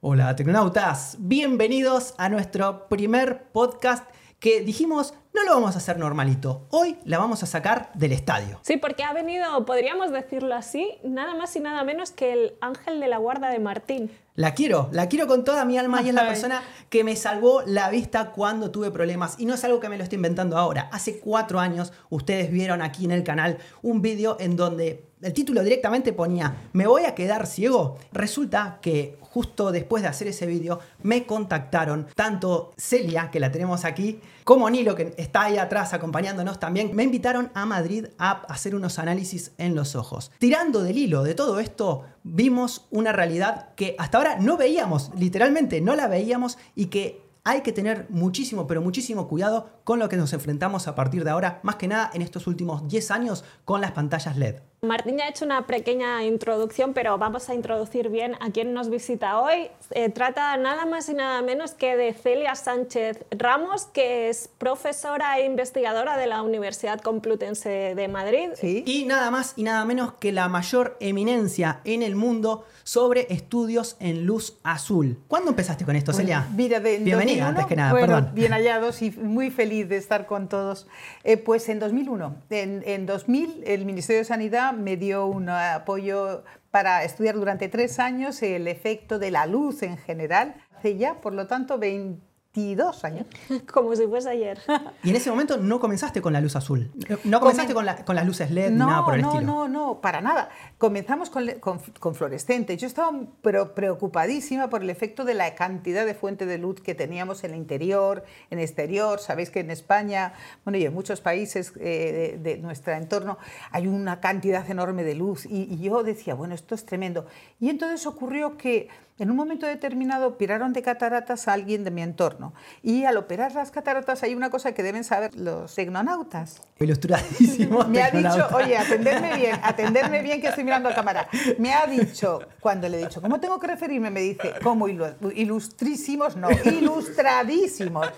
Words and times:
Hola 0.00 0.36
tecnonautas, 0.36 1.16
bienvenidos 1.20 2.14
a 2.18 2.28
nuestro 2.28 2.86
primer 2.86 3.44
podcast 3.44 4.06
que 4.38 4.60
dijimos 4.60 5.14
no 5.32 5.42
lo 5.44 5.54
vamos 5.54 5.74
a 5.74 5.78
hacer 5.78 5.98
normalito, 5.98 6.66
hoy 6.70 6.98
la 7.04 7.16
vamos 7.18 7.42
a 7.42 7.46
sacar 7.46 7.90
del 7.94 8.12
estadio. 8.12 8.60
Sí, 8.62 8.76
porque 8.76 9.04
ha 9.04 9.14
venido, 9.14 9.64
podríamos 9.64 10.12
decirlo 10.12 10.54
así, 10.54 10.98
nada 11.02 11.34
más 11.34 11.56
y 11.56 11.60
nada 11.60 11.82
menos 11.82 12.10
que 12.10 12.34
el 12.34 12.54
ángel 12.60 13.00
de 13.00 13.08
la 13.08 13.16
guarda 13.16 13.48
de 13.48 13.58
Martín. 13.58 14.10
La 14.34 14.52
quiero, 14.52 14.90
la 14.92 15.08
quiero 15.08 15.26
con 15.26 15.44
toda 15.44 15.64
mi 15.64 15.78
alma 15.78 16.02
y 16.02 16.10
es 16.10 16.14
la 16.14 16.26
persona 16.26 16.62
que 16.90 17.02
me 17.02 17.16
salvó 17.16 17.62
la 17.62 17.88
vista 17.88 18.32
cuando 18.32 18.70
tuve 18.70 18.90
problemas. 18.90 19.36
Y 19.38 19.46
no 19.46 19.54
es 19.54 19.64
algo 19.64 19.80
que 19.80 19.88
me 19.88 19.96
lo 19.96 20.04
estoy 20.04 20.16
inventando 20.16 20.58
ahora. 20.58 20.90
Hace 20.92 21.20
cuatro 21.20 21.58
años 21.58 21.94
ustedes 22.10 22.50
vieron 22.50 22.82
aquí 22.82 23.06
en 23.06 23.12
el 23.12 23.24
canal 23.24 23.56
un 23.80 24.02
vídeo 24.02 24.36
en 24.40 24.56
donde 24.56 25.05
el 25.22 25.32
título 25.32 25.62
directamente 25.62 26.12
ponía 26.12 26.68
¿Me 26.72 26.86
voy 26.86 27.04
a 27.04 27.14
quedar 27.14 27.46
ciego? 27.46 27.98
Resulta 28.12 28.78
que 28.82 29.18
justo 29.20 29.72
después 29.72 30.02
de 30.02 30.08
hacer 30.08 30.28
ese 30.28 30.46
vídeo 30.46 30.78
me 31.02 31.26
contactaron 31.26 32.06
tanto 32.14 32.72
Celia, 32.76 33.30
que 33.30 33.40
la 33.40 33.52
tenemos 33.52 33.84
aquí, 33.84 34.20
como 34.44 34.68
Nilo, 34.70 34.94
que 34.94 35.14
está 35.16 35.42
ahí 35.42 35.58
atrás 35.58 35.92
acompañándonos 35.92 36.58
también. 36.58 36.94
Me 36.94 37.02
invitaron 37.02 37.50
a 37.54 37.66
Madrid 37.66 38.06
a 38.18 38.42
hacer 38.48 38.74
unos 38.74 38.98
análisis 38.98 39.52
en 39.58 39.74
los 39.74 39.94
ojos. 39.94 40.32
Tirando 40.38 40.82
del 40.82 40.96
hilo 40.96 41.22
de 41.22 41.34
todo 41.34 41.60
esto, 41.60 42.04
vimos 42.22 42.86
una 42.90 43.12
realidad 43.12 43.74
que 43.74 43.94
hasta 43.98 44.18
ahora 44.18 44.36
no 44.40 44.56
veíamos, 44.56 45.10
literalmente 45.18 45.80
no 45.80 45.96
la 45.96 46.08
veíamos 46.08 46.58
y 46.74 46.86
que 46.86 47.26
hay 47.46 47.60
que 47.60 47.72
tener 47.72 48.06
muchísimo, 48.08 48.66
pero 48.66 48.82
muchísimo 48.82 49.28
cuidado 49.28 49.70
con 49.84 50.00
lo 50.00 50.08
que 50.08 50.16
nos 50.16 50.32
enfrentamos 50.32 50.88
a 50.88 50.96
partir 50.96 51.22
de 51.22 51.30
ahora, 51.30 51.60
más 51.62 51.76
que 51.76 51.86
nada 51.86 52.10
en 52.12 52.22
estos 52.22 52.48
últimos 52.48 52.88
10 52.88 53.10
años 53.12 53.44
con 53.64 53.80
las 53.80 53.92
pantallas 53.92 54.36
LED. 54.36 54.56
Martín 54.86 55.18
ya 55.18 55.24
ha 55.24 55.28
hecho 55.28 55.44
una 55.44 55.66
pequeña 55.66 56.24
introducción, 56.24 56.94
pero 56.94 57.18
vamos 57.18 57.48
a 57.48 57.54
introducir 57.54 58.08
bien 58.08 58.36
a 58.40 58.50
quien 58.50 58.72
nos 58.72 58.88
visita 58.88 59.40
hoy. 59.40 59.68
Eh, 59.90 60.08
trata 60.08 60.56
nada 60.56 60.86
más 60.86 61.08
y 61.08 61.14
nada 61.14 61.42
menos 61.42 61.72
que 61.72 61.96
de 61.96 62.12
Celia 62.12 62.54
Sánchez 62.54 63.24
Ramos, 63.30 63.86
que 63.86 64.28
es 64.28 64.48
profesora 64.58 65.38
e 65.38 65.44
investigadora 65.44 66.16
de 66.16 66.26
la 66.26 66.42
Universidad 66.42 67.00
Complutense 67.00 67.94
de 67.94 68.08
Madrid. 68.08 68.50
Y 68.62 69.04
nada 69.04 69.30
más 69.30 69.54
y 69.56 69.62
nada 69.64 69.84
menos 69.84 70.14
que 70.14 70.32
la 70.32 70.48
mayor 70.48 70.96
eminencia 71.00 71.80
en 71.84 72.02
el 72.02 72.16
mundo 72.16 72.64
sobre 72.84 73.26
estudios 73.30 73.96
en 73.98 74.26
luz 74.26 74.58
azul. 74.62 75.18
¿Cuándo 75.28 75.50
empezaste 75.50 75.84
con 75.84 75.96
esto, 75.96 76.12
Celia? 76.12 76.46
Mira, 76.54 76.78
Bienvenida, 76.78 77.48
antes 77.48 77.66
que 77.66 77.76
nada, 77.76 77.92
perdón. 77.92 78.30
Bien 78.34 78.52
hallados 78.52 79.02
y 79.02 79.10
muy 79.10 79.50
feliz 79.50 79.88
de 79.88 79.96
estar 79.96 80.26
con 80.26 80.48
todos. 80.48 80.86
Eh, 81.24 81.36
pues 81.36 81.68
en 81.68 81.80
2001, 81.80 82.36
en, 82.50 82.82
en 82.86 83.06
2000, 83.06 83.64
el 83.66 83.84
Ministerio 83.84 84.20
de 84.20 84.24
Sanidad 84.24 84.75
me 84.76 84.96
dio 84.96 85.26
un 85.26 85.48
apoyo 85.48 86.44
para 86.70 87.04
estudiar 87.04 87.36
durante 87.36 87.68
tres 87.68 87.98
años 87.98 88.42
el 88.42 88.68
efecto 88.68 89.18
de 89.18 89.30
la 89.30 89.46
luz 89.46 89.82
en 89.82 89.96
general. 89.96 90.56
Hace 90.76 90.96
ya, 90.96 91.20
por 91.20 91.32
lo 91.32 91.46
tanto, 91.46 91.78
20 91.78 92.25
22 92.56 93.04
años. 93.04 93.26
Como 93.72 93.94
si 93.94 94.06
fuese 94.06 94.30
ayer. 94.30 94.58
Y 95.02 95.10
en 95.10 95.16
ese 95.16 95.30
momento 95.30 95.56
no 95.56 95.78
comenzaste 95.78 96.20
con 96.20 96.32
la 96.32 96.40
luz 96.40 96.56
azul. 96.56 96.90
No 97.24 97.38
comenzaste 97.38 97.74
con, 97.74 97.86
con, 98.04 98.16
las 98.16 98.26
luces 98.26 98.50
LED 98.50 98.70
no, 98.70 98.86
ni 98.86 98.90
nada 98.90 99.04
por 99.04 99.14
el 99.14 99.22
no, 99.22 99.28
estilo. 99.28 99.46
No, 99.46 99.68
no, 99.68 99.86
no, 99.86 100.00
para 100.00 100.20
nada. 100.20 100.48
Comenzamos 100.78 101.30
con, 101.30 101.46
con, 101.60 101.78
con, 102.00 102.14
fluorescentes. 102.14 102.80
Yo 102.80 102.86
estaba 102.86 103.10
pero 103.42 103.74
preocupadísima 103.74 104.68
por 104.68 104.82
el 104.82 104.90
efecto 104.90 105.24
de 105.24 105.34
la 105.34 105.54
cantidad 105.54 106.04
de 106.04 106.14
fuente 106.14 106.46
de 106.46 106.58
luz 106.58 106.80
que 106.80 106.94
teníamos 106.94 107.44
en 107.44 107.52
el 107.52 107.58
interior, 107.58 108.24
en 108.50 108.58
el 108.58 108.64
exterior. 108.64 109.20
Sabéis 109.20 109.50
que 109.50 109.60
en 109.60 109.70
España, 109.70 110.32
bueno, 110.64 110.78
y 110.78 110.84
en 110.84 110.94
muchos 110.94 111.20
países 111.20 111.72
eh, 111.78 112.38
de, 112.42 112.56
nuestro 112.58 112.92
entorno 112.94 113.38
hay 113.70 113.86
una 113.86 114.20
cantidad 114.20 114.68
enorme 114.68 115.04
de 115.04 115.14
luz. 115.14 115.46
Y, 115.46 115.72
y 115.72 115.78
yo 115.78 116.02
decía, 116.02 116.34
bueno, 116.34 116.54
esto 116.54 116.74
es 116.74 116.84
tremendo. 116.84 117.26
Y 117.60 117.68
entonces 117.68 118.06
ocurrió 118.06 118.56
que 118.56 118.88
en 119.18 119.30
un 119.30 119.36
momento 119.36 119.66
determinado 119.66 120.26
operaron 120.26 120.72
de 120.72 120.82
cataratas 120.82 121.48
a 121.48 121.54
alguien 121.54 121.84
de 121.84 121.90
mi 121.90 122.02
entorno. 122.02 122.52
Y 122.82 123.04
al 123.04 123.16
operar 123.16 123.54
las 123.54 123.70
cataratas 123.70 124.22
hay 124.22 124.34
una 124.34 124.50
cosa 124.50 124.72
que 124.72 124.82
deben 124.82 125.04
saber 125.04 125.34
los 125.34 125.74
tecnonautas. 125.74 126.60
Ilustradísimo. 126.78 127.84
Me 127.88 128.02
ha 128.02 128.10
dicho, 128.10 128.48
oye, 128.54 128.76
atenderme 128.76 129.36
bien, 129.36 129.58
atenderme 129.62 130.22
bien 130.22 130.40
que 130.40 130.48
estoy 130.48 130.64
mirando 130.64 130.88
a 130.88 130.94
cámara. 130.94 131.28
Me 131.58 131.72
ha 131.72 131.86
dicho, 131.86 132.40
cuando 132.60 132.88
le 132.88 133.00
he 133.00 133.04
dicho, 133.04 133.22
¿cómo 133.22 133.40
tengo 133.40 133.58
que 133.58 133.66
referirme? 133.66 134.10
Me 134.10 134.20
dice, 134.20 134.52
¿cómo 134.62 134.86
ilustrísimos? 134.88 136.36
No, 136.36 136.48
ilustradísimos. 136.50 138.08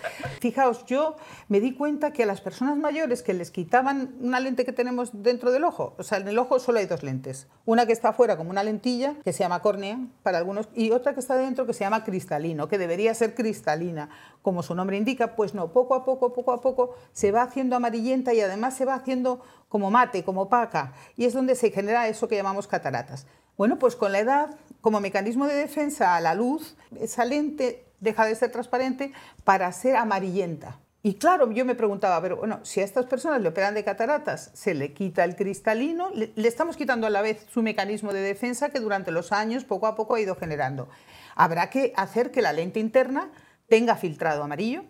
Fijaos, 0.41 0.84
yo 0.87 1.17
me 1.49 1.61
di 1.61 1.75
cuenta 1.75 2.12
que 2.12 2.25
a 2.25 2.27
las 2.27 2.41
personas 2.41 2.77
mayores 2.77 3.22
que 3.22 3.34
les 3.34 3.51
quitaban 3.51 4.17
una 4.21 4.41
lente 4.41 4.65
que 4.65 4.72
tenemos 4.72 5.11
dentro 5.22 5.53
del 5.53 5.65
ojo, 5.65 5.95
o 5.99 6.03
sea, 6.03 6.19
en 6.19 6.28
el 6.28 6.39
ojo 6.39 6.59
solo 6.59 6.81
hay 6.81 6.87
dos 6.87 7.03
lentes. 7.03 7.47
Una 7.65 7.87
que 7.87 7.93
está 7.93 8.09
afuera 8.09 8.37
como 8.37 8.51
una 8.51 8.65
lentilla, 8.65 9.15
que 9.25 9.33
se 9.33 9.41
llama 9.41 9.61
córnea 9.61 9.99
para 10.22 10.39
algunos, 10.39 10.69
y 10.75 10.88
otra 10.91 11.15
que 11.15 11.21
está 11.21 11.37
dentro 11.37 11.66
que 11.66 11.72
se 11.72 11.81
llama 11.81 12.04
cristalino, 12.04 12.69
que 12.69 12.78
debería 12.78 13.15
ser 13.15 13.34
cristalina, 13.34 14.09
como 14.43 14.62
su 14.62 14.75
nombre 14.75 14.97
indica, 14.97 15.37
pues 15.37 15.54
no, 15.54 15.72
poco 15.72 15.94
a 15.94 16.04
poco, 16.04 16.32
poco 16.32 16.53
a 16.53 16.60
poco 16.60 16.94
se 17.12 17.32
va 17.32 17.43
haciendo 17.43 17.76
amarillenta 17.76 18.34
y 18.34 18.41
además 18.41 18.76
se 18.76 18.84
va 18.84 18.94
haciendo 18.94 19.41
como 19.69 19.91
mate, 19.91 20.25
como 20.25 20.43
opaca, 20.43 20.93
y 21.16 21.25
es 21.25 21.34
donde 21.34 21.54
se 21.54 21.71
genera 21.71 22.09
eso 22.09 22.28
que 22.28 22.37
llamamos 22.37 22.66
cataratas. 22.66 23.27
Bueno, 23.56 23.78
pues 23.78 23.97
con 23.97 24.12
la 24.12 24.21
edad, 24.21 24.56
como 24.81 25.00
mecanismo 25.00 25.47
de 25.47 25.54
defensa 25.54 26.16
a 26.16 26.21
la 26.21 26.34
luz, 26.34 26.77
esa 26.98 27.25
lente 27.25 27.84
deja 28.00 28.25
de 28.25 28.34
ser 28.34 28.53
transparente 28.53 29.12
para 29.44 29.71
ser 29.72 29.97
amarillenta. 29.97 30.78
Y 31.03 31.14
claro, 31.14 31.50
yo 31.53 31.64
me 31.64 31.76
preguntaba, 31.76 32.20
pero 32.20 32.36
bueno, 32.36 32.59
si 32.64 32.81
a 32.81 32.84
estas 32.84 33.06
personas 33.06 33.41
le 33.41 33.48
operan 33.48 33.75
de 33.75 33.84
cataratas, 33.84 34.50
se 34.54 34.75
le 34.75 34.92
quita 34.92 35.25
el 35.25 35.36
cristalino, 35.36 36.10
le, 36.12 36.32
estamos 36.36 36.76
quitando 36.76 37.06
a 37.06 37.10
la 37.10 37.22
vez 37.22 37.47
su 37.48 37.62
mecanismo 37.62 38.12
de 38.12 38.20
defensa 38.20 38.70
que 38.70 38.81
durante 38.81 39.12
los 39.12 39.31
años 39.31 39.64
poco 39.64 39.86
a 39.86 39.94
poco 39.94 40.16
ha 40.16 40.20
ido 40.20 40.34
generando. 40.34 40.88
Habrá 41.36 41.70
que 41.70 41.92
hacer 41.97 42.32
que 42.32 42.42
la 42.42 42.53
lente 42.53 42.81
interna 42.81 43.31
tenga 43.69 43.94
filtrado 43.94 44.42
amarillo. 44.42 44.84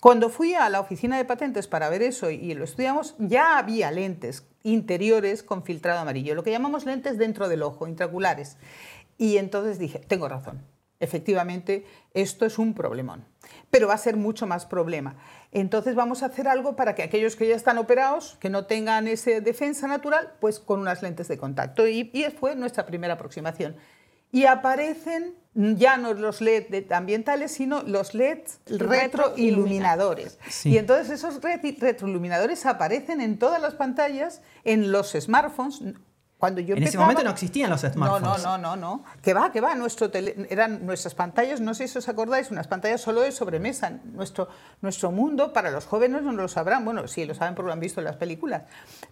Cuando 0.00 0.28
fui 0.28 0.54
a 0.54 0.68
la 0.70 0.80
oficina 0.80 1.16
de 1.16 1.24
patentes 1.24 1.68
para 1.68 1.88
ver 1.88 2.02
eso 2.02 2.30
y 2.30 2.52
lo 2.54 2.64
estudiamos, 2.64 3.14
ya 3.18 3.58
había 3.58 3.90
lentes 3.92 4.44
interiores 4.64 5.44
con 5.44 5.62
filtrado 5.62 6.00
amarillo, 6.00 6.34
lo 6.34 6.42
que 6.42 6.50
llamamos 6.50 6.84
lentes 6.84 7.16
dentro 7.16 7.48
del 7.48 7.62
ojo, 7.62 7.86
intraculares. 7.86 8.56
Y 9.18 9.36
entonces 9.36 9.78
dije, 9.78 10.00
tengo 10.00 10.28
razón, 10.28 10.64
efectivamente, 11.00 11.86
esto 12.14 12.46
es 12.46 12.58
un 12.58 12.74
problemón 12.74 13.24
pero 13.70 13.88
va 13.88 13.94
a 13.94 13.98
ser 13.98 14.16
mucho 14.16 14.46
más 14.46 14.66
problema. 14.66 15.16
Entonces 15.52 15.94
vamos 15.94 16.22
a 16.22 16.26
hacer 16.26 16.48
algo 16.48 16.76
para 16.76 16.94
que 16.94 17.02
aquellos 17.02 17.36
que 17.36 17.48
ya 17.48 17.56
están 17.56 17.78
operados, 17.78 18.36
que 18.40 18.50
no 18.50 18.66
tengan 18.66 19.08
esa 19.08 19.40
defensa 19.40 19.86
natural, 19.86 20.34
pues 20.40 20.58
con 20.58 20.80
unas 20.80 21.02
lentes 21.02 21.28
de 21.28 21.38
contacto. 21.38 21.86
Y, 21.86 22.10
y 22.12 22.24
fue 22.38 22.54
nuestra 22.54 22.86
primera 22.86 23.14
aproximación. 23.14 23.76
Y 24.30 24.44
aparecen 24.44 25.34
ya 25.54 25.96
no 25.96 26.12
los 26.12 26.40
LED 26.40 26.92
ambientales, 26.92 27.52
sino 27.52 27.82
los 27.82 28.14
LEDs 28.14 28.60
retroiluminadores. 28.66 30.38
Y 30.64 30.76
entonces 30.76 31.10
esos 31.10 31.40
retroiluminadores 31.42 32.66
aparecen 32.66 33.22
en 33.22 33.38
todas 33.38 33.60
las 33.60 33.74
pantallas, 33.74 34.42
en 34.64 34.92
los 34.92 35.12
smartphones, 35.12 35.82
en 36.40 36.82
ese 36.84 36.98
momento 36.98 37.24
no 37.24 37.30
existían 37.30 37.68
los 37.68 37.80
smartphones. 37.80 38.44
No, 38.44 38.56
no, 38.56 38.58
no, 38.58 38.76
no, 38.76 38.76
no. 38.76 39.04
Que 39.22 39.34
va, 39.34 39.50
que 39.50 39.60
va. 39.60 39.74
Nuestro 39.74 40.08
eran 40.48 40.86
nuestras 40.86 41.14
pantallas, 41.14 41.60
no 41.60 41.74
sé 41.74 41.88
si 41.88 41.98
os 41.98 42.08
acordáis, 42.08 42.50
unas 42.52 42.68
pantallas 42.68 43.00
solo 43.00 43.22
de 43.22 43.32
sobremesa. 43.32 43.90
Nuestro, 44.12 44.48
nuestro 44.80 45.10
mundo, 45.10 45.52
para 45.52 45.70
los 45.70 45.86
jóvenes 45.86 46.22
no 46.22 46.32
lo 46.32 46.46
sabrán, 46.46 46.84
bueno, 46.84 47.08
sí 47.08 47.24
lo 47.24 47.34
saben 47.34 47.56
porque 47.56 47.66
lo 47.66 47.72
han 47.72 47.80
visto 47.80 48.00
en 48.00 48.04
las 48.04 48.16
películas, 48.16 48.62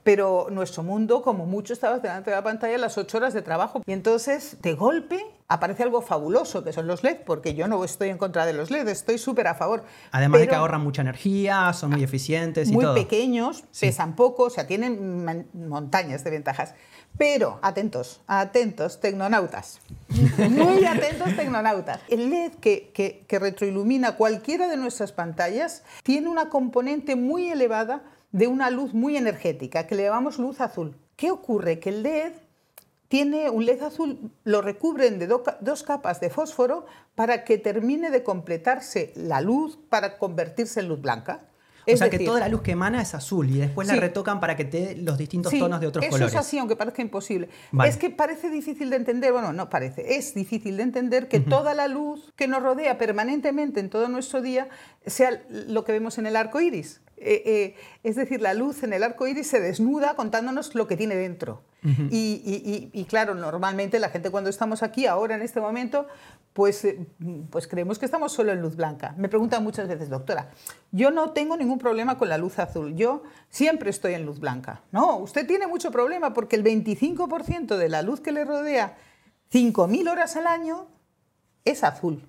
pero 0.04 0.46
nuestro 0.50 0.84
mundo, 0.84 1.22
como 1.22 1.46
mucho, 1.46 1.72
estaba 1.72 1.98
delante 1.98 2.30
de 2.30 2.36
la 2.36 2.44
pantalla 2.44 2.78
las 2.78 2.96
ocho 2.96 3.18
horas 3.18 3.34
de 3.34 3.42
trabajo. 3.42 3.82
Y 3.84 3.92
entonces, 3.92 4.58
de 4.62 4.74
golpe, 4.74 5.24
aparece 5.48 5.82
algo 5.82 6.02
fabuloso, 6.02 6.62
que 6.62 6.72
son 6.72 6.86
los 6.86 7.02
LED, 7.02 7.18
porque 7.26 7.54
yo 7.54 7.66
no 7.66 7.82
estoy 7.84 8.10
en 8.10 8.18
contra 8.18 8.46
de 8.46 8.52
los 8.52 8.70
LED, 8.70 8.88
estoy 8.88 9.18
súper 9.18 9.48
a 9.48 9.54
favor. 9.54 9.84
Además 10.12 10.40
de 10.40 10.48
que 10.48 10.54
ahorran 10.54 10.82
mucha 10.82 11.02
energía, 11.02 11.72
son 11.72 11.90
muy 11.90 12.02
eficientes 12.02 12.68
y 12.68 12.72
muy 12.72 12.84
todo. 12.84 12.94
Muy 12.94 13.02
pequeños, 13.02 13.64
pesan 13.78 14.14
poco, 14.14 14.44
o 14.44 14.50
sea, 14.50 14.66
tienen 14.66 15.48
montañas 15.54 16.24
de 16.24 16.30
ventajas. 16.30 16.74
Pero, 17.18 17.58
atentos, 17.62 18.20
atentos, 18.26 19.00
tecnonautas. 19.00 19.80
Muy 20.50 20.84
atentos, 20.84 21.34
tecnonautas. 21.34 22.00
El 22.08 22.30
LED 22.30 22.52
que, 22.60 23.24
retroilumina 23.28 24.16
cualquiera 24.16 24.68
de 24.68 24.76
nuestras 24.76 25.12
pantallas 25.12 25.82
tiene 26.02 26.28
una 26.28 26.50
componente 26.50 27.16
muy 27.16 27.50
elevada 27.50 28.02
de 28.32 28.48
una 28.48 28.70
luz 28.70 28.92
muy 28.92 29.16
energética, 29.16 29.86
que 29.86 29.94
le 29.94 30.04
llamamos 30.04 30.38
luz 30.38 30.60
azul. 30.60 30.94
¿Qué 31.16 31.30
ocurre? 31.30 31.80
Que 31.80 31.88
el 31.88 32.02
LED 32.02 32.32
tiene 33.08 33.48
un 33.48 33.64
LED 33.64 33.82
azul, 33.82 34.30
lo 34.44 34.60
recubren 34.60 35.18
de 35.18 35.26
dos 35.26 35.82
capas 35.84 36.20
de 36.20 36.28
fósforo 36.28 36.84
para 37.14 37.44
que 37.44 37.56
termine 37.56 38.10
de 38.10 38.22
completarse 38.22 39.12
la 39.14 39.40
luz 39.40 39.78
para 39.88 40.18
convertirse 40.18 40.80
en 40.80 40.88
luz 40.88 41.00
blanca 41.00 41.46
o 41.86 41.96
sea 41.96 42.10
que 42.10 42.18
toda 42.18 42.40
la 42.40 42.48
luz 42.48 42.62
que 42.62 42.72
emana 42.72 43.02
es 43.02 43.14
azul 43.14 43.48
y 43.50 43.58
después 43.58 43.86
la 43.88 43.96
retocan 43.96 44.40
para 44.40 44.56
que 44.56 44.64
te 44.64 44.80
dé 44.80 44.96
los 44.96 45.18
distintos 45.18 45.52
tonos 45.52 45.80
de 45.80 45.86
otros 45.86 46.04
colores. 46.04 46.28
Eso 46.28 46.38
es 46.38 46.46
así, 46.46 46.58
aunque 46.58 46.76
parezca 46.76 47.02
imposible. 47.02 47.48
Es 47.84 47.96
que 47.96 48.10
parece 48.10 48.50
difícil 48.50 48.90
de 48.90 48.96
entender, 48.96 49.32
bueno, 49.32 49.52
no 49.52 49.70
parece, 49.70 50.16
es 50.16 50.34
difícil 50.34 50.76
de 50.76 50.82
entender 50.82 51.28
que 51.28 51.40
toda 51.40 51.74
la 51.74 51.88
luz 51.88 52.32
que 52.36 52.48
nos 52.48 52.62
rodea 52.62 52.98
permanentemente 52.98 53.80
en 53.80 53.90
todo 53.90 54.08
nuestro 54.08 54.42
día 54.42 54.68
sea 55.06 55.42
lo 55.48 55.84
que 55.84 55.92
vemos 55.92 56.18
en 56.18 56.26
el 56.26 56.36
arco 56.36 56.60
iris. 56.60 57.00
Eh, 57.18 57.42
eh, 57.46 57.74
es 58.02 58.16
decir, 58.16 58.40
la 58.40 58.54
luz 58.54 58.82
en 58.82 58.92
el 58.92 59.02
arco 59.02 59.26
iris 59.26 59.46
se 59.46 59.60
desnuda 59.60 60.16
contándonos 60.16 60.74
lo 60.74 60.86
que 60.86 60.96
tiene 60.96 61.16
dentro. 61.16 61.62
y, 62.10 63.06
claro, 63.08 63.36
normalmente 63.36 64.00
la 64.00 64.08
gente 64.08 64.30
cuando 64.30 64.50
estamos 64.50 64.82
aquí, 64.82 65.06
ahora 65.06 65.36
en 65.36 65.42
este 65.42 65.60
momento, 65.60 66.08
pues, 66.52 66.84
eh, 66.84 67.06
pues 67.50 67.68
creemos 67.68 67.98
que 67.98 68.06
estamos 68.06 68.32
solo 68.32 68.50
en 68.50 68.60
luz 68.60 68.76
blanca. 68.76 69.14
Me 69.16 69.28
preguntan 69.28 69.62
muchas 69.62 69.86
veces, 69.86 70.08
doctora, 70.08 70.50
yo 70.90 71.10
no 71.10 71.30
tengo 71.30 71.56
ningún 71.56 71.78
problema 71.78 72.18
con 72.18 72.28
la 72.28 72.38
luz 72.38 72.58
azul, 72.58 72.96
yo 72.96 73.22
siempre 73.50 73.90
estoy 73.90 74.14
en 74.14 74.26
luz 74.26 74.40
blanca. 74.40 74.82
No, 74.90 75.18
usted 75.18 75.46
tiene 75.46 75.66
mucho 75.66 75.90
problema 75.90 76.34
porque 76.34 76.56
el 76.56 76.64
25% 76.64 77.76
de 77.76 77.88
la 77.88 78.02
luz 78.02 78.20
que 78.20 78.32
le 78.32 78.44
rodea 78.44 78.96
5.000 79.52 80.10
horas 80.10 80.34
al 80.36 80.46
año 80.46 80.88
es 81.64 81.84
azul. 81.84 82.26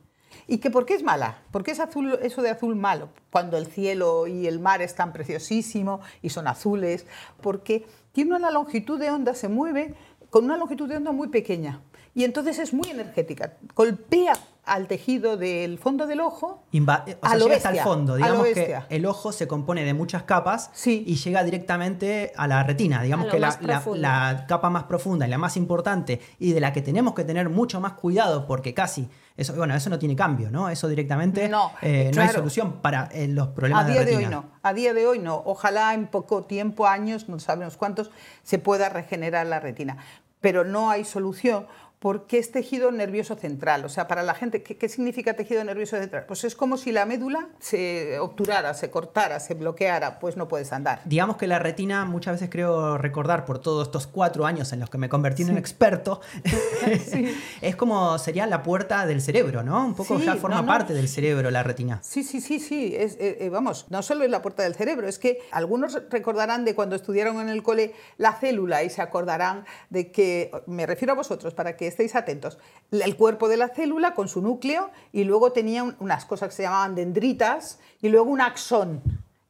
¿Y 0.47 0.59
que 0.59 0.69
por 0.69 0.85
qué 0.85 0.93
es 0.95 1.03
mala? 1.03 1.39
¿Por 1.51 1.63
qué 1.63 1.71
es 1.71 1.79
azul, 1.79 2.19
eso 2.21 2.41
de 2.41 2.49
azul 2.49 2.75
malo? 2.75 3.09
Cuando 3.31 3.57
el 3.57 3.67
cielo 3.67 4.27
y 4.27 4.47
el 4.47 4.59
mar 4.59 4.81
están 4.81 5.13
preciosísimo 5.13 6.01
y 6.21 6.29
son 6.29 6.47
azules. 6.47 7.05
Porque 7.41 7.85
tiene 8.11 8.35
una 8.35 8.51
longitud 8.51 8.99
de 8.99 9.11
onda, 9.11 9.33
se 9.33 9.47
mueve 9.47 9.95
con 10.29 10.45
una 10.45 10.57
longitud 10.57 10.87
de 10.87 10.97
onda 10.97 11.11
muy 11.11 11.29
pequeña. 11.29 11.81
Y 12.17 12.23
entonces 12.23 12.57
es 12.57 12.73
muy 12.73 12.89
energética. 12.89 13.53
Golpea 13.75 14.33
al 14.65 14.87
tejido 14.87 15.37
del 15.37 15.77
fondo 15.77 16.07
del 16.07 16.19
ojo. 16.19 16.63
Inva 16.71 17.05
o 17.21 17.29
sea, 17.29 17.37
llega 17.37 17.55
hasta 17.57 17.69
el 17.69 17.79
fondo. 17.81 18.15
Digamos 18.15 18.47
que 18.47 18.75
el 18.89 19.05
ojo 19.05 19.31
se 19.31 19.47
compone 19.47 19.83
de 19.85 19.93
muchas 19.93 20.23
capas 20.23 20.71
y 20.87 21.15
llega 21.15 21.43
directamente 21.43 22.33
a 22.35 22.47
la 22.47 22.63
retina. 22.63 23.03
Digamos 23.03 23.27
que 23.27 23.37
la, 23.37 23.55
la, 23.93 24.45
capa 24.47 24.71
más 24.71 24.85
profunda 24.85 25.27
y 25.27 25.29
la 25.29 25.37
más 25.37 25.57
importante 25.57 26.19
y 26.39 26.53
de 26.53 26.59
la 26.59 26.73
que 26.73 26.81
tenemos 26.81 27.13
que 27.13 27.23
tener 27.23 27.49
mucho 27.49 27.79
más 27.79 27.93
cuidado 27.93 28.47
porque 28.47 28.73
casi. 28.73 29.07
Eso, 29.37 29.53
bueno, 29.53 29.75
eso 29.75 29.91
no 29.91 29.99
tiene 29.99 30.15
cambio, 30.15 30.49
¿no? 30.49 30.69
Eso 30.69 30.87
directamente 30.87 31.47
no, 31.47 31.71
eh, 31.83 32.09
no 32.15 32.23
hay 32.23 32.29
solución 32.29 32.81
para 32.81 33.09
eh, 33.11 33.27
los 33.27 33.49
problemas 33.49 33.85
a 33.85 33.89
día 33.89 34.03
de, 34.03 34.17
hoy 34.17 34.25
no. 34.25 34.45
A 34.63 34.73
día 34.73 34.95
de 34.95 35.05
hoy 35.05 35.19
no. 35.19 35.43
Ojalá 35.45 35.93
en 35.93 36.07
poco 36.07 36.45
tiempo, 36.45 36.87
años, 36.87 37.29
no 37.29 37.37
sabemos 37.37 37.77
cuántos, 37.77 38.09
se 38.41 38.57
pueda 38.57 38.89
regenerar 38.89 39.45
la 39.45 39.59
retina. 39.59 39.97
Pero 40.41 40.63
no 40.63 40.89
hay 40.89 41.03
solución 41.03 41.67
porque 41.99 42.37
es 42.37 42.51
tejido 42.51 42.91
nervioso 42.91 43.35
central. 43.35 43.83
O 43.83 43.89
sea, 43.89 44.07
para 44.07 44.21
la 44.21 44.35
gente, 44.35 44.61
¿qué, 44.61 44.89
significa 44.89 45.33
tejido 45.33 45.63
nervioso 45.63 45.97
central? 45.97 46.25
Pues 46.27 46.43
es 46.43 46.55
como 46.55 46.77
si 46.77 46.91
la 46.91 47.05
médula 47.05 47.49
se 47.59 48.19
obturara, 48.19 48.73
se 48.75 48.91
cortara, 48.91 49.39
se 49.39 49.55
bloqueara, 49.55 50.19
pues 50.19 50.37
no 50.37 50.47
puedes 50.47 50.71
andar. 50.73 51.01
Digamos 51.05 51.37
que 51.37 51.47
la 51.47 51.57
retina, 51.57 52.05
muchas 52.05 52.35
veces 52.35 52.49
creo 52.51 52.97
recordar 52.97 53.45
por 53.45 53.59
todos 53.59 53.87
estos 53.87 54.05
cuatro 54.05 54.45
años 54.45 54.71
en 54.73 54.79
los 54.79 54.89
que 54.89 54.97
me 54.97 55.09
convertí 55.09 55.41
en 55.41 55.51
un 55.51 55.57
experto, 55.57 56.21
es 57.61 57.75
como 57.75 58.17
sería 58.19 58.45
la 58.45 58.61
puerta 58.61 59.05
del 59.07 59.21
cerebro, 59.21 59.63
¿no? 59.63 59.85
Un 59.85 59.95
poco 59.95 60.19
ya 60.19 60.35
forma 60.35 60.65
parte 60.65 60.93
del 60.93 61.07
cerebro 61.07 61.49
la 61.49 61.63
retina. 61.63 61.99
Sí, 62.03 62.23
sí, 62.23 62.41
sí, 62.41 62.59
sí. 62.59 62.95
Es, 62.95 63.15
eh, 63.15 63.37
eh, 63.39 63.49
vamos, 63.49 63.87
no 63.89 64.03
solo 64.03 64.23
es 64.23 64.29
la 64.29 64.41
puerta 64.41 64.63
del 64.63 64.75
cerebro, 64.75 65.07
es 65.07 65.17
que 65.17 65.39
algunos 65.51 65.99
recordarán 66.09 66.65
de 66.65 66.75
cuando 66.75 66.95
estudiaron 66.95 67.39
en 67.39 67.49
el 67.49 67.63
cole 67.63 67.93
la 68.17 68.33
célula 68.33 68.83
y 68.83 68.89
se 68.89 69.01
acordarán 69.01 69.65
de 69.89 70.11
que, 70.11 70.51
me 70.67 70.85
refiero 70.85 71.13
a 71.13 71.15
vosotros, 71.15 71.53
para 71.53 71.75
que 71.75 71.86
estéis 71.87 72.15
atentos, 72.15 72.57
el 72.91 73.15
cuerpo 73.15 73.47
de 73.47 73.57
la 73.57 73.69
célula 73.69 74.13
con 74.13 74.27
su 74.27 74.41
núcleo 74.41 74.91
y 75.11 75.23
luego 75.23 75.51
tenía 75.51 75.83
unas 75.99 76.25
cosas 76.25 76.49
que 76.49 76.55
se 76.55 76.63
llamaban 76.63 76.95
dendritas 76.95 77.79
y 78.01 78.09
luego 78.09 78.29
un 78.29 78.41
axón 78.41 79.01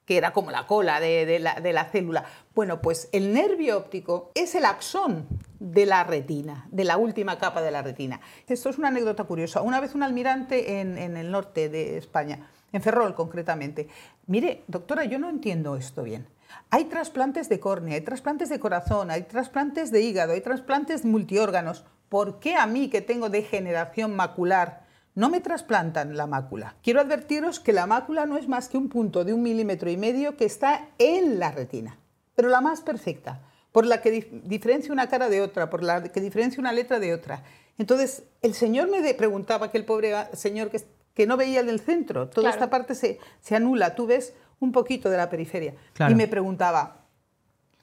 que 0.08 0.16
era 0.16 0.32
como 0.32 0.52
la 0.52 0.66
cola 0.66 1.02
de, 1.02 1.38
la, 1.40 1.56
de, 1.56 1.74
la, 1.74 1.84
célula. 1.84 2.24
Bueno, 2.56 2.82
pues 2.82 3.10
el 3.12 3.34
nervio 3.34 3.78
óptico 3.78 4.32
es 4.36 4.56
el 4.56 4.64
axón 4.64 5.28
de 5.60 5.86
la 5.86 6.06
retina, 6.06 6.66
de 6.72 6.86
la 6.86 6.96
última 6.96 7.38
capa 7.38 7.62
de 7.62 7.72
la 7.72 7.82
retina. 7.82 8.22
Esto 8.48 8.70
es 8.70 8.78
una 8.78 8.88
anécdota 8.88 9.26
curiosa. 9.26 9.62
Una 9.62 9.82
vez 9.82 9.96
un 9.96 10.04
almirante 10.04 10.80
en, 10.80 10.98
en 10.98 11.18
el 11.18 11.30
norte 11.30 11.68
de 11.68 11.98
España, 11.98 12.50
en 12.72 12.82
Ferrol 12.82 13.16
concretamente, 13.16 13.90
mire, 14.28 14.64
doctora, 14.68 15.04
yo 15.04 15.20
no 15.20 15.30
entiendo 15.30 15.76
esto 15.76 16.04
bien. 16.04 16.26
Hay 16.70 16.86
trasplantes 16.86 17.50
de 17.50 17.60
córnea, 17.60 17.96
hay 17.96 18.02
trasplantes 18.02 18.48
de 18.50 18.60
corazón, 18.60 19.12
hay 19.12 19.24
trasplantes 19.24 19.92
de 19.92 20.02
hígado, 20.02 20.34
hay 20.34 20.42
trasplantes 20.42 21.06
multiórganos. 21.06 21.86
¿Por 22.10 22.40
qué 22.40 22.56
a 22.56 22.68
mí 22.68 22.90
que 22.90 23.02
tengo 23.02 23.30
degeneración 23.30 24.16
macular 24.16 24.86
no 25.16 25.30
me 25.30 25.42
trasplantan 25.42 26.16
la 26.16 26.28
mácula? 26.28 26.76
Quiero 26.82 27.02
advertiros 27.02 27.60
que 27.60 27.74
la 27.74 27.86
mácula 27.86 28.26
no 28.26 28.38
es 28.38 28.48
más 28.48 28.70
que 28.70 28.78
un 28.78 28.88
punto 28.88 29.26
de 29.26 29.34
un 29.34 29.44
milímetro 29.44 29.90
y 29.90 29.98
medio 29.98 30.38
que 30.38 30.46
está 30.46 30.90
en 30.98 31.40
la 31.40 31.52
retina, 31.52 31.98
pero 32.36 32.50
la 32.50 32.62
más 32.62 32.82
perfecta, 32.82 33.42
por 33.72 33.86
la 33.86 34.02
que 34.02 34.42
diferencia 34.46 34.94
una 34.94 35.08
cara 35.08 35.30
de 35.30 35.42
otra, 35.42 35.70
por 35.70 35.84
la 35.84 36.04
que 36.04 36.22
diferencia 36.22 36.62
una 36.62 36.72
letra 36.72 37.00
de 37.00 37.14
otra. 37.14 37.44
Entonces, 37.78 38.24
el 38.42 38.54
señor 38.54 38.90
me 38.90 39.14
preguntaba, 39.14 39.70
que 39.70 39.78
el 39.78 39.86
pobre 39.86 40.14
señor 40.34 40.70
que, 40.70 40.82
que 41.14 41.28
no 41.28 41.36
veía 41.36 41.64
del 41.64 41.80
centro, 41.80 42.30
toda 42.30 42.50
esta 42.50 42.70
parte 42.70 42.96
se, 42.96 43.20
se, 43.42 43.56
anula, 43.56 43.96
tú 43.96 44.08
ves 44.08 44.34
un 44.60 44.72
poquito 44.72 45.10
de 45.10 45.18
la 45.18 45.30
periferia. 45.30 45.76
Y 46.10 46.16
me 46.16 46.28
preguntaba, 46.28 47.06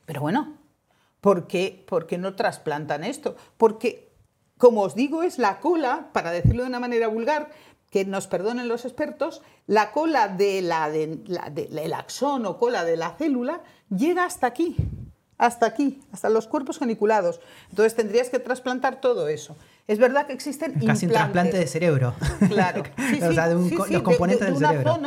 pero 0.07 0.21
bueno, 0.21 0.57
¿por 1.21 1.47
qué, 1.47 1.85
¿por 1.87 2.07
qué 2.07 2.19
no 2.19 2.35
trasplantan 2.35 3.05
esto? 3.05 3.37
Porque 3.57 4.14
como 4.59 4.83
os 4.83 4.95
digo, 4.95 5.23
es 5.23 5.39
la 5.39 5.61
cola, 5.61 6.11
para 6.13 6.31
decirlo 6.31 6.63
de 6.63 6.69
una 6.69 6.81
manera 6.81 7.09
vulgar, 7.09 7.51
que 7.91 8.05
nos 8.05 8.27
perdonen 8.27 8.67
los 8.67 8.85
expertos, 8.85 9.43
la 9.67 9.93
cola 9.93 10.29
de 10.29 10.63
la, 10.63 10.91
del 10.91 11.93
axón 11.93 12.45
o 12.45 12.59
cola 12.59 12.85
de 12.85 12.97
la 12.97 13.13
célula 13.17 13.63
llega 13.89 14.25
hasta 14.25 14.49
aquí, 14.49 14.77
hasta 15.39 15.67
aquí, 15.67 16.03
hasta 16.11 16.29
los 16.29 16.49
cuerpos 16.49 16.79
geniculados. 16.79 17.41
Entonces 17.71 17.95
tendrías 17.95 18.31
que 18.31 18.41
trasplantar 18.41 19.01
todo 19.01 19.29
eso. 19.29 19.57
Es 19.87 19.99
verdad 19.99 20.27
que 20.27 20.33
existen 20.33 20.75
Casi 20.87 21.07
un 21.07 21.13
trasplante 21.13 21.59
de 21.59 21.67
cerebro. 21.67 22.15
Claro. 22.49 22.83
o 23.29 23.33
sea, 23.33 23.49
de 23.49 23.55
los 23.55 24.03
componentes 24.03 24.47
del 24.47 24.57
cerebro. 24.57 24.99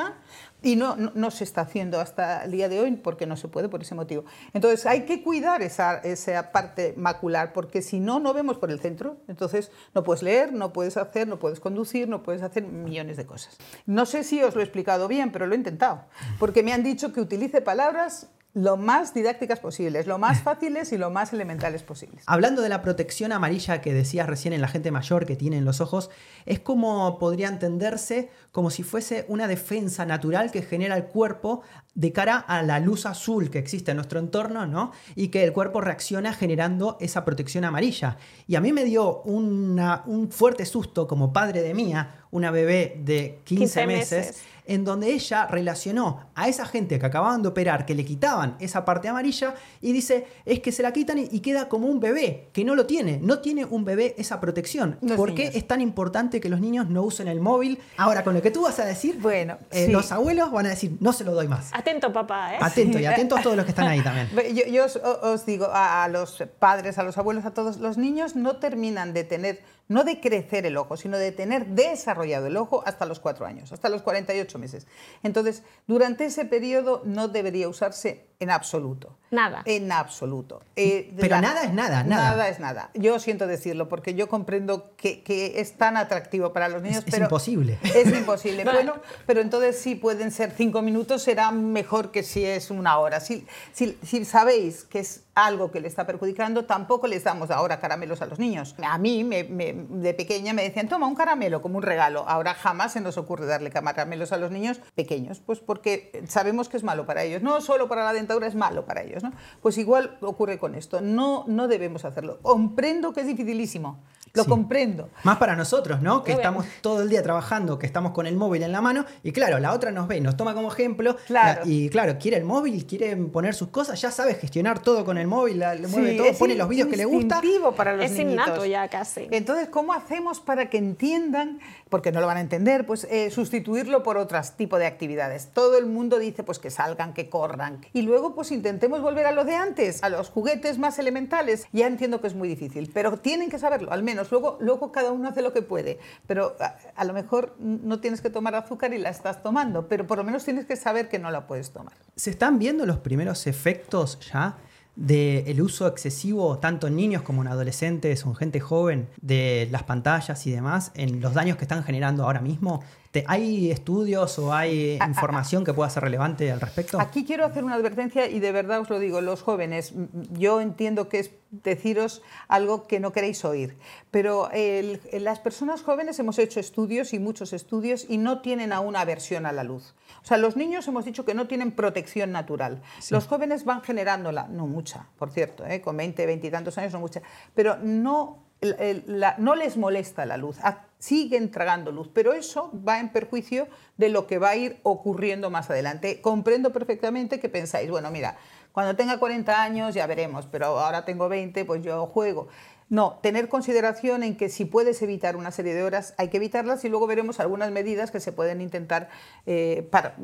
Y 0.64 0.76
no, 0.76 0.96
no, 0.96 1.32
se 1.32 1.44
está 1.44 1.62
haciendo 1.62 2.00
hasta 2.00 2.44
el 2.44 2.52
día 2.52 2.68
de 2.68 2.80
hoy 2.80 2.92
porque 2.96 3.28
no 3.28 3.38
se 3.38 3.48
puede 3.48 3.70
por 3.70 3.84
ese 3.84 3.94
motivo. 3.94 4.26
Entonces 4.54 4.88
hay 4.88 5.06
que 5.06 5.22
cuidar 5.22 5.62
esa, 5.62 6.00
esa 6.00 6.52
parte 6.52 6.96
macular 6.98 7.54
porque 7.54 7.84
si 7.84 8.00
no, 8.00 8.20
no 8.20 8.34
vemos 8.34 8.58
por 8.58 8.72
el 8.72 8.80
centro. 8.80 9.18
Entonces 9.28 9.72
no 9.94 10.04
puedes 10.04 10.24
leer, 10.24 10.54
no 10.54 10.74
puedes 10.74 10.98
hacer, 10.98 11.28
no 11.28 11.38
puedes 11.38 11.60
conducir, 11.60 12.10
no 12.10 12.24
puedes 12.24 12.42
hacer 12.42 12.64
millones 12.64 13.18
de 13.18 13.26
cosas. 13.28 13.58
No 13.86 14.08
sé 14.08 14.24
si 14.24 14.42
os 14.42 14.56
lo 14.56 14.62
he 14.62 14.64
explicado 14.64 15.08
bien, 15.08 15.32
pero 15.32 15.46
lo 15.46 15.54
he 15.54 15.58
intentado. 15.58 16.06
Porque 16.40 16.64
me 16.64 16.74
han 16.74 16.84
dicho 16.84 17.14
que 17.14 17.22
utilice 17.22 17.62
palabras 17.62 18.28
lo 18.54 18.76
más 18.76 19.14
didácticas 19.14 19.60
posibles, 19.60 20.08
lo 20.08 20.18
más 20.18 20.42
fáciles 20.44 20.92
y 20.92 20.98
lo 20.98 21.10
más 21.10 21.34
elementales 21.34 21.84
posibles. 21.84 22.24
Hablando 22.26 22.62
de 22.62 22.70
la 22.70 22.82
protección 22.82 23.32
amarilla 23.32 23.82
que 23.82 23.94
decías 23.94 24.28
recién 24.28 24.54
en 24.54 24.62
la 24.62 24.68
gente 24.68 24.92
mayor 24.92 25.26
que 25.26 25.36
tiene 25.36 25.58
en 25.58 25.66
los 25.66 25.82
ojos, 25.82 26.10
es 26.46 26.60
como 26.60 27.20
podría 27.20 27.50
entenderse 27.50 28.30
como 28.52 28.70
si 28.70 28.84
fuese 28.84 29.26
una 29.28 29.48
defensa 29.48 30.06
natural 30.06 30.52
que 30.52 30.62
genera 30.62 30.98
el 30.98 31.06
cuerpo 31.06 31.62
de 31.94 32.12
cara 32.12 32.38
a 32.38 32.64
la 32.64 32.80
luz 32.80 33.06
azul 33.06 33.50
que 33.50 33.60
existe 33.60 33.92
en 33.92 33.98
nuestro 33.98 34.20
entorno, 34.20 34.66
¿no? 34.66 34.92
Y 35.16 35.30
que 35.30 35.44
el 35.44 35.54
cuerpo 35.54 35.82
reacciona 35.82 36.34
generando 36.34 36.98
esa 37.00 37.26
protección 37.26 37.64
amarilla. 37.64 38.18
Y 38.48 38.56
a 38.56 38.62
mí 38.62 38.72
me 38.72 38.86
dio 38.86 39.22
un 39.24 40.30
fuerte 40.32 40.66
susto 40.66 41.08
como 41.08 41.34
padre 41.34 41.62
de 41.62 41.74
mía, 41.74 42.26
una 42.32 42.52
bebé 42.52 43.00
de 43.04 43.42
15, 43.44 43.88
meses 43.88 44.44
en 44.68 44.84
donde 44.84 45.14
ella 45.14 45.48
relacionó 45.48 46.28
a 46.36 46.48
esa 46.48 46.66
gente 46.66 47.00
que 47.00 47.06
acababan 47.06 47.42
de 47.42 47.50
operar, 47.50 47.86
que 47.86 47.96
le 47.96 48.06
quitaban 48.06 48.56
esa 48.60 48.86
parte 48.86 49.08
amarilla, 49.08 49.56
y 49.82 49.94
dice, 49.94 50.28
es 50.46 50.60
que 50.60 50.72
se 50.72 50.84
la 50.84 50.94
quitan 50.94 51.18
y, 51.18 51.40
queda 51.40 51.70
como 51.70 51.88
un 51.88 52.00
bebé, 52.00 52.50
que 52.52 52.66
no 52.66 52.76
lo 52.76 52.86
tiene, 52.86 53.20
no 53.22 53.40
tiene 53.40 53.64
un 53.64 53.86
bebé 53.86 54.16
esa 54.18 54.40
protección. 54.40 54.98
¿Por 55.16 55.34
qué 55.34 55.52
es 55.54 55.68
tan 55.68 55.82
importante 55.82 56.42
que 56.42 56.50
los 56.50 56.60
niños 56.60 56.90
no 56.90 57.04
usen 57.04 57.28
el 57.28 57.40
móvil? 57.40 57.80
Ahora, 57.98 58.24
con 58.24 58.34
lo 58.34 58.42
que 58.42 58.52
tú 58.52 58.64
vas 58.64 58.80
a 58.80 58.86
decir, 58.86 59.18
bueno, 59.20 59.58
eh, 59.72 59.88
los 59.90 60.12
abuelos 60.12 60.52
van 60.52 60.66
a 60.66 60.70
decir, 60.70 60.98
no 61.00 61.14
se 61.14 61.24
lo 61.24 61.34
doy 61.34 61.48
más. 61.48 61.70
Atento, 61.74 62.12
papá, 62.12 62.56
¿eh? 62.56 62.58
Atento, 62.60 63.00
y 63.00 63.06
atentos 63.06 63.40
a 63.40 63.42
todos 63.42 63.56
los 63.56 63.66
que 63.66 63.72
están 63.72 63.88
ahí 63.88 64.02
también. 64.02 64.30
Yo, 64.72 64.86
os, 65.24 65.46
digo, 65.46 65.70
a 65.72 66.08
los 66.10 66.44
padres, 66.60 66.98
a 66.98 67.04
los 67.04 67.18
abuelos, 67.18 67.46
a 67.46 67.52
todos, 67.52 67.78
los 67.78 67.98
niños 67.98 68.36
no 68.36 68.58
terminan 68.58 69.14
de 69.14 69.24
tener 69.24 69.62
no 69.88 70.04
de 70.04 70.20
crecer 70.20 70.66
el 70.66 70.78
ojo, 70.78 70.98
sino 70.98 71.18
de 71.18 71.32
tener 71.32 71.68
desarrollado 71.68 72.48
el 72.48 72.58
ojo 72.58 72.84
hasta 72.86 73.06
los 73.06 73.20
cuatro 73.20 73.46
años, 73.46 73.72
hasta 73.72 73.90
los 73.90 74.02
48 74.02 74.60
meses. 74.60 74.88
Entonces, 75.24 75.64
durante 75.88 76.26
ese 76.26 76.46
periodo 76.46 77.02
no 77.06 77.28
debería 77.28 77.70
usarse 77.70 78.28
en 78.40 78.52
absoluto. 78.52 79.18
Nada. 79.32 79.62
En 79.66 79.92
absoluto. 79.92 80.62
Eh, 80.76 81.14
Pero 81.20 81.42
nada 81.42 81.64
es 81.64 81.74
nada, 81.74 82.04
nada. 82.04 82.30
Nada 82.30 82.50
es 82.50 82.60
nada. 82.60 82.92
Yo 82.94 83.20
siento 83.20 83.46
decirlo 83.46 83.90
porque 83.90 84.14
yo 84.14 84.30
comprendo 84.30 84.96
que, 84.96 85.54
es 85.56 85.78
tan 85.78 85.98
atractivo 85.98 86.54
para 86.54 86.70
los 86.70 86.82
niños. 86.82 87.04
Es, 87.06 87.12
pero 87.12 87.26
imposible. 87.26 87.78
Es 87.84 88.08
imposible. 88.08 88.64
bueno, 88.72 88.96
pero 89.26 89.42
entonces 89.42 89.80
sí 89.80 89.96
pueden 89.96 90.32
ser 90.32 90.52
cinco 90.52 90.82
minutos, 90.82 91.24
será 91.24 91.52
mejor 91.52 92.12
que 92.12 92.24
si 92.24 92.46
es 92.46 92.72
una 92.72 93.00
hora. 93.00 93.20
Si, 93.20 93.46
si, 93.74 93.98
si 94.04 94.24
sabéis 94.24 94.86
que 94.86 95.00
es 95.00 95.24
algo 95.38 95.70
que 95.70 95.80
le 95.80 95.88
está 95.88 96.08
perjudicando, 96.08 96.66
tampoco 96.66 97.06
les 97.06 97.24
damos 97.24 97.52
ahora 97.52 97.80
caramelos 97.80 98.22
a 98.22 98.26
los 98.26 98.40
niños. 98.40 98.76
A 98.84 98.98
mí, 98.98 99.24
de 99.24 100.14
pequeña, 100.16 100.54
me 100.54 100.64
decían, 100.64 100.88
toma 100.88 101.06
un 101.06 101.16
caramelo 101.16 101.62
como 101.62 101.78
un 101.78 101.84
regalo. 101.84 102.28
Ahora 102.28 102.56
jamás 102.56 102.94
se 102.94 103.02
nos 103.02 103.18
ocurre 103.18 103.46
darle 103.46 103.70
caramelos 103.70 104.32
a 104.32 104.38
los 104.38 104.50
niños 104.52 104.80
pequeños, 104.96 105.40
pues 105.40 105.60
porque 105.60 106.24
sabemos 106.28 106.70
que 106.70 106.78
es 106.78 106.84
malo 106.84 107.06
para 107.06 107.24
ellos. 107.24 107.44
No 107.44 107.62
solo 107.62 107.88
para 107.88 108.04
la 108.04 108.14
es 108.46 108.56
malo 108.56 108.86
para 108.86 109.02
ellos. 109.04 109.24
¿no? 109.24 109.32
Pues 109.62 109.78
igual 109.78 110.18
ocurre 110.22 110.58
con 110.58 110.76
esto. 110.76 111.02
No, 111.02 111.44
no 111.48 111.68
debemos 111.68 112.06
hacerlo. 112.06 112.40
Comprendo 112.42 113.14
que 113.14 113.22
es 113.22 113.28
dificilísimo. 113.28 114.00
lo 114.34 114.46
comprendo. 114.46 115.10
Más 115.24 115.38
para 115.38 115.56
nosotros, 115.56 116.02
¿no? 116.04 116.24
Que 116.24 116.34
estamos 116.34 116.66
todo 116.82 117.02
el 117.02 117.10
día 117.10 117.24
trabajando, 117.24 117.80
que 117.80 117.88
estamos 117.88 118.12
con 118.12 118.28
el 118.28 118.36
móvil 118.36 118.62
en 118.62 118.72
la 118.72 118.82
mano 118.82 119.04
y 119.24 119.32
claro, 119.32 119.58
la 119.58 119.74
otra 119.74 119.90
nos 119.92 120.08
ve 120.08 120.18
y 120.18 120.22
nos 120.22 120.38
toma 120.38 120.54
como 120.54 120.72
ejemplo. 120.72 121.16
Claro. 121.26 121.62
la- 121.66 121.68
y 121.72 121.90
claro, 121.90 122.18
quiere 122.20 122.38
el 122.38 122.44
móvil, 122.44 122.86
quiere 122.86 123.16
poner 123.18 123.56
sus 123.56 123.70
cosas, 123.70 124.00
ya 124.00 124.12
sabe 124.12 124.36
gestionar 124.36 124.78
todo 124.80 125.06
con 125.06 125.18
el 125.18 125.26
móvil, 125.26 125.58
la- 125.60 125.74
le 125.74 125.88
mueve 125.88 126.12
Sí, 126.12 126.18
todo, 126.18 126.34
pone 126.38 126.54
in- 126.54 126.60
los 126.60 126.70
vídeos 126.70 126.88
que 126.88 126.98
le 126.98 127.06
gusta. 127.06 127.42
para 127.76 127.96
los 127.96 128.06
Es 128.06 128.12
niñitos. 128.12 128.46
innato 128.48 128.66
ya 128.66 128.88
casi. 128.90 129.28
Entonces, 129.32 129.70
¿cómo 129.70 129.94
hacemos 129.94 130.40
para 130.40 130.70
que 130.70 130.78
entiendan, 130.78 131.60
porque 131.90 132.12
no 132.12 132.22
lo 132.22 132.28
van 132.28 132.38
a 132.38 132.42
entender, 132.42 132.86
pues 132.86 133.06
eh, 133.10 133.32
sustituirlo 133.32 134.04
por 134.04 134.18
otros 134.18 134.54
tipos 134.54 134.80
de 134.80 134.86
actividades? 134.86 135.50
Todo 135.54 135.78
el 135.78 135.86
mundo 135.86 136.20
dice 136.20 136.44
pues 136.44 136.60
que 136.60 136.70
salgan, 136.70 137.14
que 137.14 137.30
corran. 137.30 137.86
Y 137.94 138.02
luego 138.02 138.36
pues 138.36 138.52
intentemos 138.52 139.02
volver 139.02 139.26
a 139.26 139.32
lo 139.32 139.46
de 139.46 139.56
antes, 139.56 140.04
a 140.04 140.10
los 140.10 140.30
juguetes 140.30 140.78
más 140.78 141.00
elementales. 141.00 141.66
Ya 141.72 141.88
entiendo 141.88 142.22
que 142.22 142.28
es 142.28 142.36
muy 142.36 142.48
difícil, 142.48 142.92
pero 142.94 143.18
tienen 143.18 143.50
que 143.50 143.60
saberlo, 143.60 143.92
al 143.92 144.04
menos. 144.04 144.32
Luego, 144.32 144.58
luego 144.60 144.92
cada 144.92 145.12
uno 145.12 145.30
hace 145.30 145.42
lo 145.42 145.54
que 145.54 145.62
puede. 145.62 146.00
Pero 146.26 146.56
a 146.96 147.06
lo 147.06 147.14
mejor 147.14 147.56
no 147.60 148.00
tienes 148.00 148.22
que 148.22 148.30
tomar 148.30 148.56
azúcar 148.56 148.94
y 148.94 148.98
la 148.98 149.10
estás 149.10 149.42
tomando, 149.42 149.88
pero 149.88 150.08
por 150.08 150.18
lo 150.18 150.24
menos 150.24 150.44
tienes 150.44 150.66
que 150.66 150.76
saber 150.76 151.10
que 151.10 151.20
no 151.20 151.32
la 151.32 151.48
puedes 151.48 151.72
tomar. 151.72 151.94
¿Se 152.16 152.30
están 152.30 152.60
viendo 152.60 152.86
los 152.86 152.98
primeros 153.00 153.48
efectos 153.48 154.20
ya 154.32 154.58
del 154.98 155.62
uso 155.62 155.86
excesivo, 155.88 156.58
tanto 156.58 156.88
en 156.88 156.96
niños 156.96 157.22
como 157.22 157.44
en 157.44 157.48
adolescentes 157.48 158.26
o 158.26 158.30
en 158.30 158.36
gente 158.36 158.60
joven, 158.60 159.08
de 159.22 159.68
las 159.72 159.84
pantallas 159.84 160.46
y 160.48 160.52
demás, 160.52 160.92
en 160.96 161.22
los 161.22 161.36
daños 161.36 161.56
que 161.58 161.66
están 161.66 161.84
generando 161.84 162.24
ahora 162.24 162.42
mismo? 162.42 162.84
¿Te- 163.22 163.26
¿Hay 163.28 163.72
estudios 163.72 164.38
o 164.40 164.54
hay 164.54 165.00
información 165.08 165.64
que 165.64 165.74
pueda 165.74 165.90
ser 165.90 166.04
relevante 166.04 166.52
al 166.52 166.62
respecto? 166.62 167.00
Aquí 167.02 167.26
quiero 167.26 167.46
hacer 167.46 167.64
una 167.64 167.76
advertencia 167.76 168.28
y 168.30 168.40
de 168.40 168.52
verdad 168.52 168.80
os 168.82 168.90
lo 168.90 169.00
digo, 169.00 169.22
los 169.22 169.42
jóvenes, 169.42 169.94
yo 170.34 170.62
entiendo 170.62 171.10
que 171.10 171.20
es 171.20 171.32
deciros 171.50 172.22
algo 172.48 172.88
que 172.88 173.00
no 173.00 173.12
queréis 173.14 173.44
oír, 173.46 173.78
pero 174.12 174.50
el- 174.52 175.00
las 175.14 175.40
personas 175.40 175.82
jóvenes 175.82 176.20
hemos 176.20 176.38
hecho 176.40 176.60
estudios 176.60 177.14
y 177.14 177.20
muchos 177.20 177.54
estudios 177.54 178.06
y 178.08 178.18
no 178.18 178.42
tienen 178.42 178.74
aún 178.74 178.96
aversión 178.96 179.46
a 179.46 179.52
la 179.52 179.64
luz. 179.64 179.94
O 180.22 180.26
sea, 180.28 180.38
los 180.38 180.58
niños 180.58 180.88
hemos 180.88 181.06
dicho 181.06 181.24
que 181.26 181.34
no 181.34 181.48
tienen 181.48 181.72
protección 181.72 182.32
natural. 182.32 182.82
Los 183.10 183.28
jóvenes 183.28 183.64
van 183.66 183.82
generándola, 183.82 184.48
no 184.50 184.68
mucha, 184.68 185.08
por 185.18 185.32
cierto, 185.32 185.66
¿eh? 185.66 185.82
con 185.82 185.96
20, 185.98 186.26
20 186.26 186.48
y 186.48 186.52
tantos 186.52 186.78
años 186.78 186.94
no 186.94 187.00
mucha, 187.00 187.22
pero 187.56 187.78
no, 187.82 188.44
el- 188.62 189.04
la- 189.08 189.36
no 189.38 189.56
les 189.56 189.78
molesta 189.78 190.26
la 190.26 190.36
luz, 190.36 190.58
siguen 191.00 191.52
tragando 191.52 191.92
luz, 191.92 192.10
pero 192.14 192.34
eso 192.34 192.72
va 192.88 193.00
en 193.00 193.10
perjuicio 193.10 193.68
de 193.98 194.10
lo 194.10 194.28
que 194.28 194.38
va 194.40 194.50
a 194.50 194.56
ir 194.56 194.80
ocurriendo 194.84 195.50
más 195.50 195.70
adelante. 195.70 196.22
Comprendo 196.22 196.72
perfectamente 196.74 197.40
que 197.40 197.50
pensáis, 197.50 197.90
bueno, 197.90 198.10
mira, 198.12 198.38
cuando 198.72 198.96
tenga 198.96 199.20
40 199.20 199.62
años 199.62 199.94
ya 199.96 200.08
veremos, 200.08 200.48
pero 200.48 200.66
ahora 200.80 201.06
tengo 201.06 201.30
20, 201.30 201.66
pues 201.66 201.82
yo 201.84 202.06
juego. 202.08 202.48
No, 202.90 203.20
tener 203.22 203.50
consideración 203.50 204.24
en 204.24 204.38
que 204.38 204.48
si 204.48 204.64
puedes 204.64 205.02
evitar 205.02 205.36
una 205.36 205.52
serie 205.52 205.74
de 205.74 205.84
horas, 205.84 206.14
hay 206.18 206.30
que 206.30 206.38
evitarlas 206.38 206.86
y 206.86 206.90
luego 206.90 207.06
veremos 207.06 207.40
algunas 207.42 207.70
medidas 207.70 208.12
que 208.12 208.20
se 208.22 208.32
pueden 208.32 208.62
intentar 208.62 209.10
eh, 209.46 209.88
para- 209.92 210.16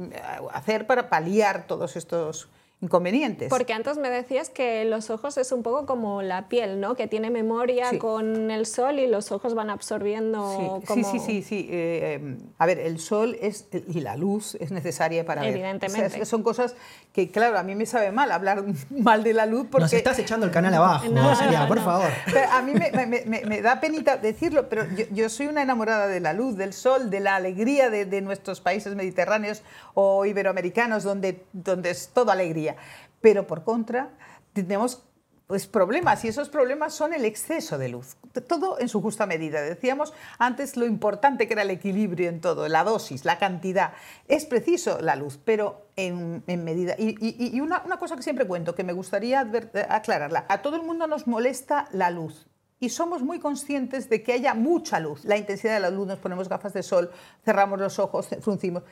hacer 0.53 0.87
para 0.87 1.09
paliar 1.09 1.67
todos 1.67 1.97
estos 1.97 2.49
inconvenientes. 2.83 3.49
Porque 3.49 3.73
antes 3.73 3.97
me 3.97 4.09
decías 4.09 4.49
que 4.49 4.85
los 4.85 5.09
ojos 5.09 5.37
es 5.37 5.51
un 5.51 5.63
poco 5.63 5.85
como 5.85 6.21
la 6.21 6.47
piel, 6.49 6.79
¿no? 6.79 6.95
Que 6.95 7.07
tiene 7.07 7.29
memoria 7.31 7.89
Sí. 7.89 7.97
con 7.97 8.51
el 8.51 8.65
sol 8.65 8.99
y 8.99 9.07
los 9.07 9.31
ojos 9.31 9.55
van 9.55 9.69
absorbiendo 9.69 10.81
Sí, 10.81 10.85
como... 10.85 11.03
sí, 11.11 11.19
sí, 11.19 11.25
sí, 11.25 11.43
sí. 11.43 11.67
eh, 11.71 12.19
eh, 12.21 12.37
a 12.57 12.65
ver, 12.65 12.79
el 12.79 12.99
sol 12.99 13.37
es, 13.41 13.67
y 13.87 14.01
la 14.01 14.15
luz 14.17 14.55
es 14.59 14.71
necesaria 14.71 15.25
para 15.25 15.41
ver. 15.41 15.51
Evidentemente. 15.51 16.05
O 16.07 16.09
sea, 16.09 16.21
es- 16.23 16.27
son 16.27 16.43
cosas 16.43 16.75
que, 17.13 17.31
claro, 17.31 17.57
a 17.57 17.63
mí 17.63 17.73
me 17.75 17.85
sabe 17.85 18.11
mal 18.11 18.31
hablar 18.31 18.63
mal 18.89 19.23
de 19.23 19.33
la 19.33 19.45
luz 19.45 19.67
porque... 19.71 19.83
Nos 19.83 19.93
estás 19.93 20.19
echando 20.19 20.45
el 20.45 20.51
canal 20.51 20.73
abajo, 20.73 21.05
No, 21.09 21.31
no, 21.33 21.67
por 21.67 21.77
no. 21.77 21.85
favor. 21.85 22.09
Pero 22.25 22.49
a 22.51 22.61
mí 22.61 22.73
me, 22.73 22.91
me- 23.05 23.23
me- 23.25 23.41
me 23.45 23.61
da 23.61 23.79
penita 23.79 24.17
decirlo, 24.17 24.67
pero 24.69 24.85
yo, 24.95 25.05
yo 25.11 25.29
soy 25.29 25.47
una 25.47 25.61
enamorada 25.61 26.07
de 26.07 26.19
la 26.19 26.33
luz, 26.33 26.57
del 26.57 26.73
sol, 26.73 27.09
de 27.09 27.19
la 27.21 27.35
alegría 27.37 27.89
de, 27.89 28.05
de 28.05 28.21
nuestros 28.21 28.59
países 28.61 28.95
mediterráneos 28.95 29.61
o 29.93 30.25
iberoamericanos, 30.25 31.03
donde, 31.03 31.43
donde 31.53 31.91
es 31.91 32.09
todo 32.13 32.31
alegría. 32.31 32.72
Pero 33.21 33.47
por 33.47 33.63
contra, 33.63 34.09
tenemos 34.53 35.03
pues, 35.47 35.67
problemas 35.67 36.23
y 36.25 36.29
esos 36.29 36.49
problemas 36.49 36.93
son 36.93 37.13
el 37.13 37.25
exceso 37.25 37.77
de 37.77 37.89
luz. 37.89 38.15
Todo 38.47 38.79
en 38.79 38.89
su 38.89 39.01
justa 39.01 39.25
medida. 39.25 39.61
Decíamos 39.61 40.13
antes 40.39 40.77
lo 40.77 40.85
importante 40.85 41.47
que 41.47 41.53
era 41.53 41.61
el 41.61 41.69
equilibrio 41.69 42.29
en 42.29 42.41
todo, 42.41 42.67
la 42.67 42.83
dosis, 42.83 43.25
la 43.25 43.37
cantidad. 43.37 43.93
Es 44.27 44.45
preciso 44.45 44.99
la 45.01 45.15
luz, 45.15 45.37
pero 45.43 45.87
en, 45.95 46.43
en 46.47 46.63
medida. 46.63 46.95
Y, 46.97 47.15
y- 47.19 47.55
y 47.55 47.61
una, 47.61 47.81
una 47.85 47.97
cosa 47.97 48.15
que 48.15 48.23
siempre 48.23 48.47
cuento, 48.47 48.73
que 48.75 48.83
me 48.83 48.93
gustaría 48.93 49.41
eh, 49.73 49.85
aclararla. 49.89 50.45
A 50.49 50.61
todo 50.61 50.75
el 50.77 50.83
mundo 50.83 51.07
nos 51.07 51.27
molesta 51.27 51.87
la 51.91 52.09
luz. 52.09 52.47
Y 52.79 52.89
somos 52.89 53.21
muy 53.21 53.39
conscientes 53.39 54.09
de 54.09 54.23
que 54.23 54.33
haya 54.33 54.53
mucha 54.55 54.99
luz. 54.99 55.23
La 55.23 55.37
intensidad 55.37 55.75
de 55.75 55.79
la 55.79 55.89
luz, 55.89 56.05
nos 56.07 56.19
ponemos 56.19 56.49
gafas 56.49 56.73
de 56.73 56.83
sol, 56.83 57.11
cerramos 57.45 57.79
los 57.79 57.97
ojos, 57.99 58.27
fruncimos. 58.41 58.83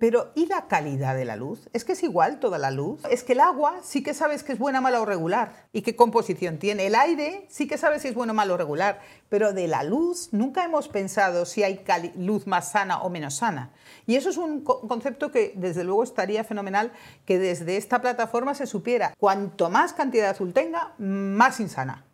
Pero 0.00 0.32
¿y 0.34 0.46
la 0.46 0.66
calidad 0.66 1.14
de 1.14 1.26
la 1.26 1.36
luz? 1.36 1.68
¿Es 1.74 1.84
que 1.84 1.92
es 1.92 2.02
igual 2.02 2.40
toda 2.40 2.56
la 2.56 2.70
luz? 2.70 3.02
Es 3.10 3.22
que 3.22 3.34
el 3.34 3.40
agua 3.40 3.80
sí 3.82 4.02
que 4.02 4.14
sabes 4.14 4.42
que 4.42 4.52
es 4.54 4.58
buena, 4.58 4.80
mala 4.80 4.98
o 5.00 5.04
regular. 5.04 5.66
¿Y 5.74 5.82
qué 5.82 5.94
composición 5.94 6.56
tiene? 6.58 6.86
El 6.86 6.94
aire 6.94 7.46
sí 7.50 7.68
que 7.68 7.76
sabes 7.76 8.00
si 8.00 8.08
es 8.08 8.14
bueno, 8.14 8.32
malo 8.32 8.54
o 8.54 8.56
regular. 8.56 9.00
Pero 9.28 9.52
de 9.52 9.68
la 9.68 9.82
luz 9.84 10.30
nunca 10.32 10.64
hemos 10.64 10.88
pensado 10.88 11.44
si 11.44 11.62
hay 11.64 11.84
luz 12.16 12.46
más 12.46 12.70
sana 12.72 13.02
o 13.02 13.10
menos 13.10 13.34
sana. 13.34 13.72
Y 14.06 14.16
eso 14.16 14.30
es 14.30 14.38
un 14.38 14.64
co- 14.64 14.80
concepto 14.88 15.30
que 15.30 15.52
desde 15.54 15.84
luego 15.84 16.02
estaría 16.02 16.44
fenomenal 16.44 16.92
que 17.26 17.38
desde 17.38 17.76
esta 17.76 18.00
plataforma 18.00 18.54
se 18.54 18.66
supiera. 18.66 19.12
Cuanto 19.18 19.68
más 19.68 19.92
cantidad 19.92 20.24
de 20.24 20.30
azul 20.30 20.54
tenga, 20.54 20.94
más 20.96 21.60
insana. 21.60 22.06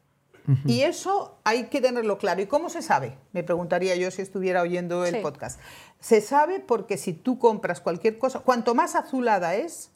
Y 0.64 0.82
eso 0.82 1.38
hay 1.44 1.64
que 1.64 1.80
tenerlo 1.80 2.18
claro. 2.18 2.40
¿Y 2.40 2.46
cómo 2.46 2.68
se 2.68 2.82
sabe? 2.82 3.16
Me 3.32 3.42
preguntaría 3.42 3.96
yo 3.96 4.10
si 4.10 4.22
estuviera 4.22 4.62
oyendo 4.62 5.04
el 5.04 5.16
Sí. 5.16 5.20
podcast. 5.20 5.60
Se 6.00 6.20
sabe 6.20 6.60
porque 6.60 6.96
si 6.98 7.12
tú 7.12 7.38
compras 7.38 7.80
cualquier 7.80 8.18
cosa, 8.18 8.40
cuanto 8.40 8.74
más 8.74 8.94
azulada 8.94 9.54
es, 9.56 9.90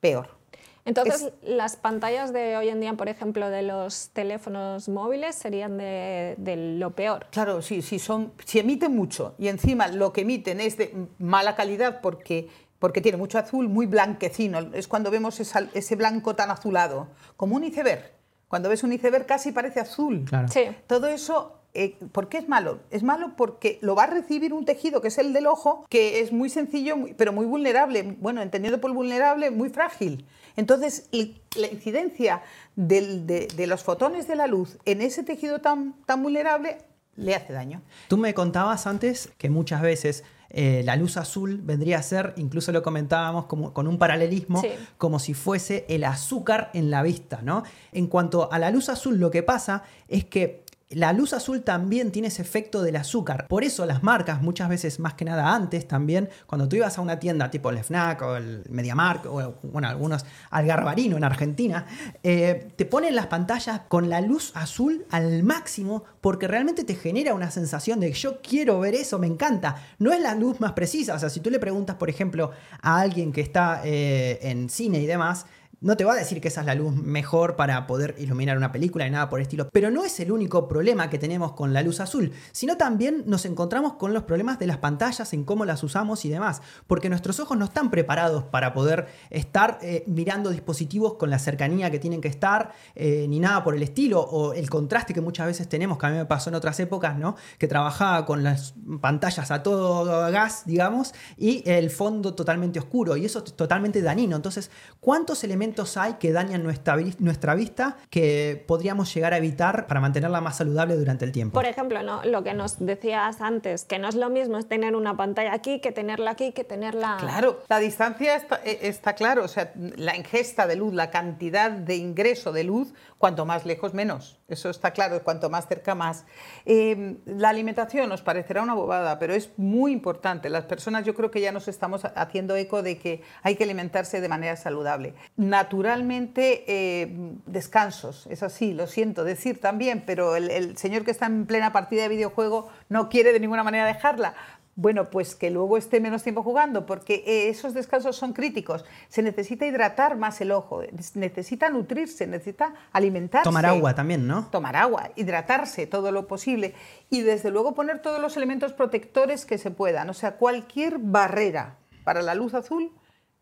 peor. 0.00 0.38
Entonces, 0.86 1.32
las 1.42 1.76
pantallas 1.76 2.32
de 2.32 2.56
hoy 2.56 2.68
en 2.70 2.80
día, 2.80 2.94
por 2.94 3.08
ejemplo, 3.08 3.50
de 3.50 3.62
los 3.62 4.10
teléfonos 4.14 4.88
móviles 4.88 5.34
serían 5.36 5.76
de, 5.76 6.34
de 6.38 6.56
lo 6.78 6.92
peor. 6.92 7.26
Claro, 7.30 7.60
sí, 7.60 7.82
sí, 7.82 7.98
son, 7.98 8.32
si 8.46 8.60
emiten 8.60 8.96
mucho 8.96 9.34
y 9.38 9.48
encima 9.48 9.88
lo 9.88 10.12
que 10.12 10.22
emiten 10.22 10.58
es 10.58 10.78
de 10.78 10.94
mala 11.18 11.54
calidad 11.54 12.00
porque, 12.00 12.48
porque 12.78 13.02
tiene 13.02 13.18
mucho 13.18 13.38
azul, 13.38 13.68
muy 13.68 13.84
blanquecino. 13.86 14.58
Es 14.72 14.88
cuando 14.88 15.10
vemos 15.10 15.38
esa- 15.38 15.68
ese 15.74 15.96
blanco 15.96 16.34
tan 16.34 16.50
azulado, 16.50 17.08
como 17.36 17.56
un 17.56 17.64
iceberg. 17.64 18.10
Cuando 18.50 18.68
ves 18.68 18.82
un 18.82 18.92
iceberg 18.92 19.26
casi 19.26 19.52
parece 19.52 19.78
azul. 19.78 20.24
Claro. 20.28 20.48
Sí. 20.48 20.62
Todo 20.88 21.06
eso, 21.06 21.60
eh, 21.72 21.96
¿por 22.10 22.28
qué 22.28 22.38
es 22.38 22.48
malo? 22.48 22.80
Es 22.90 23.04
malo 23.04 23.34
porque 23.36 23.78
lo 23.80 23.94
va 23.94 24.02
a 24.02 24.06
recibir 24.08 24.52
un 24.52 24.64
tejido 24.64 25.00
que 25.00 25.06
es 25.06 25.18
el 25.18 25.32
del 25.32 25.46
ojo, 25.46 25.86
que 25.88 26.18
es 26.18 26.32
muy 26.32 26.50
sencillo, 26.50 26.96
muy- 26.96 27.14
pero 27.14 27.32
muy 27.32 27.46
vulnerable. 27.46 28.02
Bueno, 28.18 28.42
entendiendo 28.42 28.80
por 28.80 28.92
vulnerable, 28.92 29.52
muy 29.52 29.68
frágil. 29.68 30.26
Entonces, 30.56 31.08
la 31.54 31.68
incidencia 31.68 32.42
del- 32.74 33.24
de, 33.24 33.46
de 33.56 33.66
los 33.68 33.84
fotones 33.84 34.26
de 34.26 34.34
la 34.34 34.48
luz 34.48 34.78
en 34.84 35.00
ese 35.00 35.22
tejido 35.22 35.60
tan, 35.60 35.94
tan 36.06 36.20
vulnerable 36.22 36.78
le 37.14 37.36
hace 37.36 37.52
daño. 37.52 37.82
Tú 38.08 38.16
me 38.16 38.34
contabas 38.34 38.88
antes 38.88 39.30
que 39.38 39.48
muchas 39.48 39.80
veces 39.80 40.24
eh, 40.50 40.82
la 40.84 40.96
luz 40.96 41.16
azul 41.16 41.60
vendría 41.62 41.98
a 41.98 42.02
ser, 42.02 42.34
incluso 42.36 42.72
lo 42.72 42.82
comentábamos 42.82 43.46
como, 43.46 43.72
con 43.72 43.86
un 43.86 43.98
paralelismo, 43.98 44.60
Sí. 44.60 44.68
como 44.98 45.18
si 45.18 45.34
fuese 45.34 45.86
el 45.88 46.04
azúcar 46.04 46.70
en 46.74 46.90
la 46.90 47.02
vista, 47.02 47.40
¿no? 47.42 47.62
En 47.92 48.06
cuanto 48.08 48.52
a 48.52 48.58
la 48.58 48.70
luz 48.70 48.88
azul, 48.88 49.18
lo 49.18 49.30
que 49.30 49.42
pasa 49.42 49.84
es 50.08 50.24
que 50.24 50.64
la 50.90 51.12
luz 51.12 51.32
azul 51.32 51.62
también 51.62 52.10
tiene 52.10 52.28
ese 52.28 52.42
efecto 52.42 52.82
del 52.82 52.96
azúcar. 52.96 53.46
Por 53.46 53.62
eso 53.62 53.86
las 53.86 54.02
marcas, 54.02 54.42
muchas 54.42 54.68
veces 54.68 54.98
más 54.98 55.14
que 55.14 55.24
nada 55.24 55.54
antes 55.54 55.86
también, 55.86 56.28
cuando 56.46 56.68
tú 56.68 56.76
ibas 56.76 56.98
a 56.98 57.00
una 57.00 57.20
tienda 57.20 57.50
tipo 57.50 57.70
el 57.70 57.78
FNAC 57.78 58.22
o 58.22 58.36
el 58.36 58.64
MediaMarkt 58.68 59.26
o 59.26 59.54
bueno, 59.62 59.88
algunos 59.88 60.24
Algarbarino 60.50 61.16
en 61.16 61.22
Argentina, 61.24 61.86
eh, 62.24 62.72
te 62.74 62.84
ponen 62.86 63.14
las 63.14 63.28
pantallas 63.28 63.82
con 63.86 64.08
la 64.10 64.20
luz 64.20 64.50
azul 64.54 65.06
al 65.10 65.44
máximo 65.44 66.02
porque 66.20 66.48
realmente 66.48 66.82
te 66.82 66.96
genera 66.96 67.34
una 67.34 67.52
sensación 67.52 68.00
de 68.00 68.12
yo 68.12 68.40
quiero 68.42 68.80
ver 68.80 68.94
eso, 68.94 69.18
me 69.20 69.28
encanta. 69.28 69.76
No 69.98 70.12
es 70.12 70.20
la 70.20 70.34
luz 70.34 70.58
más 70.58 70.72
precisa, 70.72 71.14
o 71.14 71.18
sea, 71.20 71.30
si 71.30 71.38
tú 71.38 71.50
le 71.50 71.60
preguntas, 71.60 71.96
por 71.96 72.10
ejemplo, 72.10 72.50
a 72.82 73.00
alguien 73.00 73.32
que 73.32 73.42
está 73.42 73.82
eh, 73.84 74.40
en 74.42 74.68
cine 74.68 75.00
y 75.00 75.06
demás, 75.06 75.46
no 75.80 75.96
te 75.96 76.04
va 76.04 76.12
a 76.12 76.16
decir 76.16 76.40
que 76.40 76.48
esa 76.48 76.60
es 76.60 76.66
la 76.66 76.74
luz 76.74 76.94
mejor 76.94 77.56
para 77.56 77.86
poder 77.86 78.14
iluminar 78.18 78.56
una 78.58 78.70
película 78.70 79.06
y 79.06 79.10
nada 79.10 79.30
por 79.30 79.40
el 79.40 79.44
estilo. 79.44 79.70
Pero 79.72 79.90
no 79.90 80.04
es 80.04 80.20
el 80.20 80.30
único 80.30 80.68
problema 80.68 81.08
que 81.08 81.18
tenemos 81.18 81.52
con 81.52 81.72
la 81.72 81.82
luz 81.82 82.00
azul, 82.00 82.32
sino 82.52 82.76
también 82.76 83.24
nos 83.26 83.46
encontramos 83.46 83.94
con 83.94 84.12
los 84.12 84.24
problemas 84.24 84.58
de 84.58 84.66
las 84.66 84.76
pantallas, 84.76 85.32
en 85.32 85.44
cómo 85.44 85.64
las 85.64 85.82
usamos 85.82 86.24
y 86.26 86.28
demás. 86.28 86.60
Porque 86.86 87.08
nuestros 87.08 87.40
ojos 87.40 87.56
no 87.56 87.64
están 87.64 87.90
preparados 87.90 88.44
para 88.44 88.74
poder 88.74 89.06
estar 89.30 89.78
eh, 89.80 90.04
mirando 90.06 90.50
dispositivos 90.50 91.14
con 91.14 91.30
la 91.30 91.38
cercanía 91.38 91.90
que 91.90 91.98
tienen 91.98 92.20
que 92.20 92.28
estar, 92.28 92.72
eh, 92.94 93.24
ni 93.28 93.40
nada 93.40 93.64
por 93.64 93.74
el 93.74 93.82
estilo, 93.82 94.20
o 94.20 94.52
el 94.52 94.68
contraste 94.68 95.14
que 95.14 95.22
muchas 95.22 95.46
veces 95.46 95.66
tenemos, 95.66 95.96
que 95.96 96.06
a 96.06 96.10
mí 96.10 96.16
me 96.18 96.26
pasó 96.26 96.50
en 96.50 96.56
otras 96.56 96.78
épocas, 96.80 97.16
¿no? 97.16 97.36
Que 97.58 97.68
trabajaba 97.68 98.26
con 98.26 98.44
las 98.44 98.74
pantallas 99.00 99.50
a 99.50 99.62
todo 99.62 100.30
gas, 100.30 100.64
digamos, 100.66 101.14
y 101.38 101.62
el 101.64 101.88
fondo 101.88 102.34
totalmente 102.34 102.78
oscuro, 102.78 103.16
y 103.16 103.24
eso 103.24 103.42
es 103.42 103.54
totalmente 103.54 104.02
dañino. 104.02 104.36
Entonces, 104.36 104.70
¿cuántos 105.00 105.42
elementos 105.42 105.69
elementos 105.70 105.96
hay 105.96 106.14
que 106.14 106.32
dañan 106.32 106.62
nuestra, 106.62 106.96
nuestra 107.18 107.54
vista 107.54 107.96
que 108.10 108.64
podríamos 108.66 109.12
llegar 109.14 109.32
a 109.34 109.36
evitar 109.36 109.86
para 109.86 110.00
mantenerla 110.00 110.40
más 110.40 110.56
saludable 110.56 110.96
durante 110.96 111.24
el 111.24 111.32
tiempo? 111.32 111.54
Por 111.54 111.66
ejemplo, 111.66 112.02
¿no? 112.02 112.22
lo 112.24 112.42
que 112.42 112.54
nos 112.54 112.78
decías 112.78 113.40
antes, 113.40 113.84
que 113.84 113.98
no 113.98 114.08
es 114.08 114.14
lo 114.14 114.30
mismo 114.30 114.58
es 114.58 114.66
tener 114.66 114.96
una 114.96 115.16
pantalla 115.16 115.54
aquí 115.54 115.80
que 115.80 115.92
tenerla 115.92 116.32
aquí, 116.32 116.52
que 116.52 116.64
tenerla... 116.64 117.16
Claro, 117.20 117.62
la 117.68 117.78
distancia 117.78 118.34
está, 118.36 118.60
eh, 118.64 118.80
está 118.82 119.14
claro, 119.14 119.44
o 119.44 119.48
sea, 119.48 119.72
la 119.96 120.16
ingesta 120.16 120.66
de 120.66 120.76
luz, 120.76 120.92
la 120.92 121.10
cantidad 121.10 121.70
de 121.70 121.96
ingreso 121.96 122.52
de 122.52 122.64
luz, 122.64 122.92
cuanto 123.18 123.44
más 123.44 123.66
lejos 123.66 123.94
menos. 123.94 124.38
Eso 124.48 124.70
está 124.70 124.90
claro, 124.92 125.22
cuanto 125.22 125.50
más 125.50 125.68
cerca 125.68 125.94
más. 125.94 126.24
Eh, 126.64 127.16
la 127.26 127.50
alimentación 127.50 128.08
nos 128.08 128.22
parecerá 128.22 128.62
una 128.62 128.74
bobada, 128.74 129.18
pero 129.18 129.34
es 129.34 129.50
muy 129.56 129.92
importante. 129.92 130.48
Las 130.48 130.64
personas 130.64 131.04
yo 131.04 131.14
creo 131.14 131.30
que 131.30 131.40
ya 131.40 131.52
nos 131.52 131.68
estamos 131.68 132.04
haciendo 132.04 132.56
eco 132.56 132.82
de 132.82 132.98
que 132.98 133.22
hay 133.42 133.56
que 133.56 133.64
alimentarse 133.64 134.20
de 134.20 134.28
manera 134.28 134.56
saludable. 134.56 135.14
Naturalmente, 135.60 136.64
eh, 136.66 137.34
descansos, 137.44 138.26
es 138.28 138.42
así, 138.42 138.72
lo 138.72 138.86
siento 138.86 139.24
decir 139.24 139.60
también, 139.60 140.04
pero 140.06 140.34
el, 140.36 140.50
el 140.50 140.78
señor 140.78 141.04
que 141.04 141.10
está 141.10 141.26
en 141.26 141.44
plena 141.44 141.70
partida 141.70 142.02
de 142.02 142.08
videojuego 142.08 142.68
no 142.88 143.10
quiere 143.10 143.34
de 143.34 143.40
ninguna 143.40 143.62
manera 143.62 143.84
dejarla 143.84 144.34
bueno, 144.80 145.10
pues 145.10 145.34
que 145.34 145.50
luego 145.50 145.76
esté 145.76 146.00
menos 146.00 146.22
tiempo 146.22 146.42
jugando, 146.42 146.86
porque 146.86 147.22
eh, 147.26 147.50
esos 147.50 147.74
descansos 147.74 148.16
son 148.16 148.32
críticos. 148.32 148.86
Se 149.08 149.22
necesita 149.22 149.66
hidratar 149.66 150.16
más 150.16 150.40
el 150.40 150.52
ojo, 150.52 150.82
necesita 151.14 151.68
nutrirse, 151.68 152.26
necesita 152.26 152.72
alimentarse. 152.92 153.44
Tomar 153.44 153.66
agua 153.66 153.94
también, 153.94 154.26
¿no? 154.26 154.46
Tomar 154.46 154.76
agua, 154.76 155.10
hidratarse 155.16 155.86
todo 155.86 156.12
lo 156.12 156.26
posible 156.26 156.74
y 157.10 157.20
desde 157.20 157.50
luego 157.50 157.74
poner 157.74 158.00
todos 158.00 158.20
los 158.20 158.38
elementos 158.38 158.72
protectores 158.72 159.44
que 159.44 159.58
se 159.58 159.70
puedan. 159.70 160.08
O 160.08 160.14
sea, 160.14 160.36
cualquier 160.36 160.98
barrera 160.98 161.76
para 162.04 162.22
la 162.22 162.34
luz 162.34 162.54
azul 162.54 162.90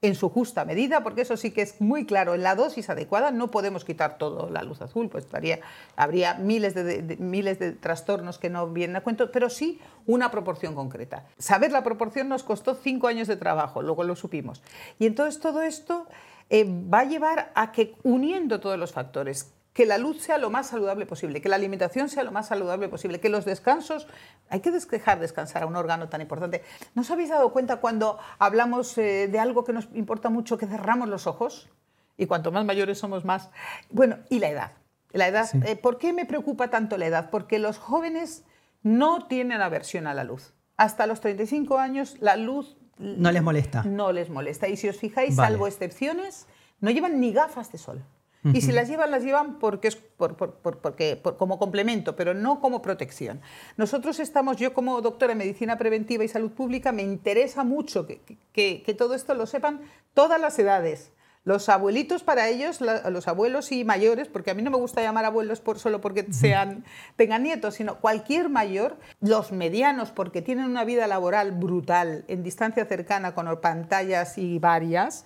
en 0.00 0.14
su 0.14 0.28
justa 0.28 0.64
medida, 0.64 1.02
porque 1.02 1.22
eso 1.22 1.36
sí 1.36 1.50
que 1.50 1.62
es 1.62 1.80
muy 1.80 2.06
claro, 2.06 2.34
en 2.34 2.44
la 2.44 2.54
dosis 2.54 2.88
adecuada 2.88 3.32
no 3.32 3.50
podemos 3.50 3.84
quitar 3.84 4.16
toda 4.16 4.48
la 4.48 4.62
luz 4.62 4.80
azul, 4.80 5.08
pues 5.08 5.24
estaría, 5.24 5.58
habría 5.96 6.34
miles 6.34 6.74
de, 6.74 7.16
miles 7.18 7.58
de 7.58 7.72
trastornos 7.72 8.38
que 8.38 8.48
no 8.48 8.68
vienen 8.68 8.96
a 8.96 9.00
cuento, 9.00 9.32
pero 9.32 9.50
sí 9.50 9.80
una 10.06 10.30
proporción 10.30 10.76
concreta. 10.76 11.26
Saber 11.38 11.72
la 11.72 11.82
proporción 11.82 12.28
nos 12.28 12.44
costó 12.44 12.76
cinco 12.76 13.08
años 13.08 13.26
de 13.26 13.36
trabajo, 13.36 13.82
luego 13.82 14.04
lo 14.04 14.14
supimos. 14.14 14.62
Y 15.00 15.06
entonces 15.06 15.40
todo 15.40 15.62
esto 15.62 16.06
eh, 16.48 16.64
va 16.64 17.00
a 17.00 17.04
llevar 17.04 17.50
a 17.56 17.72
que 17.72 17.96
uniendo 18.04 18.60
todos 18.60 18.78
los 18.78 18.92
factores, 18.92 19.52
que 19.78 19.86
la 19.86 19.96
luz 19.96 20.20
sea 20.20 20.38
lo 20.38 20.50
más 20.50 20.66
saludable 20.66 21.06
posible, 21.06 21.40
que 21.40 21.48
la 21.48 21.54
alimentación 21.54 22.08
sea 22.08 22.24
lo 22.24 22.32
más 22.32 22.48
saludable 22.48 22.88
posible, 22.88 23.20
que 23.20 23.28
los 23.28 23.44
descansos, 23.44 24.08
hay 24.48 24.58
que 24.58 24.72
dejar 24.72 25.20
descansar 25.20 25.62
a 25.62 25.66
un 25.66 25.76
órgano 25.76 26.08
tan 26.08 26.20
importante. 26.20 26.64
¿No 26.96 27.02
os 27.02 27.10
habéis 27.12 27.28
dado 27.28 27.52
cuenta 27.52 27.76
cuando 27.76 28.18
hablamos 28.40 28.98
eh, 28.98 29.28
de 29.28 29.38
algo 29.38 29.62
que 29.62 29.72
nos 29.72 29.88
importa 29.94 30.30
mucho, 30.30 30.58
que 30.58 30.66
cerramos 30.66 31.08
los 31.08 31.28
ojos? 31.28 31.68
Y 32.16 32.26
cuanto 32.26 32.50
más 32.50 32.64
mayores 32.64 32.98
somos 32.98 33.24
más... 33.24 33.50
Bueno, 33.88 34.16
y 34.28 34.40
la 34.40 34.48
edad. 34.48 34.72
La 35.12 35.28
edad 35.28 35.48
eh, 35.64 35.76
¿Por 35.76 35.98
qué 35.98 36.12
me 36.12 36.26
preocupa 36.26 36.70
tanto 36.70 36.96
la 36.96 37.06
edad? 37.06 37.30
Porque 37.30 37.60
los 37.60 37.78
jóvenes 37.78 38.42
no 38.82 39.28
tienen 39.28 39.60
aversión 39.60 40.08
a 40.08 40.14
la 40.14 40.24
luz. 40.24 40.54
Hasta 40.76 41.06
los 41.06 41.20
35 41.20 41.78
años 41.78 42.16
la 42.18 42.36
luz... 42.36 42.76
No 42.98 43.30
les 43.30 43.44
molesta. 43.44 43.84
No 43.84 44.10
les 44.10 44.28
molesta. 44.28 44.66
Y 44.66 44.76
si 44.76 44.88
os 44.88 44.96
fijáis, 44.96 45.36
salvo 45.36 45.68
excepciones, 45.68 46.48
no 46.80 46.90
llevan 46.90 47.20
ni 47.20 47.32
gafas 47.32 47.70
de 47.70 47.78
sol. 47.78 48.02
Y 48.44 48.60
si 48.60 48.72
las 48.72 48.88
llevan, 48.88 49.10
las 49.10 49.24
llevan 49.24 49.58
porque 49.58 49.88
es 49.88 49.96
por, 49.96 50.36
porque, 50.36 51.20
como 51.36 51.58
complemento, 51.58 52.14
pero 52.14 52.34
no 52.34 52.60
como 52.60 52.82
protección. 52.82 53.40
Nosotros 53.76 54.20
estamos, 54.20 54.56
yo 54.56 54.72
como 54.74 55.00
doctora 55.00 55.32
en 55.32 55.38
medicina 55.38 55.76
preventiva 55.76 56.24
y 56.24 56.28
salud 56.28 56.52
pública, 56.52 56.92
me 56.92 57.02
interesa 57.02 57.64
mucho 57.64 58.06
que, 58.06 58.20
que, 58.52 58.94
todo 58.94 59.14
esto 59.14 59.34
lo 59.34 59.46
sepan 59.46 59.80
todas 60.14 60.40
las 60.40 60.58
edades. 60.58 61.12
Los 61.44 61.68
abuelitos 61.68 62.22
para 62.22 62.48
ellos, 62.48 62.80
los 62.80 63.26
abuelos 63.26 63.72
y 63.72 63.84
mayores, 63.84 64.28
porque 64.28 64.50
a 64.50 64.54
mí 64.54 64.62
no 64.62 64.70
me 64.70 64.76
gusta 64.76 65.02
llamar 65.02 65.24
abuelos 65.24 65.60
por, 65.60 65.78
solo 65.78 66.00
porque 66.00 66.26
sean, 66.32 66.84
tengan 67.16 67.42
nietos, 67.42 67.76
sino 67.76 68.00
cualquier 68.00 68.50
mayor, 68.50 68.98
los 69.20 69.50
medianos 69.50 70.10
porque 70.10 70.42
tienen 70.42 70.66
una 70.66 70.84
vida 70.84 71.06
laboral 71.06 71.52
brutal 71.52 72.24
en 72.28 72.42
distancia 72.42 72.84
cercana 72.84 73.34
con 73.34 73.48
pantallas 73.60 74.36
y 74.36 74.58
varias, 74.58 75.24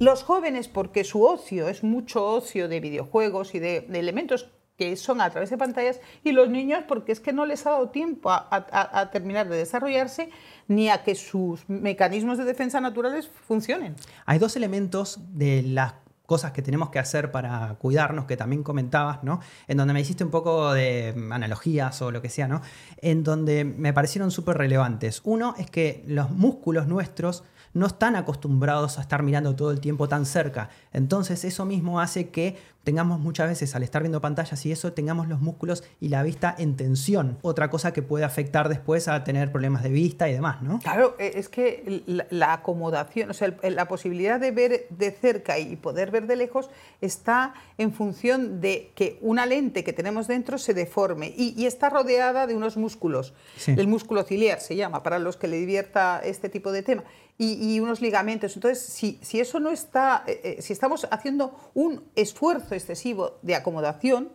los 0.00 0.22
jóvenes, 0.22 0.66
porque 0.66 1.04
su 1.04 1.24
ocio 1.24 1.68
es 1.68 1.84
mucho 1.84 2.24
ocio 2.24 2.68
de 2.68 2.80
videojuegos 2.80 3.54
y 3.54 3.58
de, 3.58 3.86
elementos 3.92 4.48
que 4.78 4.96
son 4.96 5.20
a 5.20 5.28
través 5.28 5.50
de 5.50 5.58
pantallas, 5.58 6.00
y 6.24 6.32
los 6.32 6.48
niños 6.48 6.84
porque 6.88 7.12
es 7.12 7.20
que 7.20 7.34
no 7.34 7.44
les 7.44 7.66
ha 7.66 7.72
dado 7.72 7.90
tiempo 7.90 8.30
a, 8.32 9.10
terminar 9.12 9.46
de 9.50 9.58
desarrollarse 9.58 10.30
ni 10.68 10.88
a 10.88 11.04
que 11.04 11.14
sus 11.14 11.68
mecanismos 11.68 12.38
de 12.38 12.44
defensa 12.44 12.80
naturales 12.80 13.28
funcionen. 13.28 13.94
Hay 14.24 14.38
dos 14.38 14.56
elementos 14.56 15.20
de 15.34 15.62
las 15.62 15.92
cosas 16.24 16.52
que 16.52 16.62
tenemos 16.62 16.88
que 16.88 16.98
hacer 16.98 17.30
para 17.30 17.74
cuidarnos, 17.74 18.24
que 18.24 18.38
también 18.38 18.62
comentabas, 18.62 19.22
¿no? 19.22 19.40
En 19.68 19.76
donde 19.76 19.92
me 19.92 20.00
hiciste 20.00 20.24
un 20.24 20.30
poco 20.30 20.72
de 20.72 21.12
analogías 21.30 22.00
o 22.00 22.10
lo 22.10 22.22
que 22.22 22.30
sea, 22.30 22.48
¿no? 22.48 22.62
En 23.02 23.22
donde 23.22 23.64
me 23.64 23.92
parecieron 23.92 24.30
súper 24.30 24.56
relevantes. 24.56 25.20
Uno 25.24 25.54
es 25.58 25.70
que 25.70 26.02
los 26.06 26.30
músculos 26.30 26.86
nuestros 26.86 27.44
no 27.72 27.86
están 27.86 28.16
acostumbrados 28.16 28.98
a 28.98 29.02
estar 29.02 29.22
mirando 29.22 29.54
todo 29.54 29.70
el 29.70 29.80
tiempo 29.80 30.08
tan 30.08 30.26
cerca. 30.26 30.70
Entonces 30.92 31.44
eso 31.44 31.64
mismo 31.64 32.00
hace 32.00 32.30
que 32.30 32.56
tengamos 32.84 33.20
muchas 33.20 33.48
veces 33.48 33.74
al 33.74 33.82
estar 33.82 34.02
viendo 34.02 34.20
pantallas 34.20 34.64
y 34.64 34.72
eso 34.72 34.92
tengamos 34.92 35.28
los 35.28 35.40
músculos 35.40 35.84
y 36.00 36.08
la 36.08 36.22
vista 36.22 36.54
en 36.58 36.76
tensión. 36.76 37.38
Otra 37.42 37.68
cosa 37.70 37.92
que 37.92 38.02
puede 38.02 38.24
afectar 38.24 38.68
después 38.68 39.06
a 39.08 39.22
tener 39.22 39.52
problemas 39.52 39.82
de 39.82 39.90
vista 39.90 40.28
y 40.28 40.32
demás, 40.32 40.62
¿no? 40.62 40.78
Claro, 40.78 41.14
e, 41.18 41.32
es 41.34 41.48
que 41.48 42.02
la, 42.30 42.52
acomodación, 42.54 43.30
o 43.30 43.34
sea, 43.34 43.54
la 43.62 43.86
posibilidad 43.86 44.40
de 44.40 44.50
ver 44.50 44.86
de 44.88 45.10
cerca 45.10 45.58
y 45.58 45.76
poder 45.76 46.10
ver 46.10 46.26
de 46.26 46.36
lejos 46.36 46.70
está 47.00 47.54
en 47.78 47.92
función 47.92 48.60
de 48.60 48.92
que 48.94 49.18
una 49.20 49.46
lente 49.46 49.84
que 49.84 49.92
tenemos 49.92 50.26
dentro 50.26 50.58
se 50.58 50.74
deforme 50.74 51.32
y, 51.36 51.66
está 51.70 51.90
rodeada 51.90 52.46
de 52.46 52.56
unos 52.56 52.76
músculos. 52.76 53.34
El 53.66 53.86
músculo 53.86 54.24
ciliar 54.24 54.60
se 54.60 54.74
llama, 54.74 55.02
para 55.02 55.18
los 55.18 55.36
que 55.36 55.46
le 55.46 55.58
divierta 55.58 56.20
este 56.24 56.48
tipo 56.48 56.72
de 56.72 56.82
tema 56.82 57.04
y, 57.42 57.59
unos 57.80 58.00
ligamentos. 58.00 58.56
Entonces, 58.56 58.82
si, 58.82 59.18
si 59.22 59.40
eso 59.40 59.60
no 59.60 59.70
está, 59.70 60.24
eh, 60.26 60.56
eh, 60.58 60.62
si 60.62 60.72
estamos 60.72 61.06
haciendo 61.10 61.54
un 61.74 62.02
esfuerzo 62.14 62.74
excesivo 62.74 63.38
de 63.42 63.54
acomodación, 63.54 64.32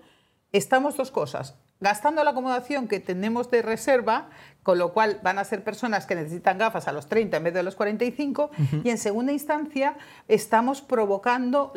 estamos 0.51 0.95
dos 0.95 1.11
cosas. 1.11 1.55
Gastando 1.79 2.23
la 2.23 2.31
acomodación 2.31 2.87
que 2.87 2.99
tenemos 2.99 3.49
de 3.51 3.61
reserva, 3.61 4.29
con 4.65 4.79
lo 4.79 4.93
cual 4.93 5.19
van 5.21 5.37
a 5.37 5.43
ser 5.43 5.63
personas 5.63 6.07
que 6.07 6.15
necesitan 6.15 6.57
gafas 6.57 6.87
a 6.87 6.91
los 6.91 7.05
30 7.05 7.37
en 7.37 7.43
vez 7.43 7.53
de 7.53 7.59
a 7.59 7.63
los 7.63 7.75
45, 7.75 8.49
y 8.83 8.89
en 8.89 8.97
segunda 8.97 9.31
instancia 9.31 9.95
estamos 10.27 10.81
provocando 10.81 11.71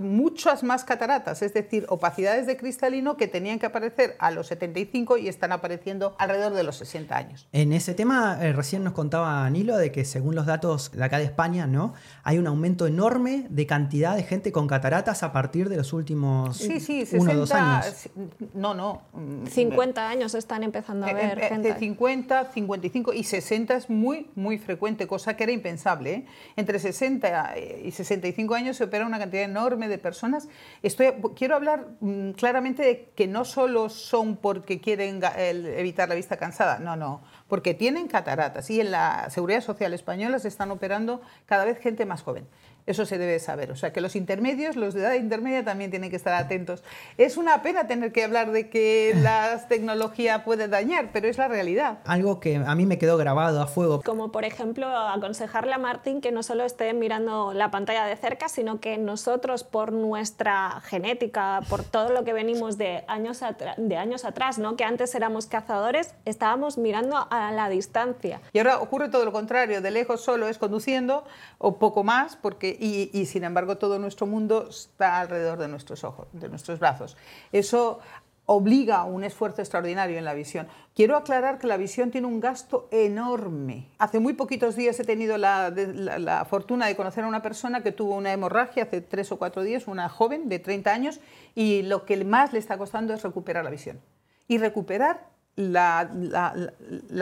muchas 0.00 0.62
más 0.62 0.82
cataratas, 0.82 1.42
es 1.42 1.52
decir, 1.52 1.84
opacidades 1.90 2.46
de 2.46 2.56
cristalino 2.56 3.18
que 3.18 3.28
tenían 3.28 3.58
que 3.58 3.66
aparecer 3.66 4.16
a 4.18 4.30
los 4.30 4.46
75 4.46 5.18
y 5.18 5.28
están 5.28 5.52
apareciendo 5.52 6.16
alrededor 6.18 6.54
de 6.54 6.62
los 6.62 6.76
60 6.76 7.14
años. 7.14 7.46
En 7.52 7.74
ese 7.74 7.92
tema, 7.92 8.38
eh, 8.40 8.54
recién 8.54 8.82
nos 8.82 8.94
contaba 8.94 9.48
Nilo 9.50 9.76
de 9.76 9.92
que 9.92 10.06
según 10.06 10.34
los 10.34 10.46
datos 10.46 10.90
de 10.92 11.04
acá 11.04 11.18
de 11.18 11.24
España, 11.24 11.66
¿no? 11.66 11.92
hay 12.22 12.38
un 12.38 12.46
aumento 12.46 12.86
enorme 12.86 13.46
de 13.50 13.66
cantidad 13.66 14.16
de 14.16 14.22
gente 14.22 14.52
con 14.52 14.68
cataratas 14.68 15.22
a 15.22 15.32
partir 15.32 15.68
de 15.68 15.76
los 15.76 15.92
últimos 15.92 16.56
sí, 16.56 16.80
sí, 16.80 17.04
60, 17.04 17.18
uno 17.18 17.32
o 17.32 17.36
dos 17.36 17.52
años. 17.52 18.08
No, 18.54 18.72
no. 18.72 19.02
50 19.50 20.08
años 20.08 20.34
están 20.34 20.62
empezando 20.62 21.04
a 21.04 21.10
eh, 21.10 21.14
ver 21.14 21.38
eh, 21.38 21.48
gente. 21.48 21.74
De 21.74 21.78
50 21.78 22.21
55 22.26 23.12
y 23.12 23.24
60 23.24 23.74
es 23.76 23.90
muy, 23.90 24.30
muy 24.34 24.58
frecuente, 24.58 25.06
cosa 25.06 25.36
que 25.36 25.44
era 25.44 25.52
impensable. 25.52 26.12
¿eh? 26.12 26.26
Entre 26.56 26.78
60 26.78 27.58
y 27.84 27.90
65 27.90 28.54
años 28.54 28.76
se 28.76 28.84
opera 28.84 29.06
una 29.06 29.18
cantidad 29.18 29.44
enorme 29.44 29.88
de 29.88 29.98
personas. 29.98 30.48
Estoy, 30.82 31.08
quiero 31.36 31.56
hablar 31.56 31.86
mm, 32.00 32.32
claramente 32.32 32.82
de 32.82 33.10
que 33.14 33.26
no 33.26 33.44
solo 33.44 33.88
son 33.88 34.36
porque 34.36 34.80
quieren 34.80 35.20
evitar 35.36 36.08
la 36.08 36.14
vista 36.14 36.36
cansada, 36.36 36.78
no, 36.78 36.96
no, 36.96 37.22
porque 37.48 37.74
tienen 37.74 38.08
cataratas 38.08 38.70
y 38.70 38.80
en 38.80 38.90
la 38.90 39.28
Seguridad 39.30 39.60
Social 39.60 39.94
Española 39.94 40.38
se 40.38 40.48
están 40.48 40.70
operando 40.70 41.22
cada 41.46 41.64
vez 41.64 41.78
gente 41.78 42.06
más 42.06 42.22
joven. 42.22 42.46
Eso 42.86 43.06
se 43.06 43.18
debe 43.18 43.38
saber. 43.38 43.70
O 43.70 43.76
sea, 43.76 43.92
que 43.92 44.00
los 44.00 44.16
intermedios, 44.16 44.76
los 44.76 44.94
de 44.94 45.00
edad 45.00 45.14
intermedia, 45.14 45.64
también 45.64 45.90
tienen 45.90 46.10
que 46.10 46.16
estar 46.16 46.34
atentos. 46.34 46.82
Es 47.16 47.36
una 47.36 47.62
pena 47.62 47.86
tener 47.86 48.12
que 48.12 48.24
hablar 48.24 48.50
de 48.50 48.68
que 48.68 49.14
la 49.22 49.66
tecnología 49.68 50.44
puede 50.44 50.68
dañar, 50.68 51.10
pero 51.12 51.28
es 51.28 51.38
la 51.38 51.48
realidad. 51.48 51.98
Algo 52.04 52.40
que 52.40 52.56
a 52.56 52.74
mí 52.74 52.86
me 52.86 52.98
quedó 52.98 53.16
grabado 53.16 53.62
a 53.62 53.66
fuego. 53.66 54.02
Como 54.02 54.32
por 54.32 54.44
ejemplo, 54.44 54.88
aconsejarle 54.88 55.72
a 55.72 55.78
Martín 55.78 56.20
que 56.20 56.32
no 56.32 56.42
solo 56.42 56.64
esté 56.64 56.92
mirando 56.94 57.52
la 57.52 57.70
pantalla 57.70 58.04
de 58.04 58.16
cerca, 58.16 58.48
sino 58.48 58.80
que 58.80 58.98
nosotros, 58.98 59.64
por 59.64 59.92
nuestra 59.92 60.80
genética, 60.84 61.60
por 61.68 61.84
todo 61.84 62.10
lo 62.10 62.24
que 62.24 62.32
venimos 62.32 62.78
de 62.78 63.04
años, 63.06 63.40
de 63.76 63.96
años 63.96 64.24
atrás, 64.24 64.58
¿no? 64.58 64.76
que 64.76 64.84
antes 64.84 65.14
éramos 65.14 65.46
cazadores, 65.46 66.14
estábamos 66.24 66.78
mirando 66.78 67.26
a 67.30 67.52
la 67.52 67.68
distancia. 67.68 68.40
Y 68.52 68.58
ahora 68.58 68.78
ocurre 68.80 69.08
todo 69.08 69.24
lo 69.24 69.32
contrario, 69.32 69.80
de 69.80 69.90
lejos 69.90 70.22
solo 70.22 70.48
es 70.48 70.58
conduciendo 70.58 71.24
o 71.58 71.78
poco 71.78 72.04
más, 72.04 72.36
porque 72.36 72.71
y, 72.78 73.26
sin 73.26 73.44
embargo 73.44 73.76
todo 73.76 73.98
nuestro 73.98 74.26
mundo 74.26 74.68
está 74.68 75.20
alrededor 75.20 75.58
de 75.58 75.68
nuestros 75.68 76.04
ojos, 76.04 76.28
de 76.32 76.48
nuestros 76.48 76.78
brazos. 76.78 77.16
Eso 77.52 78.00
obliga 78.46 78.96
a 78.96 79.04
un 79.04 79.24
esfuerzo 79.24 79.62
extraordinario 79.62 80.18
en 80.18 80.24
la 80.24 80.34
visión. 80.34 80.66
Quiero 80.94 81.16
aclarar 81.16 81.58
que 81.58 81.66
la 81.66 81.76
visión 81.76 82.10
tiene 82.10 82.26
un 82.26 82.40
gasto 82.40 82.88
enorme. 82.90 83.88
Hace 83.98 84.18
muy 84.18 84.34
poquitos 84.34 84.76
días 84.76 84.98
he 84.98 85.04
tenido 85.04 85.38
la, 85.38 86.46
fortuna 86.48 86.86
de 86.86 86.96
conocer 86.96 87.24
a 87.24 87.28
una 87.28 87.42
persona 87.42 87.82
que 87.82 87.92
tuvo 87.92 88.16
una 88.16 88.32
hemorragia 88.32 88.84
hace 88.84 89.00
tres 89.00 89.30
o 89.32 89.38
cuatro 89.38 89.62
días, 89.62 89.86
una 89.86 90.08
joven 90.08 90.48
de 90.48 90.58
30 90.58 90.92
años, 90.92 91.20
y 91.54 91.82
lo 91.82 92.04
que 92.04 92.24
más 92.24 92.52
le 92.52 92.58
está 92.58 92.76
costando 92.78 93.14
es 93.14 93.22
recuperar 93.22 93.64
la 93.64 93.70
visión. 93.70 94.00
Y 94.48 94.58
recuperar 94.58 95.28
la 95.54 96.08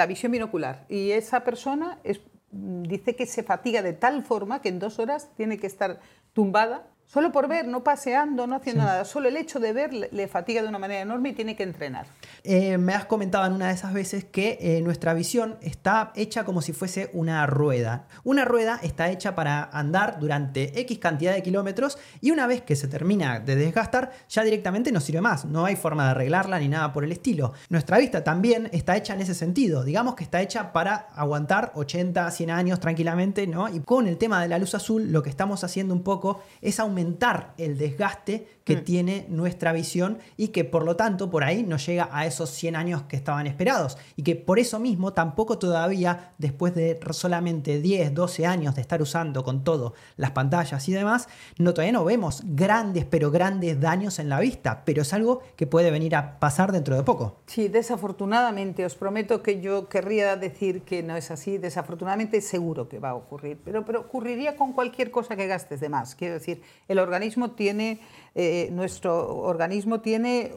visión 0.08 0.32
binocular. 0.32 0.86
Y 0.88 1.10
esa 1.10 1.44
persona 1.44 1.98
es, 2.02 2.20
dice 2.50 3.14
que 3.14 3.26
se 3.26 3.42
fatiga 3.42 3.82
de 3.82 3.92
tal 3.92 4.22
forma 4.24 4.60
que 4.60 4.68
en 4.68 4.78
dos 4.78 4.98
horas 4.98 5.28
tiene 5.36 5.58
que 5.58 5.66
estar 5.66 6.00
tumbada 6.32 6.86
Solo 7.12 7.32
por 7.32 7.48
ver, 7.48 7.66
no 7.66 7.82
paseando, 7.82 8.46
no 8.46 8.54
haciendo 8.54 8.84
nada. 8.84 9.04
Solo 9.04 9.28
el 9.28 9.36
hecho 9.36 9.58
de 9.58 9.72
ver 9.72 9.92
le, 9.92 10.28
fatiga 10.28 10.62
de 10.62 10.68
una 10.68 10.78
manera 10.78 11.00
enorme 11.00 11.30
y 11.30 11.32
tiene 11.32 11.56
que 11.56 11.64
entrenar. 11.64 12.06
Eh, 12.44 12.78
me 12.78 12.94
has 12.94 13.04
comentado 13.06 13.46
en 13.46 13.52
una 13.52 13.66
de 13.66 13.74
esas 13.74 13.92
veces 13.92 14.24
que 14.24 14.58
eh, 14.60 14.80
nuestra 14.80 15.12
visión 15.12 15.56
está 15.60 16.12
hecha 16.14 16.44
como 16.44 16.62
si 16.62 16.72
fuese 16.72 17.10
una 17.12 17.44
rueda. 17.46 18.06
Una 18.22 18.44
rueda 18.44 18.78
está 18.80 19.10
hecha 19.10 19.34
para 19.34 19.64
andar 19.72 20.20
durante 20.20 20.78
X 20.82 21.00
cantidad 21.00 21.34
de 21.34 21.42
kilómetros 21.42 21.98
y 22.20 22.30
una 22.30 22.46
vez 22.46 22.62
que 22.62 22.76
se 22.76 22.86
termina 22.86 23.40
de 23.40 23.56
desgastar, 23.56 24.12
ya 24.28 24.44
directamente 24.44 24.92
no 24.92 25.00
sirve 25.00 25.20
más. 25.20 25.44
No 25.44 25.64
hay 25.64 25.74
forma 25.74 26.04
de 26.04 26.10
arreglarla 26.10 26.60
ni 26.60 26.68
nada 26.68 26.92
por 26.92 27.02
el 27.02 27.10
estilo. 27.10 27.54
Nuestra 27.70 27.98
vista 27.98 28.22
también 28.22 28.68
está 28.70 28.96
hecha 28.96 29.14
en 29.14 29.20
ese 29.20 29.34
sentido. 29.34 29.82
Digamos 29.82 30.14
que 30.14 30.22
está 30.22 30.40
hecha 30.42 30.72
para 30.72 31.08
aguantar 31.16 31.72
80, 31.74 32.30
100 32.30 32.50
años 32.52 32.78
tranquilamente, 32.78 33.48
¿no? 33.48 33.68
Y 33.68 33.80
con 33.80 34.06
el 34.06 34.16
tema 34.16 34.40
de 34.40 34.46
la 34.46 34.60
luz 34.60 34.76
azul, 34.76 35.10
lo 35.10 35.24
que 35.24 35.30
estamos 35.30 35.64
haciendo 35.64 35.92
un 35.92 36.04
poco 36.04 36.40
es 36.62 36.78
aumentar 36.78 36.99
aumentar 37.00 37.54
el 37.56 37.78
desgaste 37.78 38.59
que 38.70 38.76
mm. 38.76 38.84
tiene 38.84 39.26
nuestra 39.28 39.72
visión 39.72 40.18
y 40.36 40.48
que 40.48 40.64
por 40.64 40.84
lo 40.84 40.94
tanto 40.94 41.28
por 41.28 41.42
ahí 41.42 41.64
no 41.64 41.76
llega 41.76 42.08
a 42.12 42.24
esos 42.24 42.50
100 42.50 42.76
años 42.76 43.02
que 43.02 43.16
estaban 43.16 43.48
esperados. 43.48 43.98
Y 44.14 44.22
que 44.22 44.36
por 44.36 44.60
eso 44.60 44.78
mismo 44.78 45.12
tampoco 45.12 45.58
todavía, 45.58 46.32
después 46.38 46.74
de 46.74 47.00
solamente 47.10 47.80
10, 47.80 48.14
12 48.14 48.46
años 48.46 48.76
de 48.76 48.80
estar 48.80 49.02
usando 49.02 49.42
con 49.42 49.64
todo 49.64 49.94
las 50.16 50.30
pantallas 50.30 50.88
y 50.88 50.92
demás, 50.92 51.28
no, 51.58 51.74
todavía 51.74 51.92
no 51.92 52.04
vemos 52.04 52.42
grandes, 52.44 53.04
pero 53.04 53.32
grandes 53.32 53.80
daños 53.80 54.20
en 54.20 54.28
la 54.28 54.38
vista. 54.38 54.84
Pero 54.84 55.02
es 55.02 55.12
algo 55.12 55.40
que 55.56 55.66
puede 55.66 55.90
venir 55.90 56.14
a 56.14 56.38
pasar 56.38 56.70
dentro 56.70 56.96
de 56.96 57.02
poco. 57.02 57.40
Sí, 57.46 57.66
desafortunadamente, 57.66 58.84
os 58.84 58.94
prometo 58.94 59.42
que 59.42 59.60
yo 59.60 59.88
querría 59.88 60.36
decir 60.36 60.82
que 60.82 61.02
no 61.02 61.16
es 61.16 61.32
así. 61.32 61.58
Desafortunadamente 61.58 62.40
seguro 62.40 62.88
que 62.88 63.00
va 63.00 63.10
a 63.10 63.14
ocurrir. 63.14 63.58
Pero, 63.64 63.84
pero 63.84 64.00
ocurriría 64.00 64.54
con 64.56 64.72
cualquier 64.72 65.10
cosa 65.10 65.34
que 65.34 65.48
gastes 65.48 65.80
de 65.80 65.88
más. 65.88 66.14
Quiero 66.14 66.34
decir, 66.34 66.62
el 66.86 66.98
organismo 66.98 67.52
tiene, 67.52 68.00
eh, 68.34 68.59
nuestro 68.70 69.38
organismo 69.38 70.00
tiene 70.00 70.52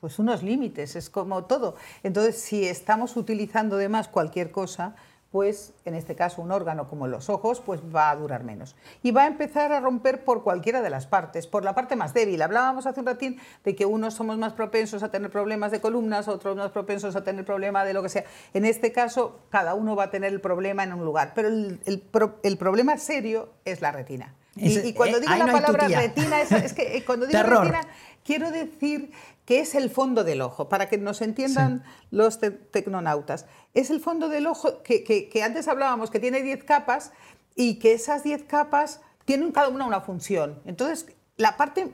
pues 0.00 0.18
unos 0.18 0.42
límites, 0.42 0.96
es 0.96 1.08
como 1.08 1.44
todo. 1.44 1.76
Entonces, 2.02 2.36
si 2.36 2.66
estamos 2.66 3.16
utilizando 3.16 3.78
de 3.78 3.88
más 3.88 4.08
cualquier 4.08 4.50
cosa, 4.50 4.94
pues 5.34 5.72
en 5.84 5.94
este 5.94 6.14
caso 6.14 6.42
un 6.42 6.52
órgano 6.52 6.88
como 6.88 7.08
los 7.08 7.28
ojos, 7.28 7.60
pues 7.60 7.80
va 7.80 8.10
a 8.10 8.14
durar 8.14 8.44
menos. 8.44 8.76
Y 9.02 9.10
va 9.10 9.22
a 9.22 9.26
empezar 9.26 9.72
a 9.72 9.80
romper 9.80 10.22
por 10.22 10.44
cualquiera 10.44 10.80
de 10.80 10.90
las 10.90 11.06
partes, 11.06 11.48
por 11.48 11.64
la 11.64 11.74
parte 11.74 11.96
más 11.96 12.14
débil. 12.14 12.40
Hablábamos 12.40 12.86
hace 12.86 13.00
un 13.00 13.06
ratín 13.06 13.40
de 13.64 13.74
que 13.74 13.84
unos 13.84 14.14
somos 14.14 14.38
más 14.38 14.52
propensos 14.52 15.02
a 15.02 15.10
tener 15.10 15.32
problemas 15.32 15.72
de 15.72 15.80
columnas, 15.80 16.28
otros 16.28 16.54
más 16.54 16.70
propensos 16.70 17.16
a 17.16 17.24
tener 17.24 17.44
problemas 17.44 17.84
de 17.84 17.94
lo 17.94 18.02
que 18.02 18.10
sea. 18.10 18.24
En 18.52 18.64
este 18.64 18.92
caso, 18.92 19.40
cada 19.50 19.74
uno 19.74 19.96
va 19.96 20.04
a 20.04 20.10
tener 20.10 20.32
el 20.32 20.40
problema 20.40 20.84
en 20.84 20.92
un 20.92 21.04
lugar, 21.04 21.32
pero 21.34 21.48
el, 21.48 21.80
el 21.84 22.56
problema 22.56 22.96
serio 22.98 23.48
es 23.64 23.80
la 23.80 23.90
retina. 23.90 24.36
Y, 24.56 24.92
cuando 24.92 25.18
eh, 25.18 25.20
digo 25.20 25.34
la 25.34 25.46
palabra 25.46 25.88
retina, 25.88 26.40
es, 26.40 26.72
que 26.72 26.96
eh, 26.96 27.04
cuando 27.04 27.26
digo 27.26 27.42
retina, 27.42 27.80
quiero 28.24 28.50
decir 28.50 29.10
que 29.44 29.60
es 29.60 29.74
el 29.74 29.90
fondo 29.90 30.24
del 30.24 30.40
ojo, 30.40 30.68
para 30.68 30.88
que 30.88 30.96
nos 30.96 31.20
entiendan 31.20 31.84
los 32.10 32.38
tecnonautas. 32.70 33.46
Es 33.74 33.90
el 33.90 34.00
fondo 34.00 34.28
del 34.28 34.46
ojo 34.46 34.82
que, 34.82 35.42
antes 35.44 35.68
hablábamos 35.68 36.10
que 36.10 36.20
tiene 36.20 36.42
10 36.42 36.64
capas 36.64 37.12
y 37.54 37.78
que 37.78 37.92
esas 37.92 38.22
10 38.22 38.44
capas 38.44 39.00
tienen 39.24 39.52
cada 39.52 39.68
una 39.68 39.86
una 39.86 40.00
función. 40.00 40.60
Entonces, 40.64 41.06
la 41.36 41.56
parte 41.56 41.92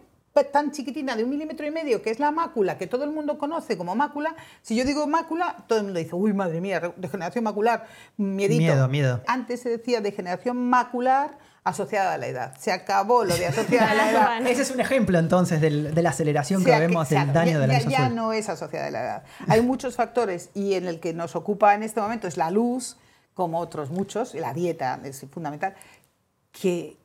tan 0.52 0.70
chiquitina 0.70 1.16
de 1.16 1.24
un 1.24 1.30
milímetro 1.30 1.66
y 1.66 1.70
medio, 1.70 2.02
que 2.02 2.10
es 2.10 2.18
la 2.18 2.30
mácula, 2.30 2.78
que 2.78 2.86
todo 2.86 3.04
el 3.04 3.10
mundo 3.10 3.36
conoce 3.36 3.76
como 3.76 3.94
mácula, 3.94 4.34
si 4.62 4.76
yo 4.76 4.84
digo 4.84 5.06
mácula, 5.06 5.64
todo 5.66 5.80
el 5.80 5.84
mundo 5.84 5.98
dice, 5.98 6.14
uy, 6.14 6.32
madre 6.32 6.60
mía, 6.60 6.94
degeneración 6.96 7.44
macular, 7.44 7.86
miedito. 8.16 8.62
Miedo, 8.62 8.88
miedo. 8.88 9.22
Antes 9.26 9.60
se 9.60 9.68
decía 9.68 10.00
degeneración 10.00 10.56
macular 10.56 11.36
asociada 11.70 12.14
a 12.14 12.18
la 12.18 12.26
edad. 12.26 12.54
Se 12.58 12.72
acabó 12.72 13.24
lo 13.24 13.36
de 13.36 13.46
asociada 13.46 13.90
a 13.90 13.94
la 13.94 14.10
edad. 14.10 14.46
Ese 14.46 14.62
es 14.62 14.70
un 14.70 14.80
ejemplo 14.80 15.18
entonces 15.18 15.60
de 15.60 16.02
la 16.02 16.10
aceleración 16.10 16.64
que 16.64 16.78
vemos 16.78 17.08
del 17.08 17.32
daño 17.32 17.60
de 17.60 17.66
la 17.66 17.80
luz 17.80 17.88
Ya 17.88 18.08
no 18.08 18.32
es 18.32 18.48
asociada 18.48 18.86
a 18.86 18.90
la 18.90 19.00
edad. 19.00 19.22
Hay 19.48 19.62
muchos 19.62 19.96
factores 19.96 20.50
y 20.54 20.74
en 20.74 20.86
el 20.86 21.00
que 21.00 21.12
nos 21.14 21.36
ocupa 21.36 21.74
en 21.74 21.82
este 21.82 22.00
momento 22.00 22.28
es 22.28 22.36
la 22.36 22.50
luz, 22.50 22.96
como 23.34 23.58
otros 23.58 23.90
muchos, 23.90 24.34
y 24.34 24.40
la 24.40 24.52
dieta 24.52 25.00
es 25.04 25.24
fundamental, 25.30 25.74
que, 26.52 26.96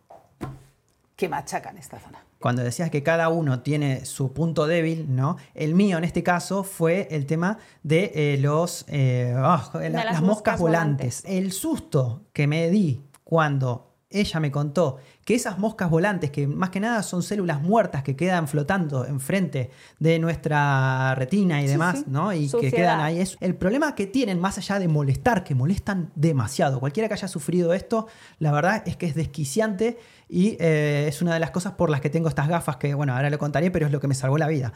que 1.15 1.29
machacan 1.29 1.77
esta 1.77 1.99
zona. 1.99 2.25
Cuando 2.39 2.63
decías 2.63 2.91
que 2.91 3.01
cada 3.01 3.29
uno 3.29 3.61
tiene 3.61 4.05
su 4.05 4.31
punto 4.33 4.67
débil, 4.67 5.15
¿no? 5.15 5.37
El 5.55 5.73
mío 5.73 5.97
en 5.97 6.03
este 6.03 6.21
caso 6.21 6.63
fue 6.63 7.07
el 7.09 7.25
tema 7.25 7.57
de 7.81 8.11
eh, 8.13 8.37
los 8.39 8.85
eh, 8.87 9.33
ah, 9.35 9.71
las, 9.73 10.21
moscas, 10.21 10.59
volantes. 10.59 11.23
El 11.25 11.51
susto 11.51 12.21
que 12.33 12.45
me 12.45 12.69
di 12.69 13.01
cuando 13.23 13.94
ella 14.15 14.39
me 14.39 14.51
contó 14.51 14.97
que 15.23 15.35
esas 15.35 15.59
moscas 15.59 15.89
volantes, 15.89 16.31
que 16.31 16.47
más 16.47 16.69
que 16.69 16.79
nada 16.79 17.03
son 17.03 17.23
células 17.23 17.61
muertas 17.61 18.03
que 18.03 18.15
quedan 18.15 18.47
flotando 18.47 19.05
enfrente 19.05 19.71
de 19.99 20.19
nuestra 20.19 21.15
retina 21.15 21.61
y 21.61 21.67
demás, 21.67 22.07
¿no? 22.07 22.33
Y 22.33 22.49
que 22.49 22.71
quedan 22.71 23.01
ahí. 23.01 23.19
Es 23.19 23.37
el 23.41 23.55
problema 23.55 23.95
que 23.95 24.07
tienen, 24.07 24.39
más 24.39 24.57
allá 24.57 24.79
de 24.79 24.87
molestar, 24.87 25.43
que 25.43 25.55
molestan 25.55 26.11
demasiado. 26.15 26.79
Cualquiera 26.79 27.07
que 27.07 27.15
haya 27.15 27.27
sufrido 27.27 27.73
esto, 27.73 28.07
la 28.39 28.51
verdad 28.51 28.83
es 28.85 28.97
que 28.97 29.07
es 29.07 29.15
desquiciante 29.15 29.97
y 30.29 30.57
eh, 30.59 31.05
es 31.07 31.21
una 31.21 31.33
de 31.33 31.39
las 31.39 31.51
cosas 31.51 31.73
por 31.73 31.89
las 31.89 32.01
que 32.01 32.09
tengo 32.09 32.29
estas 32.29 32.47
gafas, 32.47 32.77
que 32.77 32.93
bueno, 32.93 33.15
ahora 33.15 33.29
lo 33.29 33.37
contaré, 33.37 33.71
pero 33.71 33.85
es 33.85 33.91
lo 33.91 33.99
que 33.99 34.07
me 34.07 34.15
salvó 34.15 34.37
la 34.37 34.47
vida. 34.47 34.73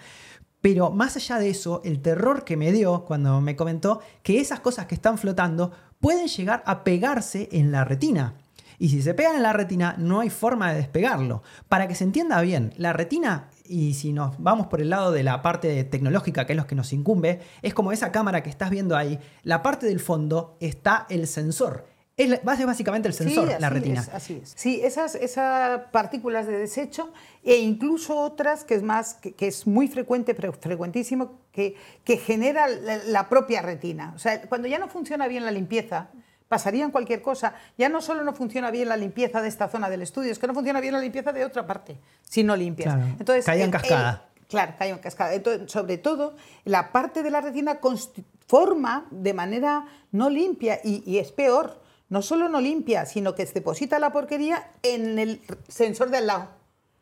Pero 0.62 0.92
más 0.92 1.16
allá 1.16 1.40
de 1.40 1.50
eso, 1.50 1.82
el 1.86 2.02
terror 2.02 2.44
que 2.44 2.58
me 2.58 2.72
dio 2.72 3.06
cuando 3.06 3.40
me 3.40 3.56
comentó 3.56 4.02
que 4.24 4.40
esas 4.40 4.60
cosas 4.60 4.88
que 4.88 4.96
están 4.96 5.18
flotando 5.18 5.72
pueden 6.00 6.28
llegar 6.28 6.64
a 6.66 6.84
pegarse 6.84 7.48
en 7.52 7.72
la 7.72 7.86
retina. 7.86 8.36
Y 8.80 8.90
si 8.90 9.02
se 9.02 9.14
pegan 9.14 9.36
en 9.36 9.44
la 9.44 9.52
retina, 9.52 9.96
no 9.98 10.22
hay 10.22 10.30
forma 10.30 10.72
de 10.72 10.78
despegarlo. 10.78 11.44
Para 11.68 11.90
que 11.90 11.96
se 11.96 12.06
entienda 12.06 12.42
bien, 12.42 12.74
la 12.78 12.94
retina, 12.94 13.50
y 13.66 13.94
si 13.94 14.14
nos 14.14 14.42
vamos 14.42 14.68
por 14.68 14.82
el 14.82 14.90
lado 14.90 15.12
de 15.12 15.22
la 15.22 15.42
parte 15.42 15.84
tecnológica, 15.84 16.46
que 16.46 16.54
es 16.54 16.58
lo 16.58 16.66
que 16.66 16.76
nos 16.76 16.94
incumbe, 16.94 17.42
es 17.62 17.74
como 17.74 17.92
esa 17.92 18.12
cámara 18.14 18.42
que 18.42 18.50
estás 18.50 18.70
viendo 18.70 18.96
ahí. 18.96 19.20
La 19.44 19.62
parte 19.62 19.86
del 19.86 20.00
fondo 20.00 20.58
está 20.62 21.06
el 21.10 21.28
sensor. 21.28 21.86
Es 22.16 22.44
básicamente 22.44 23.08
el 23.08 23.14
sensor, 23.14 23.50
la 23.60 23.70
retina. 23.70 24.06
así 24.14 24.42
es. 24.44 24.54
Sí, 24.56 24.82
esas, 24.84 25.16
esas 25.16 25.84
partículas 25.92 26.48
de 26.48 26.58
desecho 26.58 27.14
e 27.44 27.58
incluso 27.58 28.20
otras 28.20 28.66
que 28.66 28.76
es 28.76 28.84
más 28.84 29.14
que, 29.14 29.34
es 29.40 29.66
muy 29.66 29.88
frecuente, 29.88 30.36
pero 30.36 30.52
frecuentísimo, 30.52 31.40
que, 31.54 31.76
que 32.04 32.18
genera 32.18 32.68
la, 32.68 32.98
la, 32.98 33.30
propia 33.30 33.62
retina. 33.62 34.12
O 34.18 34.20
sea, 34.20 34.42
cuando 34.50 34.68
ya 34.68 34.80
no 34.80 34.90
funciona 34.90 35.30
bien 35.30 35.46
la 35.46 35.52
limpieza, 35.52 36.10
pasarían 36.50 36.92
cualquier 36.92 37.22
cosa. 37.22 37.54
Ya 37.78 37.88
no 37.88 38.02
solo 38.02 38.24
no 38.26 38.34
funciona 38.34 38.72
bien 38.72 38.90
la 38.90 38.98
limpieza 38.98 39.42
de 39.42 39.48
esta 39.48 39.70
zona 39.70 39.90
del 39.90 40.02
estudio, 40.02 40.32
es 40.32 40.40
que 40.40 40.48
no 40.48 40.54
funciona 40.54 40.82
bien 40.82 40.94
la 40.94 41.00
limpieza 41.00 41.32
de 41.32 41.46
otra 41.46 41.66
parte, 41.66 41.98
si 42.24 42.44
no 42.44 42.58
limpias. 42.58 42.94
Entonces, 43.18 43.46
cae 43.46 43.64
en 43.64 43.72
cascada. 43.72 44.26
claro, 44.50 44.74
cae 44.78 44.90
en 44.90 44.98
cascada. 44.98 45.32
sobre 45.68 45.98
todo, 45.98 46.36
la 46.66 46.92
parte 46.92 47.24
de 47.24 47.30
la 47.30 47.40
retina 47.40 47.80
forma 48.48 49.06
de 49.12 49.34
manera 49.34 49.86
no 50.12 50.30
limpia 50.30 50.82
y, 50.84 51.18
es 51.18 51.32
peor. 51.32 51.80
No 52.10 52.24
solo 52.24 52.50
no 52.50 52.60
limpia, 52.60 53.06
sino 53.06 53.36
que 53.36 53.46
se 53.46 53.54
deposita 53.54 54.00
la 54.00 54.12
porquería 54.12 54.72
en 54.82 55.20
el 55.20 55.42
sensor 55.68 56.10
de 56.10 56.18
al 56.18 56.28
lado. 56.28 56.48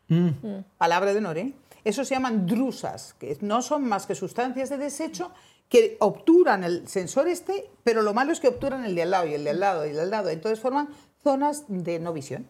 Mm. 0.08 0.28
Palabra 0.76 1.14
de 1.14 1.18
honor, 1.18 1.38
¿eh? 1.38 1.54
Eso 1.82 2.04
se 2.04 2.14
llaman 2.14 2.46
drusas, 2.46 3.14
que 3.18 3.38
no 3.40 3.62
son 3.62 3.88
más 3.88 4.04
que 4.04 4.14
sustancias 4.14 4.68
de 4.68 4.76
desecho 4.76 5.32
que 5.68 5.96
obturan 6.00 6.64
el 6.64 6.88
sensor 6.88 7.28
este, 7.28 7.70
pero 7.84 8.02
lo 8.02 8.14
malo 8.14 8.32
es 8.32 8.40
que 8.40 8.48
obturan 8.48 8.84
el 8.84 8.94
de 8.94 9.02
al 9.02 9.10
lado 9.10 9.26
y 9.26 9.34
el 9.34 9.44
de 9.44 9.50
al 9.50 9.60
lado 9.60 9.86
y 9.86 9.90
el 9.90 9.96
de 9.96 10.02
al 10.02 10.10
lado. 10.10 10.30
Entonces 10.30 10.60
forman 10.60 10.88
zonas 11.22 11.64
de 11.68 11.98
no 11.98 12.12
visión, 12.12 12.46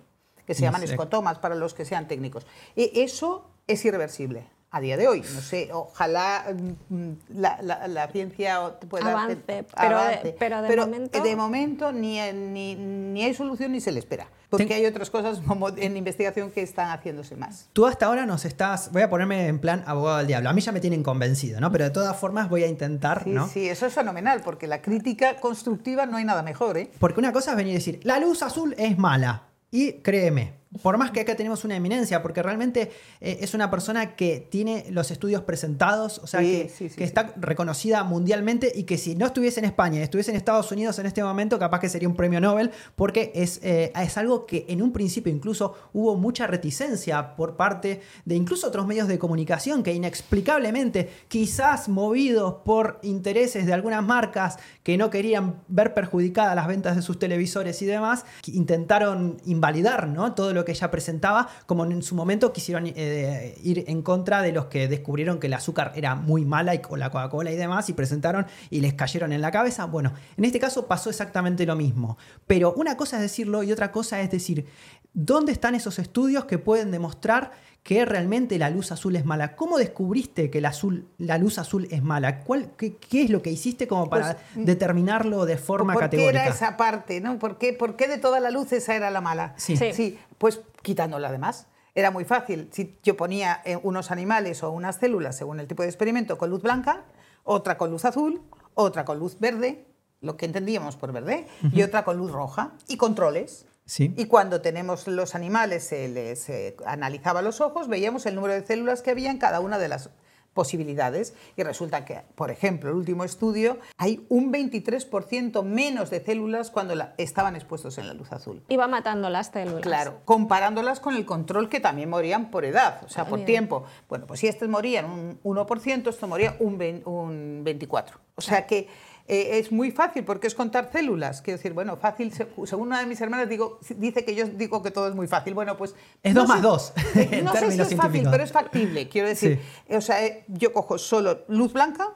que 0.46 0.54
se 0.54 0.62
llaman 0.62 0.82
escotomas 0.82 1.38
para 1.38 1.54
los 1.54 1.74
que 1.74 1.84
sean 1.84 2.08
técnicos. 2.08 2.46
Y 2.76 3.00
eso 3.00 3.50
es 3.66 3.84
irreversible 3.84 4.46
a 4.70 4.80
día 4.80 4.96
de 4.96 5.08
hoy. 5.08 5.22
No 5.34 5.40
sé, 5.40 5.70
ojalá 5.72 6.44
mm, 6.88 7.10
la, 7.34 7.60
la, 7.62 8.08
ciencia 8.08 8.74
pueda 8.88 9.10
avance, 9.10 9.36
pero, 9.36 10.02
De, 10.22 10.36
pero, 10.38 10.62
de, 10.62 10.76
momento... 10.76 11.22
de 11.22 11.36
momento 11.36 11.92
ni, 11.92 12.20
ni, 12.32 12.74
ni, 12.74 13.24
hay 13.24 13.34
solución 13.34 13.72
ni 13.72 13.80
se 13.80 13.92
le 13.92 14.00
espera. 14.00 14.28
Porque 14.50 14.72
hay 14.72 14.86
otras 14.86 15.10
cosas 15.10 15.40
como 15.46 15.68
en 15.68 15.96
investigación 15.96 16.50
que 16.50 16.62
están 16.62 16.90
haciéndose 16.90 17.36
más. 17.36 17.68
Tú 17.74 17.86
hasta 17.86 18.06
ahora 18.06 18.24
nos 18.24 18.46
estás, 18.46 18.90
voy 18.92 19.02
a 19.02 19.10
ponerme 19.10 19.46
en 19.46 19.58
plan 19.58 19.84
abogado 19.86 20.18
del 20.18 20.26
diablo. 20.26 20.48
A 20.48 20.52
mí 20.54 20.62
ya 20.62 20.72
me 20.72 20.80
tienen 20.80 21.02
convencido, 21.02 21.60
¿no? 21.60 21.70
Pero 21.70 21.84
de 21.84 21.90
todas 21.90 22.16
formas 22.16 22.48
voy 22.48 22.64
a 22.64 22.66
intentar, 22.66 23.24
sí, 23.24 23.30
¿no? 23.30 23.46
Sí, 23.48 23.68
eso 23.68 23.86
es 23.86 23.92
fenomenal, 23.92 24.40
porque 24.42 24.66
la 24.66 24.80
crítica 24.80 25.36
constructiva 25.36 26.06
no 26.06 26.16
hay 26.16 26.24
nada 26.24 26.42
mejor, 26.42 26.78
¿eh? 26.78 26.90
Porque 26.98 27.20
una 27.20 27.32
cosa 27.32 27.50
es 27.50 27.56
venir 27.58 27.72
y 27.72 27.76
decir, 27.76 28.00
la 28.04 28.18
luz 28.18 28.42
azul 28.42 28.74
es 28.78 28.96
mala. 28.96 29.44
Y 29.70 29.94
créeme, 30.00 30.54
por 30.82 30.98
más 30.98 31.10
que 31.10 31.20
acá 31.20 31.34
tenemos 31.34 31.64
una 31.64 31.76
eminencia, 31.76 32.22
porque 32.22 32.42
realmente 32.42 32.90
eh, 33.20 33.38
es 33.40 33.54
una 33.54 33.70
persona 33.70 34.14
que 34.16 34.46
tiene 34.50 34.84
los 34.90 35.10
estudios 35.10 35.42
presentados, 35.42 36.18
o 36.18 36.26
sea, 36.26 36.40
Sí, 36.40 36.46
que, 36.46 36.68
sí, 36.68 36.88
sí, 36.90 36.94
que 36.94 36.94
sí. 36.94 37.04
está 37.04 37.32
reconocida 37.36 38.04
mundialmente 38.04 38.70
y 38.74 38.82
que 38.84 38.98
si 38.98 39.14
no 39.14 39.26
estuviese 39.26 39.60
en 39.60 39.66
España 39.66 40.02
estuviese 40.02 40.30
en 40.30 40.36
Estados 40.36 40.70
Unidos 40.70 40.98
en 40.98 41.06
este 41.06 41.22
momento, 41.22 41.58
capaz 41.58 41.80
que 41.80 41.88
sería 41.88 42.08
un 42.08 42.14
premio 42.16 42.40
Nobel, 42.40 42.70
porque 42.96 43.32
es, 43.34 43.60
eh, 43.62 43.92
es 43.98 44.18
algo 44.18 44.46
que 44.46 44.66
en 44.68 44.82
un 44.82 44.92
principio 44.92 45.32
incluso 45.32 45.74
hubo 45.92 46.16
mucha 46.16 46.46
reticencia 46.46 47.34
por 47.34 47.56
parte 47.56 48.02
de 48.24 48.34
incluso 48.34 48.68
otros 48.68 48.86
medios 48.86 49.08
de 49.08 49.18
comunicación 49.18 49.82
que 49.82 49.92
inexplicablemente, 49.94 51.08
quizás 51.28 51.88
movidos 51.88 52.56
por 52.64 52.98
intereses 53.02 53.66
de 53.66 53.72
algunas 53.72 54.04
marcas 54.04 54.58
que 54.82 54.96
no 54.96 55.10
querían 55.10 55.62
ver 55.68 55.94
perjudicadas 55.94 56.54
las 56.54 56.66
ventas 56.66 56.94
de 56.94 57.02
sus 57.02 57.18
televisores 57.18 57.80
y 57.82 57.86
demás, 57.86 58.24
intentaron 58.46 59.38
invalidar 59.44 60.08
¿no? 60.08 60.34
todo 60.34 60.52
lo 60.52 60.64
que 60.68 60.72
ella 60.72 60.90
presentaba, 60.90 61.48
como 61.64 61.86
en 61.86 62.02
su 62.02 62.14
momento 62.14 62.52
quisieron 62.52 62.84
eh, 62.86 63.58
ir 63.62 63.84
en 63.88 64.02
contra 64.02 64.42
de 64.42 64.52
los 64.52 64.66
que 64.66 64.86
descubrieron 64.86 65.40
que 65.40 65.46
el 65.46 65.54
azúcar 65.54 65.92
era 65.94 66.14
muy 66.14 66.44
mala 66.44 66.74
y 66.74 66.80
con 66.80 67.00
la 67.00 67.08
Coca-Cola 67.08 67.50
y 67.50 67.56
demás, 67.56 67.88
y 67.88 67.94
presentaron 67.94 68.46
y 68.68 68.82
les 68.82 68.92
cayeron 68.92 69.32
en 69.32 69.40
la 69.40 69.50
cabeza. 69.50 69.86
Bueno, 69.86 70.12
en 70.36 70.44
este 70.44 70.60
caso 70.60 70.86
pasó 70.86 71.08
exactamente 71.08 71.64
lo 71.64 71.74
mismo. 71.74 72.18
Pero 72.46 72.74
una 72.74 72.98
cosa 72.98 73.16
es 73.16 73.22
decirlo 73.22 73.62
y 73.62 73.72
otra 73.72 73.92
cosa 73.92 74.20
es 74.20 74.30
decir, 74.30 74.66
¿dónde 75.14 75.52
están 75.52 75.74
esos 75.74 75.98
estudios 75.98 76.44
que 76.44 76.58
pueden 76.58 76.90
demostrar 76.90 77.52
que 77.88 78.04
realmente 78.04 78.58
la 78.58 78.68
luz 78.68 78.92
azul 78.92 79.16
es 79.16 79.24
mala? 79.24 79.56
¿Cómo 79.56 79.78
descubriste 79.78 80.50
que 80.50 80.60
la, 80.60 80.68
azul, 80.68 81.08
la 81.16 81.38
luz 81.38 81.56
azul 81.58 81.88
es 81.90 82.02
mala? 82.02 82.40
¿Cuál, 82.40 82.72
qué, 82.76 82.96
qué 82.96 83.22
es 83.22 83.30
lo 83.30 83.40
que 83.40 83.50
hiciste 83.50 83.88
como 83.88 84.10
para 84.10 84.34
Pues, 84.52 84.66
determinarlo 84.66 85.46
de 85.46 85.56
forma 85.56 85.94
¿Por 85.94 86.02
qué 86.02 86.04
categórica? 86.18 86.44
era 86.44 86.54
esa 86.54 86.76
parte? 86.76 87.22
¿no? 87.22 87.38
¿Por, 87.38 87.56
qué, 87.56 87.72
por 87.72 87.96
qué 87.96 88.06
de 88.06 88.18
toda 88.18 88.40
la 88.40 88.50
luz 88.50 88.74
esa 88.74 88.94
era 88.94 89.10
la 89.10 89.22
mala? 89.22 89.54
Sí. 89.56 89.74
Sí. 89.74 90.18
pues 90.36 90.60
quitándola 90.82 91.28
además. 91.28 91.66
Era 91.94 92.10
muy 92.10 92.26
fácil. 92.26 92.68
Si 92.72 92.94
yo 93.02 93.16
ponía 93.16 93.62
eh, 93.64 93.78
unos 93.82 94.10
animales 94.10 94.62
o 94.62 94.70
unas 94.70 94.96
células, 94.96 95.38
según 95.38 95.58
el 95.58 95.66
tipo 95.66 95.82
de 95.82 95.88
experimento, 95.88 96.36
con 96.36 96.50
luz 96.50 96.60
blanca, 96.60 97.04
otra 97.42 97.78
con 97.78 97.90
luz 97.90 98.04
azul, 98.04 98.42
otra 98.74 99.06
con 99.06 99.18
luz 99.18 99.40
verde, 99.40 99.86
lo 100.20 100.36
que 100.36 100.44
entendíamos 100.44 100.96
por 100.96 101.12
verde, 101.12 101.46
y 101.72 101.80
otra 101.80 102.04
con 102.04 102.18
luz 102.18 102.32
roja, 102.32 102.72
y 102.86 102.98
controles. 102.98 103.64
Sí. 103.88 104.12
Y 104.18 104.26
cuando 104.26 104.60
tenemos 104.60 105.06
los 105.08 105.34
animales, 105.34 105.82
se 105.88 106.08
les 106.08 106.48
eh, 106.50 106.76
analizaba 106.84 107.40
los 107.40 107.62
ojos, 107.62 107.88
veíamos 107.88 108.26
el 108.26 108.34
número 108.34 108.52
de 108.52 108.64
células 108.66 109.00
que 109.00 109.10
había 109.10 109.30
en 109.30 109.38
cada 109.38 109.60
una 109.60 109.78
de 109.78 109.88
las 109.88 110.10
posibilidades 110.52 111.34
y 111.56 111.62
resulta 111.62 112.04
que, 112.04 112.22
por 112.34 112.50
ejemplo, 112.50 112.90
el 112.90 112.96
último 112.96 113.22
estudio, 113.22 113.78
hay 113.96 114.26
un 114.28 114.52
23% 114.52 115.62
menos 115.62 116.10
de 116.10 116.20
células 116.24 116.70
cuando 116.70 116.94
la- 116.96 117.14
estaban 117.16 117.54
expuestos 117.54 117.96
en 117.98 118.08
la 118.08 118.14
luz 118.14 118.32
azul. 118.32 118.62
Iba 118.68 118.88
matando 118.88 119.30
las 119.30 119.48
células. 119.52 119.82
Claro, 119.82 120.20
comparándolas 120.24 120.98
con 121.00 121.14
el 121.14 121.24
control 121.24 121.68
que 121.68 121.78
también 121.80 122.10
morían 122.10 122.50
por 122.50 122.64
edad, 122.64 123.00
o 123.04 123.08
sea, 123.08 123.24
por 123.26 123.38
Bien. 123.38 123.46
tiempo. 123.46 123.84
Bueno, 124.08 124.26
pues 124.26 124.40
si 124.40 124.48
estos 124.48 124.68
morían 124.68 125.06
un 125.06 125.40
1%, 125.44 126.10
esto 126.10 126.26
moría 126.26 126.56
un, 126.58 126.74
un 127.04 127.64
24%. 127.64 128.04
O 128.34 128.40
sea 128.40 128.66
que 128.66 128.88
eh, 129.28 129.58
es 129.58 129.70
muy 129.70 129.90
fácil 129.90 130.24
porque 130.24 130.46
es 130.46 130.54
contar 130.54 130.90
células. 130.90 131.42
Quiero 131.42 131.58
decir, 131.58 131.72
bueno, 131.74 131.96
fácil, 131.96 132.32
se- 132.32 132.48
según 132.64 132.88
una 132.88 133.00
de 133.00 133.06
mis 133.06 133.20
hermanas 133.20 133.48
digo, 133.48 133.78
dice 133.96 134.24
que 134.24 134.34
yo 134.34 134.46
digo 134.46 134.82
que 134.82 134.90
todo 134.90 135.06
es 135.08 135.14
muy 135.14 135.28
fácil. 135.28 135.54
Bueno, 135.54 135.76
pues... 135.76 135.94
Es 136.22 136.34
no 136.34 136.40
dos 136.40 136.48
más 136.48 136.58
sé- 136.58 136.62
dos, 136.62 136.92
en 137.14 137.44
no 137.44 137.52
sé 137.54 137.70
si 137.70 137.80
es 137.80 137.94
fácil, 137.94 138.26
pero 138.30 138.42
es 138.42 138.50
factible. 138.52 139.08
Quiero 139.08 139.28
decir, 139.28 139.60
o 139.90 140.00
sea, 140.00 140.24
eh, 140.24 140.44
yo 140.48 140.72
cojo 140.72 140.98
solo 140.98 141.44
luz 141.48 141.72
blanca, 141.72 142.08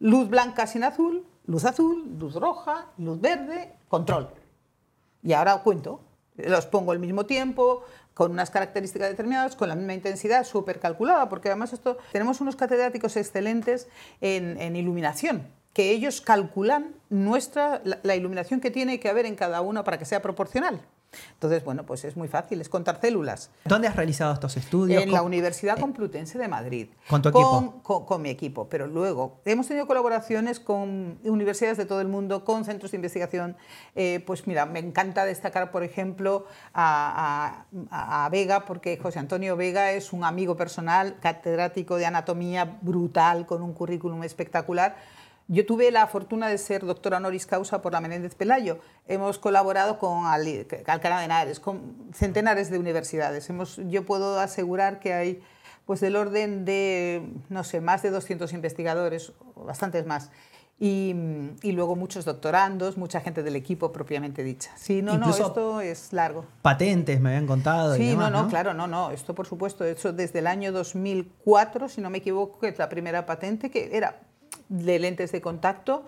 luz 0.00 0.28
blanca 0.28 0.66
sin 0.66 0.84
azul, 0.84 1.24
luz 1.46 1.64
azul, 1.64 2.16
luz 2.18 2.34
roja, 2.34 2.86
luz 2.98 3.20
verde, 3.20 3.72
control. 3.88 4.28
Y 5.22 5.32
ahora 5.32 5.56
cuento. 5.62 6.00
Los 6.36 6.66
pongo 6.66 6.92
al 6.92 7.00
mismo 7.00 7.26
tiempo, 7.26 7.82
con 8.14 8.30
unas 8.30 8.50
características 8.50 9.08
determinadas, 9.10 9.56
con 9.56 9.68
la 9.68 9.74
misma 9.74 9.94
intensidad, 9.94 10.44
súper 10.44 10.78
calculada, 10.78 11.28
porque 11.28 11.48
además 11.48 11.72
esto 11.72 11.98
tenemos 12.12 12.40
unos 12.40 12.54
catedráticos 12.54 13.16
excelentes 13.16 13.88
en, 14.20 14.60
en 14.60 14.76
iluminación, 14.76 15.48
que 15.78 15.92
ellos 15.92 16.20
calculan 16.20 16.96
nuestra, 17.08 17.80
la, 17.84 18.00
la 18.02 18.16
iluminación 18.16 18.58
que 18.58 18.72
tiene 18.72 18.98
que 18.98 19.08
haber 19.08 19.26
en 19.26 19.36
cada 19.36 19.60
uno 19.60 19.84
para 19.84 19.96
que 19.96 20.04
sea 20.04 20.20
proporcional. 20.20 20.80
Entonces, 21.34 21.64
bueno, 21.64 21.86
pues 21.86 22.04
es 22.04 22.16
muy 22.16 22.26
fácil, 22.26 22.60
es 22.60 22.68
contar 22.68 23.00
células. 23.00 23.50
¿Dónde 23.64 23.86
has 23.86 23.94
realizado 23.94 24.34
estos 24.34 24.56
estudios? 24.56 25.00
En 25.00 25.12
la 25.12 25.18
¿Cómo- 25.20 25.28
Universidad 25.28 25.78
Complutense 25.78 26.36
de 26.36 26.48
Madrid. 26.48 26.88
¿Con 27.08 27.22
tu 27.22 27.28
equipo? 27.28 27.48
Con, 27.48 27.80
con- 27.80 28.04
con 28.06 28.22
mi 28.22 28.28
equipo. 28.28 28.68
Pero 28.68 28.88
luego 28.88 29.40
hemos 29.44 29.68
tenido 29.68 29.86
colaboraciones 29.86 30.58
con 30.58 31.16
universidades 31.22 31.78
de 31.78 31.86
todo 31.86 32.00
el 32.00 32.08
mundo, 32.08 32.44
con 32.44 32.64
centros 32.64 32.90
de 32.90 32.96
investigación. 32.96 33.56
Eh, 33.94 34.22
pues 34.26 34.48
mira, 34.48 34.66
me 34.66 34.80
encanta 34.80 35.24
destacar, 35.24 35.70
por 35.70 35.84
ejemplo, 35.84 36.44
a, 36.74 37.64
a- 37.92 38.24
a 38.24 38.28
Vega, 38.30 38.64
porque 38.66 38.98
José 38.98 39.20
Antonio 39.20 39.56
Vega 39.56 39.92
es 39.92 40.12
un 40.12 40.24
amigo 40.24 40.56
personal, 40.56 41.16
catedrático 41.20 41.96
de 41.96 42.04
anatomía 42.06 42.78
brutal, 42.82 43.46
con 43.46 43.62
un 43.62 43.72
currículum 43.74 44.24
espectacular. 44.24 44.96
Yo 45.50 45.64
tuve 45.64 45.90
la 45.90 46.06
fortuna 46.06 46.48
de 46.48 46.58
ser 46.58 46.84
doctora 46.84 47.16
honoris 47.16 47.46
causa 47.46 47.80
por 47.80 47.92
la 47.94 48.02
Menéndez 48.02 48.34
Pelayo. 48.34 48.80
Hemos 49.06 49.38
colaborado 49.38 49.98
con 49.98 50.26
Alcalá 50.26 51.18
de 51.20 51.24
Henares, 51.24 51.58
con 51.58 51.94
centenares 52.12 52.70
de 52.70 52.78
universidades. 52.78 53.48
Hemos, 53.48 53.80
yo 53.88 54.04
puedo 54.04 54.38
asegurar 54.38 55.00
que 55.00 55.14
hay 55.14 55.42
pues 55.86 56.00
del 56.00 56.16
orden 56.16 56.66
de, 56.66 57.32
no 57.48 57.64
sé, 57.64 57.80
más 57.80 58.02
de 58.02 58.10
200 58.10 58.52
investigadores, 58.52 59.32
o 59.54 59.64
bastantes 59.64 60.04
más. 60.04 60.30
Y, 60.78 61.14
y 61.62 61.72
luego 61.72 61.96
muchos 61.96 62.26
doctorandos, 62.26 62.98
mucha 62.98 63.20
gente 63.22 63.42
del 63.42 63.56
equipo 63.56 63.90
propiamente 63.90 64.44
dicha. 64.44 64.70
Sí, 64.76 65.00
no, 65.00 65.14
Incluso- 65.14 65.38
no, 65.40 65.46
esto 65.48 65.80
es 65.80 66.12
largo. 66.12 66.44
Patentes, 66.60 67.20
me 67.20 67.30
habían 67.30 67.46
contado. 67.46 67.96
y 67.96 68.00
Sí, 68.00 68.08
demás, 68.10 68.30
no, 68.30 68.42
no, 68.42 68.48
claro, 68.50 68.74
no, 68.74 68.86
no, 68.86 69.10
esto 69.12 69.34
por 69.34 69.46
supuesto, 69.46 69.82
hecho 69.86 70.12
desde 70.12 70.40
el 70.40 70.46
año 70.46 70.72
2004, 70.72 71.88
si 71.88 72.02
no 72.02 72.10
me 72.10 72.18
equivoco, 72.18 72.58
que 72.60 72.68
es 72.68 72.78
la 72.78 72.90
primera 72.90 73.24
patente 73.24 73.70
que 73.70 73.96
era 73.96 74.20
de 74.68 74.98
lentes 74.98 75.32
de 75.32 75.40
contacto, 75.40 76.04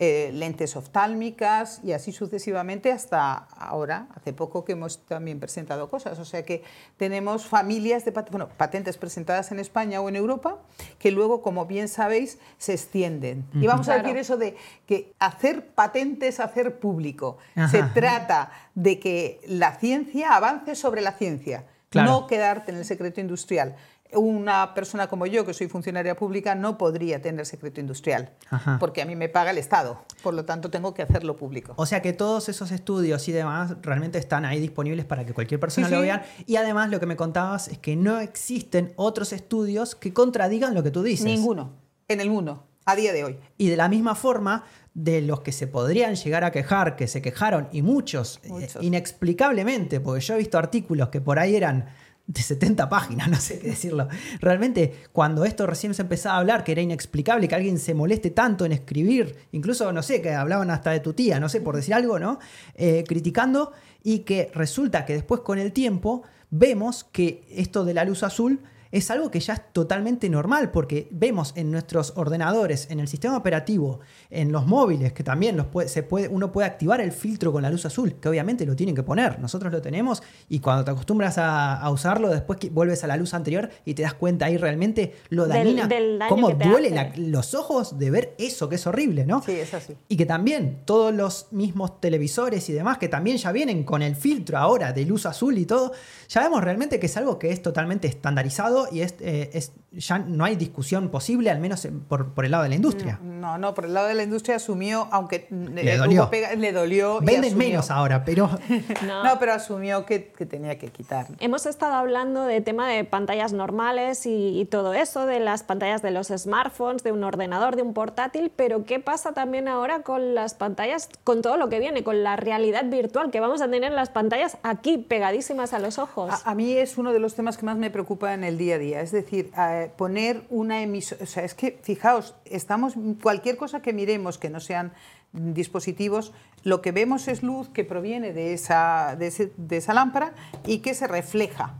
eh, 0.00 0.30
lentes 0.34 0.74
oftálmicas 0.74 1.80
y 1.84 1.92
así 1.92 2.10
sucesivamente 2.10 2.90
hasta 2.90 3.32
ahora, 3.32 4.08
hace 4.16 4.32
poco 4.32 4.64
que 4.64 4.72
hemos 4.72 5.06
también 5.06 5.38
presentado 5.38 5.88
cosas. 5.88 6.18
O 6.18 6.24
sea 6.24 6.44
que 6.44 6.64
tenemos 6.96 7.46
familias 7.46 8.04
de 8.04 8.10
pat- 8.10 8.28
bueno, 8.30 8.48
patentes 8.48 8.96
presentadas 8.98 9.52
en 9.52 9.60
España 9.60 10.00
o 10.00 10.08
en 10.08 10.16
Europa 10.16 10.58
que 10.98 11.12
luego, 11.12 11.42
como 11.42 11.66
bien 11.66 11.86
sabéis, 11.86 12.38
se 12.58 12.72
extienden. 12.72 13.44
Y 13.54 13.68
vamos 13.68 13.88
a 13.88 13.98
decir 13.98 14.16
eso 14.16 14.36
de 14.36 14.56
que 14.86 15.12
hacer 15.20 15.68
patentes, 15.74 16.40
hacer 16.40 16.80
público. 16.80 17.38
Se 17.70 17.84
trata 17.84 18.50
de 18.74 18.98
que 18.98 19.40
la 19.46 19.76
ciencia 19.78 20.34
avance 20.34 20.74
sobre 20.74 21.02
la 21.02 21.12
ciencia, 21.12 21.66
Claro. 21.90 22.10
no 22.10 22.26
quedarte 22.26 22.72
en 22.72 22.78
el 22.78 22.84
secreto 22.84 23.20
industrial. 23.20 23.76
Una 24.16 24.74
persona 24.74 25.06
como 25.08 25.26
yo, 25.26 25.44
que 25.44 25.54
soy 25.54 25.68
funcionaria 25.68 26.16
pública, 26.16 26.54
no 26.54 26.78
podría 26.78 27.20
tener 27.22 27.44
secreto 27.46 27.80
industrial, 27.80 28.32
Ajá. 28.50 28.78
porque 28.78 29.02
a 29.02 29.06
mí 29.06 29.16
me 29.16 29.28
paga 29.28 29.50
el 29.50 29.58
Estado. 29.58 30.04
Por 30.22 30.34
lo 30.34 30.44
tanto, 30.44 30.70
tengo 30.70 30.94
que 30.94 31.02
hacerlo 31.02 31.36
público. 31.36 31.74
O 31.76 31.86
sea 31.86 32.02
que 32.02 32.12
todos 32.12 32.48
esos 32.48 32.70
estudios 32.72 33.28
y 33.28 33.32
demás 33.32 33.76
realmente 33.82 34.18
están 34.18 34.44
ahí 34.44 34.60
disponibles 34.60 35.04
para 35.04 35.24
que 35.24 35.32
cualquier 35.32 35.60
persona 35.60 35.86
Sí, 35.88 35.92
lo 35.94 36.00
sí. 36.00 36.04
vean. 36.04 36.22
Y 36.46 36.56
además 36.56 36.90
lo 36.90 37.00
que 37.00 37.06
me 37.06 37.16
contabas 37.16 37.68
es 37.68 37.78
que 37.78 37.96
no 37.96 38.20
existen 38.20 38.92
otros 38.96 39.32
estudios 39.32 39.94
que 39.94 40.12
contradigan 40.12 40.74
lo 40.74 40.82
que 40.82 40.90
tú 40.90 41.02
dices. 41.02 41.26
Ninguno, 41.26 41.72
en 42.08 42.20
el 42.20 42.30
mundo, 42.30 42.66
a 42.84 42.96
día 42.96 43.12
de 43.12 43.24
hoy. 43.24 43.38
Y 43.58 43.68
de 43.68 43.76
la 43.76 43.88
misma 43.88 44.14
forma, 44.14 44.64
de 44.94 45.20
los 45.22 45.40
que 45.40 45.50
se 45.50 45.66
podrían 45.66 46.14
llegar 46.14 46.44
a 46.44 46.52
quejar, 46.52 46.94
que 46.94 47.08
se 47.08 47.20
quejaron, 47.20 47.68
y 47.72 47.82
muchos, 47.82 48.38
eh, 48.44 48.48
Muchos. 48.48 48.80
inexplicablemente, 48.82 50.00
porque 50.00 50.20
yo 50.20 50.34
he 50.34 50.38
visto 50.38 50.58
artículos 50.58 51.08
que 51.08 51.20
por 51.20 51.38
ahí 51.38 51.56
eran 51.56 51.86
de 52.26 52.42
70 52.42 52.88
páginas, 52.88 53.28
no 53.30 53.36
sé 53.36 53.58
qué 53.58 53.68
decirlo. 53.68 54.08
Realmente, 54.40 54.94
cuando 55.12 55.44
esto 55.44 55.66
recién 55.66 55.94
se 55.94 56.02
empezaba 56.02 56.36
a 56.36 56.38
hablar, 56.38 56.64
que 56.64 56.72
era 56.72 56.82
inexplicable 56.82 57.48
que 57.48 57.54
alguien 57.54 57.78
se 57.78 57.94
moleste 57.94 58.30
tanto 58.30 58.64
en 58.64 58.72
escribir, 58.72 59.36
incluso, 59.52 59.92
no 59.92 60.02
sé, 60.02 60.22
que 60.22 60.32
hablaban 60.32 60.70
hasta 60.70 60.90
de 60.90 61.00
tu 61.00 61.12
tía, 61.12 61.40
no 61.40 61.48
sé, 61.48 61.60
por 61.60 61.76
decir 61.76 61.94
algo, 61.94 62.18
¿no? 62.18 62.38
Eh, 62.74 63.04
criticando, 63.06 63.72
y 64.02 64.20
que 64.20 64.50
resulta 64.54 65.04
que 65.04 65.14
después 65.14 65.40
con 65.40 65.58
el 65.58 65.72
tiempo 65.72 66.22
vemos 66.50 67.04
que 67.04 67.44
esto 67.50 67.84
de 67.84 67.94
la 67.94 68.04
luz 68.04 68.22
azul 68.22 68.60
es 68.96 69.10
algo 69.10 69.30
que 69.30 69.40
ya 69.40 69.54
es 69.54 69.72
totalmente 69.72 70.28
normal, 70.30 70.70
porque 70.70 71.08
vemos 71.10 71.52
en 71.56 71.70
nuestros 71.70 72.12
ordenadores, 72.16 72.86
en 72.90 73.00
el 73.00 73.08
sistema 73.08 73.36
operativo, 73.36 74.00
en 74.30 74.52
los 74.52 74.66
móviles, 74.66 75.12
que 75.12 75.24
también 75.24 75.56
los 75.56 75.66
puede, 75.66 75.88
se 75.88 76.02
puede, 76.02 76.28
uno 76.28 76.52
puede 76.52 76.66
activar 76.68 77.00
el 77.00 77.10
filtro 77.12 77.52
con 77.52 77.62
la 77.62 77.70
luz 77.70 77.84
azul, 77.86 78.14
que 78.20 78.28
obviamente 78.28 78.64
lo 78.66 78.76
tienen 78.76 78.94
que 78.94 79.02
poner. 79.02 79.40
Nosotros 79.40 79.72
lo 79.72 79.82
tenemos 79.82 80.22
y 80.48 80.60
cuando 80.60 80.84
te 80.84 80.92
acostumbras 80.92 81.38
a, 81.38 81.74
a 81.80 81.90
usarlo, 81.90 82.28
después 82.30 82.58
que 82.58 82.70
vuelves 82.70 83.02
a 83.04 83.06
la 83.08 83.16
luz 83.16 83.34
anterior 83.34 83.68
y 83.84 83.94
te 83.94 84.02
das 84.02 84.14
cuenta 84.14 84.46
ahí 84.46 84.56
realmente 84.56 85.14
lo 85.28 85.46
dañina, 85.46 85.86
del 85.88 86.20
cómo 86.28 86.48
duele 86.70 86.90
la- 86.90 87.12
los 87.16 87.54
ojos 87.54 87.98
de 87.98 88.10
ver 88.10 88.34
eso, 88.38 88.68
que 88.68 88.76
es 88.76 88.86
horrible, 88.86 89.26
¿no? 89.26 89.42
Sí, 89.42 89.52
es 89.52 89.74
así. 89.74 89.94
Y 90.08 90.16
que 90.16 90.24
también 90.26 90.82
todos 90.84 91.12
los 91.12 91.48
mismos 91.52 92.00
televisores 92.00 92.68
y 92.68 92.72
demás, 92.72 92.98
que 92.98 93.08
también 93.08 93.38
ya 93.38 93.50
vienen 93.50 93.82
con 93.82 94.02
el 94.02 94.14
filtro 94.14 94.56
ahora 94.58 94.92
de 94.92 95.04
luz 95.04 95.26
azul 95.26 95.58
y 95.58 95.66
todo, 95.66 95.92
ya 96.28 96.42
vemos 96.42 96.62
realmente 96.62 97.00
que 97.00 97.06
es 97.06 97.16
algo 97.16 97.38
que 97.40 97.50
es 97.50 97.60
totalmente 97.60 98.06
estandarizado 98.06 98.83
y 98.90 99.00
es, 99.00 99.14
eh, 99.20 99.50
es 99.52 99.72
ya 99.96 100.18
no 100.18 100.44
hay 100.44 100.56
discusión 100.56 101.08
posible, 101.08 101.50
al 101.50 101.60
menos 101.60 101.86
por, 102.08 102.32
por 102.34 102.44
el 102.44 102.50
lado 102.50 102.64
de 102.64 102.68
la 102.68 102.74
industria. 102.74 103.18
No, 103.22 103.58
no, 103.58 103.74
por 103.74 103.84
el 103.84 103.94
lado 103.94 104.08
de 104.08 104.14
la 104.14 104.22
industria 104.22 104.56
asumió, 104.56 105.08
aunque 105.10 105.46
le 105.50 105.96
dolió. 105.96 106.30
Pega, 106.30 106.54
le 106.54 106.72
dolió 106.72 107.20
Venden 107.20 107.56
menos 107.56 107.90
ahora, 107.90 108.24
pero... 108.24 108.48
no. 109.06 109.24
no 109.24 109.38
pero 109.38 109.52
asumió 109.52 110.04
que, 110.06 110.32
que, 110.32 110.46
tenía 110.46 110.78
que 110.78 110.88
quitar. 110.88 111.26
Hemos 111.40 111.66
estado 111.66 111.94
hablando 111.94 112.44
de 112.44 112.60
tema 112.60 112.88
de 112.88 113.04
pantallas 113.04 113.52
normales 113.52 114.26
y, 114.26 114.60
y, 114.60 114.64
todo 114.64 114.94
eso, 114.94 115.26
de 115.26 115.40
las 115.40 115.62
pantallas 115.62 116.02
de 116.02 116.10
los 116.10 116.28
smartphones, 116.28 117.02
de 117.02 117.12
un 117.12 117.24
ordenador, 117.24 117.76
de 117.76 117.82
un 117.82 117.94
portátil, 117.94 118.50
pero 118.54 118.84
¿qué 118.84 119.00
pasa 119.00 119.32
también 119.32 119.68
ahora 119.68 120.02
con 120.02 120.34
las 120.34 120.54
pantallas, 120.54 121.08
con 121.22 121.42
todo 121.42 121.56
lo 121.56 121.68
que 121.68 121.78
viene, 121.78 122.02
con 122.02 122.22
la 122.22 122.36
realidad 122.36 122.84
virtual, 122.86 123.30
que 123.30 123.40
vamos 123.40 123.60
a 123.60 123.70
tener 123.70 123.92
las 123.92 124.10
pantallas 124.10 124.58
aquí 124.62 124.98
pegadísimas 124.98 125.72
a 125.72 125.78
los 125.78 125.98
ojos? 125.98 126.32
A, 126.44 126.50
a 126.50 126.54
mí 126.54 126.72
es 126.72 126.98
uno 126.98 127.12
de 127.12 127.20
los 127.20 127.34
temas 127.34 127.56
que 127.56 127.66
más 127.66 127.76
me 127.76 127.90
preocupa 127.90 128.34
en 128.34 128.44
el 128.44 128.58
día 128.58 128.76
a 128.76 128.78
día, 128.78 129.00
es 129.00 129.12
decir, 129.12 129.50
eh, 129.58 129.83
poner 129.88 130.44
una 130.50 130.82
emisora, 130.82 131.22
o 131.22 131.26
sea, 131.26 131.44
es 131.44 131.54
que 131.54 131.78
fijaos, 131.82 132.34
estamos, 132.44 132.94
cualquier 133.22 133.56
cosa 133.56 133.80
que 133.80 133.92
miremos 133.92 134.38
que 134.38 134.50
no 134.50 134.60
sean 134.60 134.92
dispositivos, 135.32 136.32
lo 136.62 136.80
que 136.80 136.92
vemos 136.92 137.28
es 137.28 137.42
luz 137.42 137.68
que 137.68 137.84
proviene 137.84 138.32
de 138.32 138.54
esa, 138.54 139.16
de 139.16 139.76
esa 139.76 139.94
lámpara 139.94 140.32
y 140.64 140.78
que 140.78 140.94
se 140.94 141.06
refleja. 141.06 141.74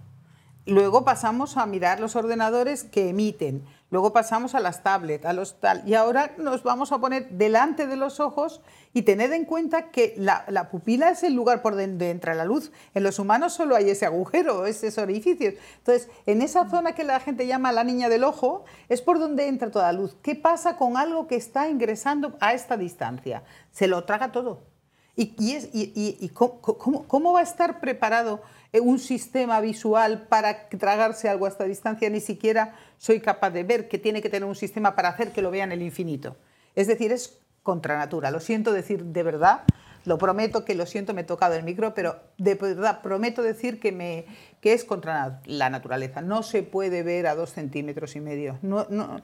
Luego 0.66 1.04
pasamos 1.04 1.56
a 1.56 1.66
mirar 1.66 2.00
los 2.00 2.16
ordenadores 2.16 2.84
que 2.84 3.10
emiten, 3.10 3.64
luego 3.94 4.12
pasamos 4.12 4.56
a 4.56 4.60
las 4.60 4.82
tablets, 4.82 5.24
a 5.24 5.32
los 5.32 5.60
tal, 5.60 5.88
y 5.88 5.94
ahora 5.94 6.32
nos 6.36 6.64
vamos 6.64 6.90
a 6.90 6.98
poner 6.98 7.30
delante 7.30 7.86
de 7.86 7.94
los 7.94 8.18
ojos 8.18 8.60
y 8.92 9.02
tener 9.02 9.32
en 9.32 9.44
cuenta 9.44 9.92
que 9.92 10.14
la, 10.16 10.44
la 10.48 10.68
pupila 10.68 11.10
es 11.10 11.22
el 11.22 11.34
lugar 11.34 11.62
por 11.62 11.76
donde 11.76 12.10
entra 12.10 12.34
la 12.34 12.44
luz. 12.44 12.72
En 12.94 13.04
los 13.04 13.20
humanos 13.20 13.52
solo 13.52 13.76
hay 13.76 13.88
ese 13.88 14.04
agujero, 14.04 14.66
ese 14.66 15.00
orificio. 15.00 15.52
Entonces, 15.78 16.08
en 16.26 16.42
esa 16.42 16.68
zona 16.68 16.96
que 16.96 17.04
la 17.04 17.20
gente 17.20 17.46
llama 17.46 17.70
la 17.70 17.84
niña 17.84 18.08
del 18.08 18.24
ojo, 18.24 18.64
es 18.88 19.00
por 19.00 19.20
donde 19.20 19.46
entra 19.46 19.70
toda 19.70 19.92
la 19.92 20.00
luz. 20.00 20.16
¿Qué 20.22 20.34
pasa 20.34 20.76
con 20.76 20.96
algo 20.96 21.28
que 21.28 21.36
está 21.36 21.68
ingresando 21.68 22.36
a 22.40 22.52
esta 22.52 22.76
distancia? 22.76 23.44
Se 23.70 23.86
lo 23.86 24.02
traga 24.02 24.32
todo. 24.32 24.74
¿Y, 25.16 26.30
cómo 26.30 27.32
va 27.32 27.38
a 27.38 27.44
estar 27.44 27.78
preparado 27.78 28.42
un 28.80 28.98
sistema 28.98 29.60
visual 29.60 30.26
para 30.28 30.68
tragarse 30.68 31.28
algo 31.28 31.46
a 31.46 31.48
esta 31.48 31.64
distancia, 31.64 32.10
ni 32.10 32.20
siquiera 32.20 32.74
soy 32.98 33.20
capaz 33.20 33.50
de 33.50 33.64
ver 33.64 33.88
que 33.88 33.98
tiene 33.98 34.22
que 34.22 34.28
tener 34.28 34.48
un 34.48 34.56
sistema 34.56 34.94
para 34.94 35.10
hacer 35.10 35.32
que 35.32 35.42
lo 35.42 35.50
vea 35.50 35.64
en 35.64 35.72
el 35.72 35.82
infinito. 35.82 36.36
Es 36.74 36.86
decir, 36.86 37.12
es 37.12 37.38
contra 37.62 37.96
natura. 37.96 38.30
Lo 38.30 38.40
siento 38.40 38.72
decir 38.72 39.04
de 39.04 39.22
verdad, 39.22 39.62
lo 40.04 40.18
prometo 40.18 40.64
que 40.64 40.74
lo 40.74 40.86
siento, 40.86 41.14
me 41.14 41.22
he 41.22 41.24
tocado 41.24 41.54
el 41.54 41.64
micro, 41.64 41.94
pero 41.94 42.20
de 42.36 42.54
verdad 42.54 43.00
prometo 43.00 43.42
decir 43.42 43.80
que, 43.80 43.90
me, 43.90 44.26
que 44.64 44.72
es 44.72 44.86
contra 44.86 45.42
la 45.44 45.68
naturaleza. 45.68 46.22
No 46.22 46.42
se 46.42 46.62
puede 46.62 47.02
ver 47.02 47.26
a 47.26 47.34
dos 47.34 47.52
centímetros 47.52 48.16
y 48.16 48.20
medio. 48.20 48.58
No, 48.62 48.86
no, 48.88 49.20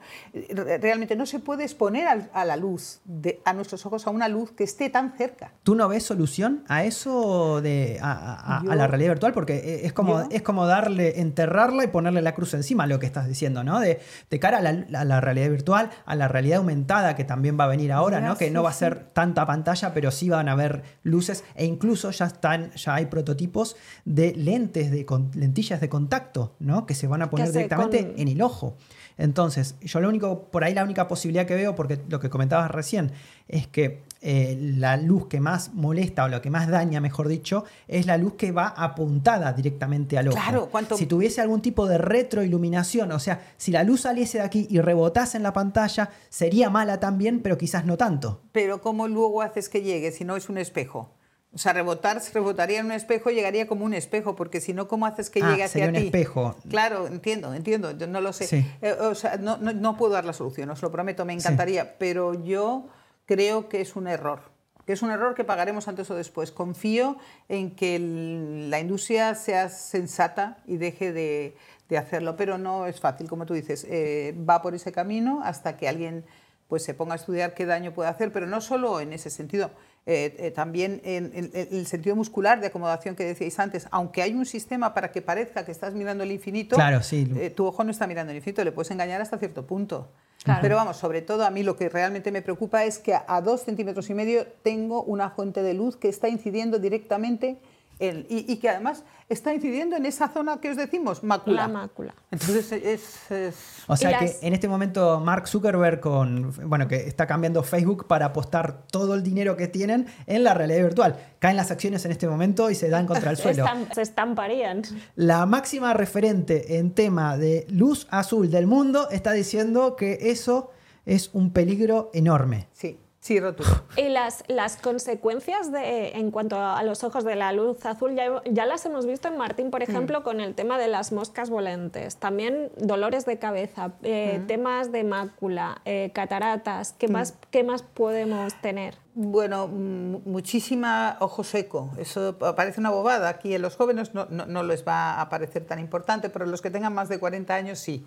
realmente 0.79 1.15
no 1.15 1.25
se 1.25 1.39
puede 1.39 1.63
exponer 1.63 2.29
a, 2.31 2.45
la 2.45 2.55
luz, 2.57 2.99
de, 3.05 3.41
a 3.43 3.51
nuestros 3.51 3.83
ojos, 3.87 4.05
a 4.05 4.11
una 4.11 4.27
luz 4.27 4.51
que 4.51 4.63
esté 4.63 4.91
tan 4.91 5.17
cerca. 5.17 5.51
¿Tú 5.63 5.73
no 5.73 5.87
ves 5.87 6.03
solución 6.03 6.63
a 6.67 6.83
eso, 6.83 7.59
de, 7.59 7.97
a, 8.03 8.59
a, 8.59 8.63
yo, 8.63 8.71
a 8.71 8.75
la 8.75 8.85
realidad 8.85 9.13
virtual? 9.13 9.33
Porque 9.33 9.81
es 9.83 9.93
como, 9.93 10.19
es 10.29 10.43
como 10.43 10.67
darle, 10.67 11.19
enterrarla 11.21 11.85
y 11.85 11.87
ponerle 11.87 12.21
la 12.21 12.35
cruz 12.35 12.53
encima, 12.53 12.85
lo 12.85 12.99
que 12.99 13.07
estás 13.07 13.27
diciendo, 13.27 13.63
¿no? 13.63 13.79
De, 13.79 13.99
de 14.29 14.39
cara 14.39 14.59
a 14.59 14.61
la, 14.61 14.85
a 14.93 15.05
la, 15.05 15.21
realidad 15.21 15.49
virtual, 15.49 15.89
a 16.05 16.13
la 16.13 16.27
realidad 16.27 16.59
aumentada 16.59 17.15
que 17.15 17.23
también 17.23 17.59
va 17.59 17.63
a 17.63 17.67
venir 17.67 17.91
ahora, 17.91 18.21
¿no? 18.21 18.37
Que 18.37 18.51
no 18.51 18.61
va 18.61 18.69
a 18.69 18.73
ser 18.73 19.05
tanta 19.13 19.47
pantalla, 19.47 19.91
pero 19.91 20.11
sí 20.11 20.29
van 20.29 20.49
a 20.49 20.51
haber 20.51 20.83
luces 21.01 21.43
e 21.55 21.65
incluso 21.65 22.11
ya 22.11 22.27
están, 22.27 22.69
ya 22.73 22.93
hay 22.93 23.07
prototipos 23.07 23.75
de 24.05 24.35
lentes 24.35 24.91
de 24.91 25.03
con, 25.03 25.30
lentillas 25.35 25.81
de 25.81 25.89
contacto, 25.89 26.55
¿no? 26.59 26.85
Que 26.85 26.95
se 26.95 27.07
van 27.07 27.21
a 27.21 27.29
poner 27.29 27.51
directamente 27.51 28.07
con... 28.07 28.19
en 28.19 28.27
el 28.27 28.41
ojo. 28.41 28.75
Entonces, 29.17 29.75
yo 29.81 29.99
lo 29.99 30.09
único, 30.09 30.45
por 30.45 30.63
ahí 30.63 30.73
la 30.73 30.83
única 30.83 31.07
posibilidad 31.07 31.45
que 31.45 31.55
veo, 31.55 31.75
porque 31.75 31.99
lo 32.09 32.19
que 32.19 32.29
comentabas 32.29 32.71
recién, 32.71 33.11
es 33.47 33.67
que 33.67 34.03
eh, 34.21 34.57
la 34.77 34.97
luz 34.97 35.27
que 35.27 35.39
más 35.39 35.73
molesta 35.73 36.23
o 36.23 36.27
lo 36.27 36.41
que 36.41 36.49
más 36.49 36.67
daña, 36.67 37.01
mejor 37.01 37.27
dicho, 37.27 37.65
es 37.87 38.05
la 38.05 38.17
luz 38.17 38.33
que 38.33 38.51
va 38.51 38.67
apuntada 38.67 39.53
directamente 39.53 40.17
al 40.17 40.29
ojo. 40.29 40.37
Claro, 40.37 40.69
¿cuánto... 40.71 40.97
Si 40.97 41.05
tuviese 41.05 41.41
algún 41.41 41.61
tipo 41.61 41.87
de 41.87 41.97
retroiluminación, 41.97 43.11
o 43.11 43.19
sea, 43.19 43.41
si 43.57 43.71
la 43.71 43.83
luz 43.83 44.01
saliese 44.01 44.39
de 44.39 44.43
aquí 44.43 44.67
y 44.69 44.79
rebotase 44.79 45.37
en 45.37 45.43
la 45.43 45.53
pantalla, 45.53 46.09
sería 46.29 46.69
mala 46.69 46.99
también, 46.99 47.41
pero 47.41 47.57
quizás 47.57 47.85
no 47.85 47.97
tanto. 47.97 48.41
Pero 48.51 48.81
¿cómo 48.81 49.07
luego 49.07 49.41
haces 49.41 49.69
que 49.69 49.81
llegue 49.81 50.11
si 50.11 50.23
no 50.23 50.35
es 50.35 50.49
un 50.49 50.57
espejo? 50.57 51.09
O 51.53 51.57
sea, 51.57 51.73
rebotar, 51.73 52.21
rebotaría 52.33 52.79
en 52.79 52.85
un 52.85 52.91
espejo, 52.93 53.29
llegaría 53.29 53.67
como 53.67 53.83
un 53.83 53.93
espejo, 53.93 54.37
porque 54.37 54.61
si 54.61 54.73
no, 54.73 54.87
¿cómo 54.87 55.05
haces 55.05 55.29
que 55.29 55.41
ah, 55.43 55.49
llegue 55.49 55.63
hacia 55.65 55.87
un 55.87 55.93
ti? 55.93 56.05
espejo. 56.05 56.55
Claro, 56.69 57.07
entiendo, 57.07 57.53
entiendo, 57.53 57.91
yo 57.91 58.07
no 58.07 58.21
lo 58.21 58.31
sé. 58.31 58.47
Sí. 58.47 58.65
Eh, 58.81 58.93
o 58.93 59.13
sea, 59.15 59.35
no, 59.35 59.57
no, 59.57 59.73
no, 59.73 59.97
puedo 59.97 60.13
dar 60.13 60.23
la 60.23 60.31
solución, 60.31 60.69
os 60.69 60.81
lo 60.81 60.91
prometo, 60.91 61.25
me 61.25 61.33
encantaría, 61.33 61.83
sí. 61.83 61.89
pero 61.99 62.41
yo 62.45 62.87
creo 63.25 63.67
que 63.67 63.81
es 63.81 63.97
un 63.97 64.07
error, 64.07 64.43
que 64.85 64.93
es 64.93 65.01
un 65.01 65.11
error 65.11 65.35
que 65.35 65.43
pagaremos 65.43 65.89
antes 65.89 66.09
o 66.09 66.15
después. 66.15 66.53
Confío 66.53 67.17
en 67.49 67.75
que 67.75 67.97
el, 67.97 68.69
la 68.69 68.79
industria 68.79 69.35
sea 69.35 69.67
sensata 69.67 70.59
y 70.65 70.77
deje 70.77 71.11
de, 71.11 71.57
de, 71.89 71.97
hacerlo, 71.97 72.37
pero 72.37 72.57
no 72.57 72.87
es 72.87 73.01
fácil, 73.01 73.27
como 73.27 73.45
tú 73.45 73.53
dices, 73.53 73.85
eh, 73.89 74.33
va 74.49 74.61
por 74.61 74.73
ese 74.73 74.93
camino 74.93 75.41
hasta 75.43 75.75
que 75.75 75.89
alguien 75.89 76.23
pues, 76.69 76.83
se 76.83 76.93
ponga 76.93 77.11
a 77.11 77.17
estudiar 77.17 77.53
qué 77.53 77.65
daño 77.65 77.93
puede 77.93 78.09
hacer, 78.09 78.31
pero 78.31 78.47
no 78.47 78.61
solo 78.61 79.01
en 79.01 79.11
ese 79.11 79.29
sentido 79.29 79.71
eh, 80.07 80.35
eh, 80.39 80.49
también 80.49 80.99
en, 81.03 81.31
en, 81.35 81.51
en, 81.53 81.67
el 81.71 81.85
sentido 81.85 82.15
muscular 82.15 82.59
de 82.59 82.67
acomodación 82.67 83.15
que 83.15 83.23
decíais 83.23 83.59
antes, 83.59 83.87
aunque 83.91 84.23
hay 84.23 84.33
un 84.33 84.47
sistema 84.47 84.95
para 84.95 85.11
que 85.11 85.21
parezca 85.21 85.63
que 85.63 85.71
estás 85.71 85.93
mirando 85.93 86.23
el 86.23 86.31
infinito, 86.31 86.75
claro, 86.75 87.03
sí. 87.03 87.31
eh, 87.37 87.51
tu 87.51 87.67
ojo 87.67 87.83
no 87.83 87.91
está 87.91 88.07
mirando 88.07 88.31
el 88.31 88.37
infinito, 88.37 88.63
le 88.63 88.71
puedes 88.71 88.89
engañar 88.89 89.21
hasta 89.21 89.37
cierto 89.37 89.67
punto. 89.67 90.09
Claro. 90.43 90.59
Pero 90.63 90.75
vamos, 90.75 90.97
sobre 90.97 91.21
todo 91.21 91.45
a 91.45 91.51
mí 91.51 91.61
lo 91.61 91.75
que 91.75 91.87
realmente 91.87 92.31
me 92.31 92.41
preocupa 92.41 92.83
es 92.83 92.97
que 92.97 93.13
a, 93.13 93.23
a 93.27 93.41
dos 93.41 93.61
centímetros 93.61 94.09
y 94.09 94.15
medio 94.15 94.47
tengo 94.63 95.03
una 95.03 95.29
fuente 95.29 95.61
de 95.61 95.75
luz 95.75 95.97
que 95.97 96.09
está 96.09 96.29
incidiendo 96.29 96.79
directamente 96.79 97.57
el, 98.01 98.25
y, 98.29 98.51
y, 98.51 98.57
que 98.57 98.69
además 98.69 99.03
está 99.29 99.53
incidiendo 99.53 99.95
en 99.95 100.05
esa 100.05 100.27
zona 100.27 100.59
que 100.59 100.71
os 100.71 100.77
decimos, 100.77 101.23
mácula. 101.23 101.61
La 101.61 101.67
mácula. 101.67 102.13
Entonces 102.31 102.71
es... 102.71 103.31
es... 103.31 103.55
O 103.87 103.95
sea 103.95 104.19
que 104.19 104.35
en 104.41 104.53
este 104.53 104.67
momento 104.67 105.19
Mark 105.19 105.47
Zuckerberg, 105.47 105.99
con, 105.99 106.53
bueno, 106.67 106.87
que 106.87 106.95
está 107.07 107.27
cambiando 107.27 107.63
Facebook 107.63 108.07
para 108.07 108.27
apostar 108.27 108.87
todo 108.87 109.13
el 109.15 109.23
dinero 109.23 109.55
que 109.55 109.67
tienen 109.67 110.07
en 110.25 110.43
la 110.43 110.53
realidad 110.53 110.81
virtual. 110.81 111.15
Caen 111.39 111.55
las 111.55 111.71
acciones 111.71 112.03
en 112.05 112.11
este 112.11 112.27
momento 112.27 112.69
y 112.69 112.75
se 112.75 112.89
dan 112.89 113.05
contra 113.05 113.31
el 113.31 113.37
suelo. 113.37 113.65
Se 113.93 114.01
estamparían. 114.01 114.81
La 115.15 115.45
máxima 115.45 115.93
referente 115.93 116.77
en 116.77 116.91
tema 116.91 117.37
de 117.37 117.65
luz 117.69 118.07
azul 118.09 118.49
del 118.49 118.67
mundo 118.67 119.09
está 119.11 119.31
diciendo 119.31 119.95
que 119.95 120.17
eso 120.31 120.71
es 121.05 121.29
un 121.33 121.51
peligro 121.51 122.09
enorme. 122.13 122.67
Sí. 122.73 122.99
Sí, 123.21 123.39
rotundo. 123.39 123.71
Y 123.97 124.09
las, 124.09 124.43
las 124.47 124.77
consecuencias 124.77 125.71
de, 125.71 126.09
en 126.13 126.31
cuanto 126.31 126.59
a 126.59 126.81
los 126.81 127.03
ojos 127.03 127.23
de 127.23 127.35
la 127.35 127.53
luz 127.53 127.85
azul 127.85 128.15
ya, 128.15 128.41
ya 128.49 128.65
las 128.65 128.83
hemos 128.87 129.05
visto 129.05 129.27
en 129.27 129.37
Martín, 129.37 129.69
por 129.69 129.83
ejemplo, 129.83 130.21
mm. 130.21 130.23
con 130.23 130.41
el 130.41 130.55
tema 130.55 130.79
de 130.79 130.87
las 130.87 131.11
moscas 131.11 131.51
volentes. 131.51 132.15
También 132.15 132.71
dolores 132.77 133.27
de 133.27 133.37
cabeza, 133.37 133.91
eh, 134.01 134.39
mm. 134.39 134.47
temas 134.47 134.91
de 134.91 135.03
mácula, 135.03 135.81
eh, 135.85 136.09
cataratas. 136.15 136.93
¿Qué, 136.97 137.07
mm. 137.07 137.11
más, 137.11 137.35
¿Qué 137.51 137.63
más 137.63 137.83
podemos 137.83 138.59
tener? 138.59 138.95
Bueno, 139.13 139.67
muchísima 139.67 141.17
ojo 141.19 141.43
seco. 141.43 141.91
Eso 141.97 142.37
parece 142.55 142.79
una 142.79 142.91
bobada. 142.91 143.27
Aquí 143.27 143.53
en 143.53 143.61
los 143.61 143.75
jóvenes 143.75 144.13
no, 144.13 144.25
no, 144.29 144.45
no, 144.45 144.63
les 144.63 144.87
va 144.87 145.19
a 145.19 145.27
parecer 145.27 145.65
tan 145.65 145.79
importante, 145.79 146.29
pero 146.29 146.45
los 146.45 146.61
que 146.61 146.69
tengan 146.69 146.93
más 146.93 147.09
de 147.09 147.19
40 147.19 147.53
años 147.53 147.79
sí. 147.79 148.05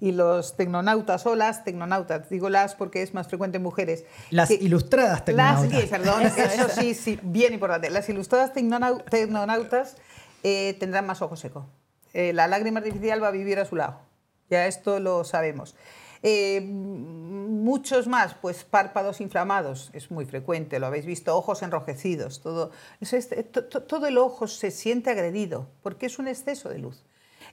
Y 0.00 0.12
los 0.12 0.56
tecnonautas 0.56 1.26
o 1.26 1.36
las 1.36 1.62
tecnonautas, 1.62 2.30
digo 2.30 2.48
las 2.48 2.74
porque 2.74 3.02
es 3.02 3.12
más 3.12 3.28
frecuente 3.28 3.58
en 3.58 3.64
mujeres. 3.64 4.04
Las 4.30 4.48
que, 4.48 4.54
ilustradas 4.54 5.26
tecnonautas. 5.26 5.70
Las, 5.70 5.82
sí, 5.82 5.88
perdón, 5.88 6.22
eso, 6.22 6.40
eso, 6.40 6.68
sí, 6.68 6.94
sí, 6.94 7.18
bien 7.22 7.52
importante. 7.52 7.90
Las 7.90 8.08
ilustradas 8.08 8.52
tecnonautas 8.54 9.96
eh, 10.42 10.74
tendrán 10.80 11.06
más 11.06 11.20
ojo 11.20 11.36
seco. 11.36 11.66
Eh, 12.14 12.32
la 12.32 12.46
lágrima 12.46 12.78
artificial 12.78 13.22
va 13.22 13.28
a 13.28 13.32
vivir 13.32 13.58
a 13.58 13.66
su 13.66 13.76
lado. 13.76 14.00
Ya 14.48 14.66
esto 14.66 15.00
lo 15.00 15.22
sabemos. 15.24 15.74
Eh, 16.22 16.60
muchos 16.62 18.06
más, 18.06 18.34
pues 18.34 18.64
párpados 18.64 19.20
inflamados, 19.20 19.90
es 19.92 20.10
muy 20.10 20.24
frecuente, 20.24 20.78
lo 20.78 20.86
habéis 20.86 21.06
visto, 21.06 21.36
ojos 21.36 21.62
enrojecidos, 21.62 22.40
todo, 22.40 22.70
es 23.00 23.12
este, 23.12 23.42
to, 23.42 23.64
todo 23.64 24.06
el 24.06 24.18
ojo 24.18 24.46
se 24.46 24.70
siente 24.70 25.10
agredido 25.10 25.68
porque 25.82 26.06
es 26.06 26.18
un 26.18 26.28
exceso 26.28 26.68
de 26.68 26.78
luz. 26.78 27.04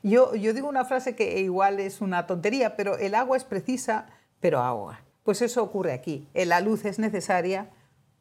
Yo, 0.01 0.35
yo 0.35 0.53
digo 0.53 0.67
una 0.67 0.85
frase 0.85 1.15
que 1.15 1.39
igual 1.39 1.79
es 1.79 2.01
una 2.01 2.27
tontería, 2.27 2.75
pero 2.75 2.97
el 2.97 3.15
agua 3.15 3.37
es 3.37 3.45
precisa, 3.45 4.07
pero 4.39 4.59
agua. 4.59 4.99
Pues 5.23 5.41
eso 5.41 5.63
ocurre 5.63 5.93
aquí. 5.93 6.27
La 6.33 6.59
luz 6.59 6.83
es 6.83 6.99
necesaria, 6.99 7.69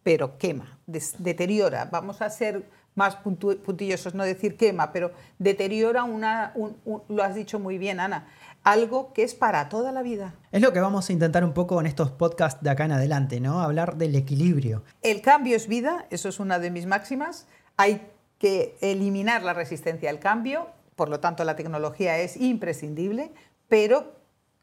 pero 0.05 0.38
quema, 0.38 0.78
deteriora. 0.87 1.87
Vamos 1.87 2.22
a 2.22 2.31
ser 2.31 2.64
más 2.94 3.16
puntillosos, 3.16 4.14
no 4.14 4.22
decir 4.24 4.57
quema, 4.57 4.92
pero 4.92 5.12
deteriora 5.38 6.05
una, 6.05 6.52
un, 6.55 6.76
un, 6.85 7.02
lo 7.09 7.22
has 7.22 7.35
dicho 7.35 7.59
muy 7.59 7.78
bien, 7.78 8.00
Ana, 8.00 8.28
algo 8.64 9.12
que 9.12 9.22
es 9.22 9.35
para 9.35 9.68
toda 9.68 9.92
la 9.92 10.03
vida. 10.03 10.35
Es 10.51 10.62
lo 10.62 10.72
que 10.72 10.81
vamos 10.81 11.09
a 11.09 11.12
intentar 11.12 11.44
un 11.44 11.53
poco 11.53 11.81
en 11.81 11.87
estos 11.87 12.11
podcasts 12.11 12.62
de 12.62 12.70
acá 12.70 12.85
en 12.85 12.92
adelante, 12.92 13.40
¿no? 13.40 13.61
Hablar 13.61 13.96
del 13.96 14.14
equilibrio. 14.14 14.85
El 15.03 15.20
cambio 15.20 15.57
es 15.57 15.68
vida, 15.68 16.07
eso 16.11 16.29
es 16.29 16.40
una 16.40 16.59
de 16.59 16.70
mis 16.70 16.87
máximas. 16.87 17.46
Hay 17.77 18.07
que 18.38 18.77
eliminar 18.81 19.42
la 19.42 19.55
resistencia 19.55 20.11
al 20.11 20.18
cambio, 20.18 20.68
por 20.96 21.09
lo 21.09 21.20
tanto 21.20 21.44
la 21.44 21.57
tecnología 21.57 22.18
es 22.18 22.37
imprescindible, 22.37 23.33
pero 23.68 24.14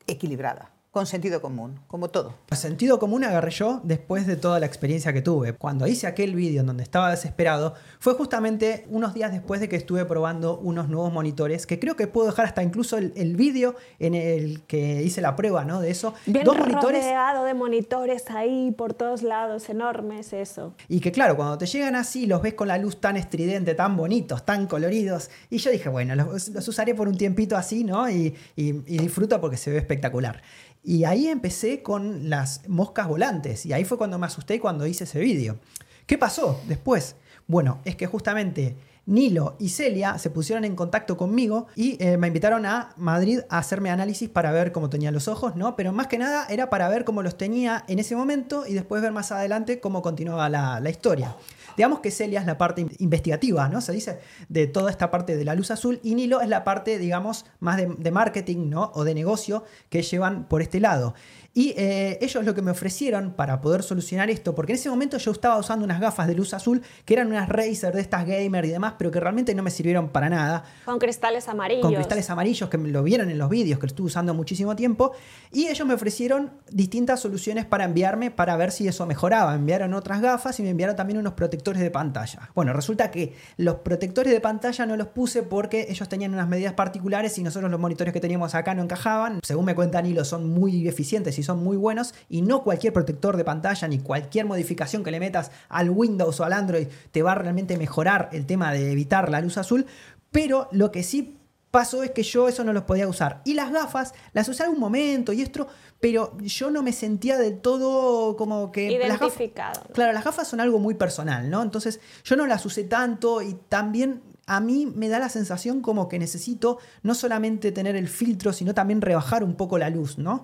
equilibrada 0.08 0.72
con 0.92 1.06
sentido 1.06 1.40
común, 1.40 1.80
como 1.88 2.10
todo. 2.10 2.34
Sentido 2.52 2.98
común 2.98 3.24
agarré 3.24 3.52
yo 3.52 3.80
después 3.84 4.26
de 4.26 4.36
toda 4.36 4.60
la 4.60 4.66
experiencia 4.66 5.14
que 5.14 5.22
tuve. 5.22 5.54
Cuando 5.54 5.86
hice 5.86 6.08
aquel 6.08 6.34
vídeo 6.36 6.62
en 6.62 6.68
donde 6.68 6.82
estaba 6.82 7.12
desesperado, 7.12 7.76
fue 8.00 8.16
justamente 8.16 8.88
unos 8.90 9.14
días 9.14 9.32
después 9.32 9.62
de 9.62 9.70
que 9.70 9.76
estuve 9.76 10.04
probando 10.06 10.58
unos 10.58 10.90
nuevos 10.90 11.14
monitores, 11.14 11.68
que 11.68 11.80
creo 11.80 11.96
que 11.96 12.08
puedo 12.08 12.28
dejar 12.28 12.46
hasta 12.46 12.64
incluso 12.64 12.98
el, 12.98 13.36
vídeo 13.36 13.76
en 14.00 14.16
el 14.16 14.64
que 14.64 15.04
hice 15.04 15.22
la 15.22 15.36
prueba, 15.36 15.64
¿no? 15.64 15.80
De 15.80 15.92
eso. 15.92 16.16
Bien 16.26 16.44
Dos 16.44 16.58
monitores. 16.58 17.04
rodeado 17.04 17.46
de 17.46 17.54
monitores 17.54 18.24
ahí 18.32 18.72
por 18.72 18.96
todos 18.96 19.22
lados, 19.22 19.70
enormes, 19.70 20.34
eso. 20.34 20.74
Y 20.88 21.00
que 21.00 21.12
claro, 21.12 21.36
cuando 21.36 21.58
te 21.60 21.68
llegan 21.68 21.96
así, 21.96 22.26
los 22.26 22.42
ves 22.42 22.56
con 22.56 22.68
la 22.68 22.80
luz 22.80 23.00
tan 23.00 23.16
estridente, 23.16 23.76
tan 23.76 23.96
bonitos, 23.96 24.44
tan 24.44 24.66
coloridos. 24.66 25.30
Y 25.52 25.60
yo 25.60 25.70
dije, 25.70 25.88
bueno, 25.88 26.16
los, 26.16 26.68
usaré 26.68 26.96
por 26.96 27.08
un 27.08 27.16
tiempito 27.16 27.56
así, 27.56 27.84
¿no? 27.84 28.10
Y, 28.10 28.36
y 28.56 28.74
disfruto 28.98 29.40
porque 29.40 29.56
se 29.56 29.70
ve 29.70 29.78
espectacular. 29.78 30.42
Y 30.84 31.04
ahí 31.04 31.28
empecé 31.28 31.82
con 31.82 32.30
las 32.30 32.68
moscas 32.68 33.08
volantes. 33.08 33.66
Y 33.66 33.74
ahí 33.74 33.84
fue 33.86 33.98
cuando 33.98 34.18
me 34.18 34.26
asusté 34.26 34.60
cuando 34.60 34.86
hice 34.86 35.04
ese 35.04 35.20
vídeo. 35.20 35.60
¿Qué 36.06 36.18
pasó 36.18 36.60
después? 36.68 37.16
Bueno, 37.48 37.80
es 37.86 37.96
que 37.96 38.08
justamente 38.08 38.76
Nilo 39.10 39.56
y 39.60 39.70
Celia 39.70 40.20
se 40.20 40.30
pusieron 40.30 40.66
en 40.66 40.76
contacto 40.76 41.18
conmigo 41.18 41.68
y 41.76 41.98
eh, 42.04 42.18
me 42.18 42.28
invitaron 42.28 42.66
a 42.68 42.94
Madrid 42.96 43.40
a 43.50 43.58
hacerme 43.58 43.90
análisis 43.90 44.30
para 44.30 44.52
ver 44.52 44.72
cómo 44.72 44.90
tenía 44.90 45.12
los 45.12 45.28
ojos, 45.28 45.56
¿no? 45.56 45.76
Pero 45.76 45.92
más 45.92 46.08
que 46.08 46.20
nada 46.20 46.46
era 46.48 46.70
para 46.70 46.88
ver 46.90 47.06
cómo 47.06 47.24
los 47.24 47.36
tenía 47.36 47.84
en 47.88 47.98
ese 47.98 48.16
momento 48.16 48.68
y 48.68 48.74
después 48.74 49.02
ver 49.02 49.12
más 49.12 49.32
adelante 49.32 49.80
cómo 49.80 50.04
continuaba 50.04 50.48
la, 50.50 50.80
la 50.80 50.90
historia. 50.92 51.36
Digamos 51.78 52.00
que 52.00 52.12
Celia 52.12 52.40
es 52.40 52.46
la 52.46 52.58
parte 52.58 52.86
investigativa, 53.00 53.70
¿no? 53.70 53.82
Se 53.82 53.92
dice 53.92 54.20
de 54.48 54.68
toda 54.68 54.92
esta 54.92 55.12
parte 55.12 55.38
de 55.38 55.46
la 55.46 55.56
luz 55.56 55.72
azul 55.72 56.00
y 56.04 56.16
Nilo 56.16 56.42
es 56.42 56.50
la 56.50 56.64
parte, 56.64 56.98
digamos, 56.98 57.46
más 57.60 57.78
de, 57.78 58.12
marketing, 58.12 58.70
¿no? 58.70 58.92
O 58.94 59.04
de 59.04 59.14
negocio 59.14 59.64
que 59.90 60.02
llevan 60.02 60.48
por 60.48 60.62
este 60.62 60.80
lado. 60.80 61.14
Y 61.54 61.74
eh, 61.78 62.18
ellos 62.22 62.46
lo 62.46 62.54
que 62.54 62.62
me 62.62 62.72
ofrecieron 62.72 63.34
para 63.34 63.60
poder 63.60 63.84
solucionar 63.84 64.30
esto, 64.30 64.54
porque 64.54 64.74
en 64.74 64.80
ese 64.80 64.90
momento 64.90 65.18
yo 65.18 65.32
estaba 65.32 65.58
usando 65.58 65.84
unas 65.84 66.00
gafas 66.00 66.28
de 66.28 66.36
luz 66.36 66.54
azul 66.54 66.82
que 67.06 67.14
eran 67.16 67.28
unas 67.28 67.50
Razer 67.50 67.94
de 67.94 68.02
estas 68.02 68.26
gamer 68.26 68.66
y 68.66 68.70
demás, 68.70 68.94
pero 68.98 69.12
que 69.12 69.20
realmente 69.20 69.56
no 69.56 69.64
me 69.64 69.72
sirvieron 69.72 70.10
para 70.10 70.30
nada. 70.30 70.64
Con 70.86 71.00
cristales 71.00 71.48
amarillos. 71.48 71.82
Con 71.82 71.96
cristales 71.96 72.30
amarillos 72.30 72.70
que 72.70 72.78
lo 72.78 73.04
vieron 73.04 73.30
en 73.30 73.38
los 73.38 73.50
vídeos 73.50 73.80
que 73.80 73.88
lo 73.88 73.90
estuve 73.90 74.08
usando 74.08 74.34
muchísimo 74.34 74.76
tiempo. 74.76 75.14
Y 75.52 75.68
ellos 75.68 75.88
me 75.88 75.96
ofrecieron 75.96 76.52
distintas 76.72 77.20
soluciones 77.20 77.66
para 77.66 77.86
enviarme 77.86 78.30
para 78.32 78.56
ver 78.56 78.72
si 78.72 78.88
eso 78.88 79.06
mejoraba. 79.06 79.56
enviaron 79.56 79.94
otras 79.94 80.22
gafas 80.22 80.60
y 80.60 80.64
me 80.64 80.70
enviaron 80.70 80.96
también 80.96 81.18
unos 81.18 81.34
protectores 81.34 81.82
de 81.82 81.90
pantalla. 81.90 82.50
Bueno, 82.54 82.74
resulta 82.74 83.10
que 83.10 83.34
los 83.58 83.76
protectores 83.76 84.32
de 84.32 84.42
pantalla 84.42 84.86
no 84.86 84.96
los 84.96 85.08
puse 85.08 85.44
porque 85.44 85.88
ellos 85.90 86.08
tenían 86.08 86.34
unas 86.34 86.48
medidas 86.48 86.74
particulares 86.74 87.38
y 87.38 87.44
nosotros 87.44 87.72
los 87.72 87.80
monitores 87.80 88.14
que 88.14 88.20
teníamos 88.20 88.54
acá 88.54 88.76
no 88.76 88.84
encajaban. 88.84 89.40
Según 89.44 89.66
me 89.66 89.76
cuentan 89.76 90.06
Hilo, 90.06 90.24
son 90.26 90.50
muy 90.50 90.88
eficientes 90.88 91.39
y 91.40 91.44
son 91.44 91.64
muy 91.64 91.78
buenos 91.78 92.14
y 92.30 92.42
no 92.42 92.64
cualquier 92.64 92.94
protector 92.94 93.38
de 93.38 93.44
pantalla 93.44 93.88
ni 93.88 94.00
cualquier 94.00 94.46
modificación 94.46 95.04
que 95.04 95.12
le 95.12 95.20
metas 95.20 95.52
al 95.70 95.90
Windows 95.90 96.40
o 96.40 96.44
al 96.44 96.54
Android 96.54 96.88
te 97.12 97.24
va 97.24 97.32
a 97.32 97.36
realmente 97.36 97.78
mejorar 97.78 98.30
el 98.32 98.46
tema 98.46 98.72
de 98.72 98.92
evitar 98.92 99.30
la 99.30 99.42
luz 99.42 99.58
azul, 99.58 99.86
pero 100.32 100.68
lo 100.72 100.92
que 100.92 101.04
sí 101.04 101.40
pasó 101.72 102.04
es 102.04 102.12
que 102.12 102.24
yo 102.24 102.48
eso 102.48 102.64
no 102.64 102.74
los 102.74 102.84
podía 102.84 103.08
usar. 103.08 103.42
Y 103.46 103.54
las 103.54 103.72
gafas 103.72 104.14
las 104.34 104.50
usé 104.50 104.68
un 104.68 104.80
momento 104.80 105.34
y 105.34 105.42
esto, 105.42 105.68
pero 106.00 106.36
yo 106.40 106.72
no 106.72 106.82
me 106.82 106.94
sentía 106.94 107.38
del 107.38 107.60
todo 107.60 108.36
como 108.38 108.72
que... 108.72 108.92
Identificado. 108.92 109.82
claro, 109.94 110.14
las 110.14 110.24
gafas 110.24 110.48
son 110.48 110.60
algo 110.60 110.80
muy 110.80 110.96
personal, 110.96 111.50
¿no? 111.50 111.62
Entonces 111.62 112.00
yo 112.24 112.36
no 112.36 112.48
las 112.48 112.66
usé 112.66 112.84
tanto 112.84 113.42
y 113.42 113.56
también 113.70 114.22
a 114.48 114.60
mí 114.60 114.88
me 114.88 115.10
da 115.10 115.20
la 115.20 115.30
sensación 115.30 115.82
como 115.82 116.10
que 116.10 116.18
necesito 116.18 116.80
no 117.04 117.14
solamente 117.14 117.72
tener 117.72 117.96
el 117.96 118.08
filtro, 118.08 118.52
sino 118.52 118.74
también 118.74 119.00
rebajar 119.00 119.44
un 119.44 119.54
poco 119.54 119.78
la 119.78 119.92
luz, 119.92 120.18
¿no? 120.18 120.44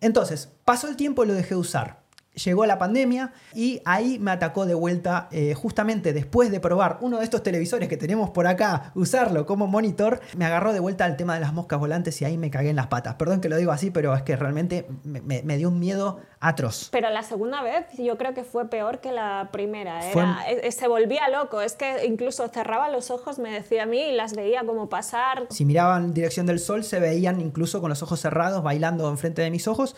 Entonces, 0.00 0.52
pasó 0.64 0.88
el 0.88 0.96
tiempo 0.96 1.24
y 1.24 1.28
lo 1.28 1.34
dejé 1.34 1.54
usar 1.54 2.05
llegó 2.36 2.66
la 2.66 2.78
pandemia 2.78 3.32
y 3.54 3.80
ahí 3.84 4.18
me 4.18 4.30
atacó 4.30 4.66
de 4.66 4.74
vuelta 4.74 5.28
eh, 5.32 5.54
justamente 5.54 6.12
después 6.12 6.50
de 6.50 6.60
probar 6.60 6.98
uno 7.00 7.18
de 7.18 7.24
estos 7.24 7.42
televisores 7.42 7.88
que 7.88 7.96
tenemos 7.96 8.30
por 8.30 8.46
acá, 8.46 8.92
usarlo 8.94 9.46
como 9.46 9.66
monitor, 9.66 10.20
me 10.36 10.44
agarró 10.44 10.72
de 10.72 10.80
vuelta 10.80 11.04
al 11.04 11.16
tema 11.16 11.34
de 11.34 11.40
las 11.40 11.52
moscas 11.52 11.78
volantes 11.78 12.20
y 12.20 12.24
ahí 12.24 12.38
me 12.38 12.50
cagué 12.50 12.70
en 12.70 12.76
las 12.76 12.88
patas. 12.88 13.14
Perdón 13.14 13.40
que 13.40 13.48
lo 13.48 13.56
digo 13.56 13.72
así, 13.72 13.90
pero 13.90 14.14
es 14.14 14.22
que 14.22 14.36
realmente 14.36 14.86
me, 15.04 15.56
dio 15.56 15.68
un 15.68 15.78
miedo 15.78 16.20
atroz. 16.40 16.88
Pero 16.92 17.10
la 17.10 17.22
segunda 17.22 17.62
vez 17.62 17.86
yo 17.96 18.18
creo 18.18 18.34
que 18.34 18.44
fue 18.44 18.68
peor 18.68 19.00
que 19.00 19.12
la 19.12 19.48
primera. 19.52 20.00
se 20.02 20.88
volvía 20.88 21.28
loco, 21.28 21.62
es 21.62 21.74
que 21.74 22.06
incluso 22.06 22.46
cerraba 22.48 22.90
los 22.90 23.10
ojos, 23.10 23.38
me 23.38 23.50
decía 23.50 23.84
a 23.84 23.86
mí, 23.86 24.00
y 24.00 24.12
las 24.12 24.34
veía 24.34 24.64
como 24.64 24.88
pasar. 24.88 25.46
Si 25.50 25.64
miraban 25.64 26.04
en 26.04 26.14
dirección 26.14 26.46
del 26.46 26.58
sol, 26.58 26.84
se 26.84 27.00
veían 27.00 27.40
incluso 27.40 27.80
con 27.80 27.88
los 27.88 28.02
ojos 28.02 28.20
cerrados, 28.20 28.62
bailando 28.62 29.08
enfrente 29.08 29.42
de 29.42 29.50
mis 29.50 29.66
ojos. 29.66 29.96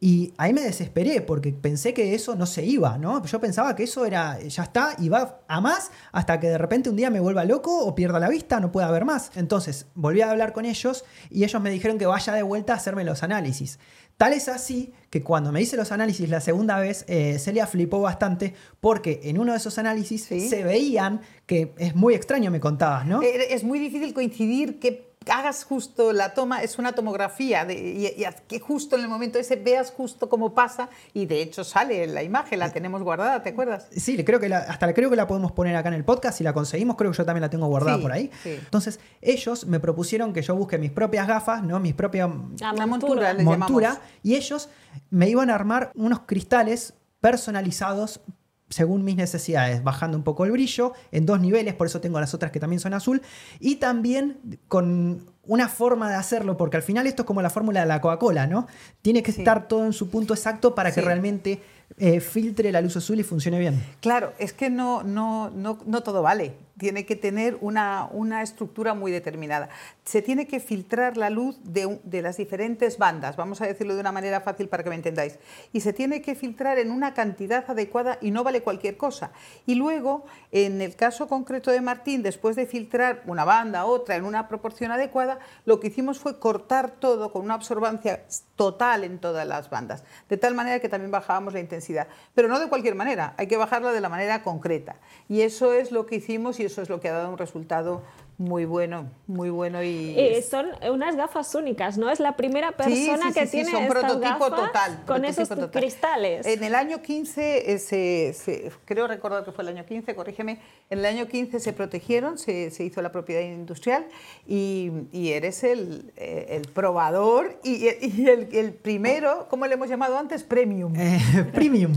Y 0.00 0.32
ahí 0.36 0.52
me 0.52 0.60
desesperé 0.60 1.22
porque 1.22 1.52
pensé 1.52 1.92
que 1.92 2.14
eso 2.14 2.36
no 2.36 2.46
se 2.46 2.64
iba, 2.64 2.96
¿no? 2.98 3.24
Yo 3.24 3.40
pensaba 3.40 3.74
que 3.74 3.82
eso 3.82 4.06
era, 4.06 4.38
ya 4.40 4.62
está, 4.62 4.94
y 4.98 5.08
va 5.08 5.40
a 5.48 5.60
más 5.60 5.90
hasta 6.12 6.38
que 6.38 6.48
de 6.48 6.58
repente 6.58 6.88
un 6.88 6.94
día 6.94 7.10
me 7.10 7.18
vuelva 7.18 7.44
loco 7.44 7.84
o 7.84 7.96
pierda 7.96 8.20
la 8.20 8.28
vista, 8.28 8.60
no 8.60 8.70
pueda 8.70 8.88
ver 8.92 9.04
más. 9.04 9.32
Entonces 9.34 9.86
volví 9.94 10.20
a 10.20 10.30
hablar 10.30 10.52
con 10.52 10.66
ellos 10.66 11.04
y 11.30 11.42
ellos 11.42 11.60
me 11.60 11.70
dijeron 11.70 11.98
que 11.98 12.06
vaya 12.06 12.32
de 12.32 12.42
vuelta 12.44 12.74
a 12.74 12.76
hacerme 12.76 13.02
los 13.02 13.24
análisis. 13.24 13.80
Tal 14.16 14.32
es 14.32 14.48
así 14.48 14.92
que 15.10 15.22
cuando 15.22 15.50
me 15.50 15.60
hice 15.62 15.76
los 15.76 15.90
análisis 15.90 16.28
la 16.28 16.40
segunda 16.40 16.78
vez, 16.78 17.04
eh, 17.08 17.38
Celia 17.40 17.66
flipó 17.66 18.00
bastante 18.00 18.54
porque 18.80 19.20
en 19.24 19.38
uno 19.38 19.52
de 19.52 19.58
esos 19.58 19.78
análisis 19.78 20.24
se 20.24 20.64
veían 20.64 21.22
que 21.46 21.72
es 21.78 21.96
muy 21.96 22.14
extraño, 22.14 22.50
me 22.50 22.60
contabas, 22.60 23.06
¿no? 23.06 23.22
Eh, 23.22 23.54
es 23.54 23.64
muy 23.64 23.78
difícil 23.80 24.14
coincidir 24.14 24.78
que 24.78 25.07
hagas 25.30 25.64
justo 25.64 26.12
la 26.12 26.34
toma, 26.34 26.62
es 26.62 26.78
una 26.78 26.92
tomografía, 26.92 27.64
de, 27.64 27.74
y, 27.74 28.24
que 28.46 28.60
justo 28.60 28.96
en 28.96 29.02
el 29.02 29.08
momento 29.08 29.38
ese 29.38 29.56
veas 29.56 29.90
justo 29.90 30.28
cómo 30.28 30.54
pasa 30.54 30.88
y 31.14 31.26
de 31.26 31.42
hecho 31.42 31.64
sale 31.64 32.06
la 32.06 32.22
imagen, 32.22 32.58
la 32.58 32.72
tenemos 32.72 33.02
guardada, 33.02 33.42
¿te 33.42 33.50
acuerdas? 33.50 33.88
Sí, 33.90 34.22
creo 34.24 34.40
que 34.40 34.48
la, 34.48 34.58
hasta 34.58 34.92
creo 34.92 35.10
que 35.10 35.16
la 35.16 35.26
podemos 35.26 35.52
poner 35.52 35.76
acá 35.76 35.88
en 35.88 35.94
el 35.94 36.04
podcast, 36.04 36.38
si 36.38 36.44
la 36.44 36.52
conseguimos 36.52 36.96
creo 36.96 37.10
que 37.10 37.18
yo 37.18 37.24
también 37.24 37.42
la 37.42 37.50
tengo 37.50 37.66
guardada 37.66 37.98
por 37.98 38.12
ahí. 38.12 38.30
Entonces 38.44 39.00
ellos 39.20 39.66
me 39.66 39.80
propusieron 39.80 40.32
que 40.32 40.42
yo 40.42 40.54
busque 40.54 40.78
mis 40.78 40.90
propias 40.90 41.26
gafas, 41.26 41.62
¿no? 41.62 41.78
mis 41.80 41.94
propias 41.94 42.28
la 42.60 42.86
montura, 42.86 43.34
montura 43.34 44.00
y 44.22 44.34
ellos 44.34 44.68
me 45.10 45.28
iban 45.28 45.50
a 45.50 45.54
armar 45.54 45.92
unos 45.94 46.20
cristales 46.20 46.94
personalizados 47.20 48.20
según 48.68 49.04
mis 49.04 49.16
necesidades, 49.16 49.82
bajando 49.82 50.16
un 50.16 50.24
poco 50.24 50.44
el 50.44 50.52
brillo 50.52 50.92
en 51.10 51.26
dos 51.26 51.40
niveles, 51.40 51.74
por 51.74 51.86
eso 51.86 52.00
tengo 52.00 52.20
las 52.20 52.34
otras 52.34 52.52
que 52.52 52.60
también 52.60 52.80
son 52.80 52.94
azul, 52.94 53.22
y 53.60 53.76
también 53.76 54.58
con 54.68 55.26
una 55.46 55.68
forma 55.68 56.10
de 56.10 56.16
hacerlo, 56.16 56.56
porque 56.56 56.76
al 56.76 56.82
final 56.82 57.06
esto 57.06 57.22
es 57.22 57.26
como 57.26 57.40
la 57.40 57.50
fórmula 57.50 57.80
de 57.80 57.86
la 57.86 58.00
Coca-Cola, 58.00 58.46
¿no? 58.46 58.66
Tiene 59.00 59.22
que 59.22 59.30
estar 59.30 59.66
todo 59.66 59.86
en 59.86 59.94
su 59.94 60.10
punto 60.10 60.34
exacto 60.34 60.74
para 60.74 60.92
que 60.92 61.00
realmente 61.00 61.62
eh, 61.96 62.20
filtre 62.20 62.70
la 62.70 62.82
luz 62.82 62.96
azul 62.96 63.18
y 63.18 63.22
funcione 63.22 63.58
bien. 63.58 63.82
Claro, 64.00 64.34
es 64.38 64.52
que 64.52 64.68
no, 64.68 65.02
no, 65.02 65.50
no, 65.50 65.78
no 65.86 66.02
todo 66.02 66.20
vale 66.20 66.67
tiene 66.78 67.04
que 67.04 67.16
tener 67.16 67.58
una, 67.60 68.08
una, 68.12 68.42
estructura 68.42 68.94
muy 68.94 69.10
determinada. 69.10 69.68
Se 70.04 70.22
tiene 70.22 70.46
que 70.46 70.60
filtrar 70.60 71.16
la 71.16 71.28
luz 71.28 71.58
de, 71.64 72.00
de, 72.04 72.22
las 72.22 72.36
diferentes 72.36 72.98
bandas, 72.98 73.36
vamos 73.36 73.60
a 73.60 73.66
decirlo 73.66 73.94
de 73.94 74.00
una 74.00 74.12
manera 74.12 74.40
fácil 74.40 74.68
para 74.68 74.84
que 74.84 74.90
me 74.90 74.96
entendáis, 74.96 75.38
y 75.72 75.80
se 75.80 75.92
tiene 75.92 76.22
que 76.22 76.34
filtrar 76.34 76.78
en 76.78 76.90
una 76.90 77.14
cantidad 77.14 77.68
adecuada 77.68 78.18
y 78.20 78.30
no 78.30 78.44
vale 78.44 78.62
cualquier 78.62 78.96
cosa. 78.96 79.32
Y 79.66 79.74
luego, 79.74 80.24
en 80.52 80.80
el 80.80 80.94
caso 80.96 81.28
concreto 81.28 81.70
de 81.70 81.80
Martín, 81.80 82.22
después 82.22 82.56
de 82.56 82.66
filtrar 82.66 83.22
una 83.26 83.44
banda, 83.44 83.84
otra, 83.84 84.16
en 84.16 84.24
una 84.24 84.48
proporción 84.48 84.92
adecuada, 84.92 85.38
lo 85.64 85.80
que 85.80 85.88
hicimos 85.88 86.18
fue 86.18 86.38
cortar 86.38 86.92
todo 86.92 87.32
con 87.32 87.42
una 87.44 87.54
absorbancia 87.54 88.24
total 88.56 89.04
en 89.04 89.18
todas 89.18 89.46
las 89.46 89.70
bandas, 89.70 90.04
de 90.28 90.36
tal 90.36 90.54
manera 90.54 90.80
que 90.80 90.88
también 90.88 91.10
bajábamos 91.10 91.54
la 91.54 91.60
intensidad. 91.60 92.08
Pero 92.34 92.48
no 92.48 92.58
de 92.60 92.68
cualquier 92.68 92.94
manera, 92.94 93.34
hay 93.36 93.46
que 93.46 93.56
bajarla 93.56 93.92
de 93.92 94.00
la 94.00 94.08
manera 94.08 94.42
concreta. 94.42 94.96
Y 95.28 95.42
eso 95.42 95.72
es 95.72 95.92
lo 95.92 96.06
que 96.06 96.16
hicimos 96.16 96.60
y 96.60 96.67
eso 96.68 96.82
es 96.82 96.88
lo 96.88 97.00
que 97.00 97.08
ha 97.08 97.12
dado 97.12 97.30
un 97.30 97.38
resultado 97.38 98.02
muy 98.38 98.66
bueno, 98.66 99.10
muy 99.26 99.50
bueno 99.50 99.82
y... 99.82 100.14
Eh, 100.16 100.46
son 100.48 100.66
unas 100.88 101.16
gafas 101.16 101.52
únicas, 101.56 101.98
¿no? 101.98 102.08
Es 102.08 102.20
la 102.20 102.36
primera 102.36 102.70
persona 102.70 103.32
que 103.32 103.46
tiene 103.46 103.72
son 103.72 103.88
prototipo 103.88 104.48
total, 104.48 105.02
con 105.06 105.24
esos 105.24 105.48
cristales. 105.72 106.46
En 106.46 106.62
el 106.62 106.76
año 106.76 107.02
15, 107.02 107.64
eh, 107.66 108.72
creo 108.84 109.08
recordar 109.08 109.44
que 109.44 109.50
fue 109.50 109.64
el 109.64 109.70
año 109.70 109.84
15, 109.84 110.14
corrígeme, 110.14 110.60
en 110.88 111.00
el 111.00 111.06
año 111.06 111.26
15 111.26 111.58
se 111.58 111.72
protegieron, 111.72 112.38
se, 112.38 112.70
se 112.70 112.84
hizo 112.84 113.02
la 113.02 113.10
propiedad 113.10 113.42
industrial 113.42 114.06
y, 114.46 114.92
y 115.10 115.30
eres 115.30 115.64
el, 115.64 116.12
eh, 116.16 116.46
el, 116.50 116.70
probador 116.72 117.58
y, 117.64 117.86
y 117.86 118.28
el, 118.28 118.48
el, 118.52 118.72
primero, 118.72 119.48
¿cómo 119.50 119.66
le 119.66 119.74
hemos 119.74 119.88
llamado 119.88 120.16
antes? 120.16 120.44
Premium. 120.44 120.94
premium. 121.52 121.92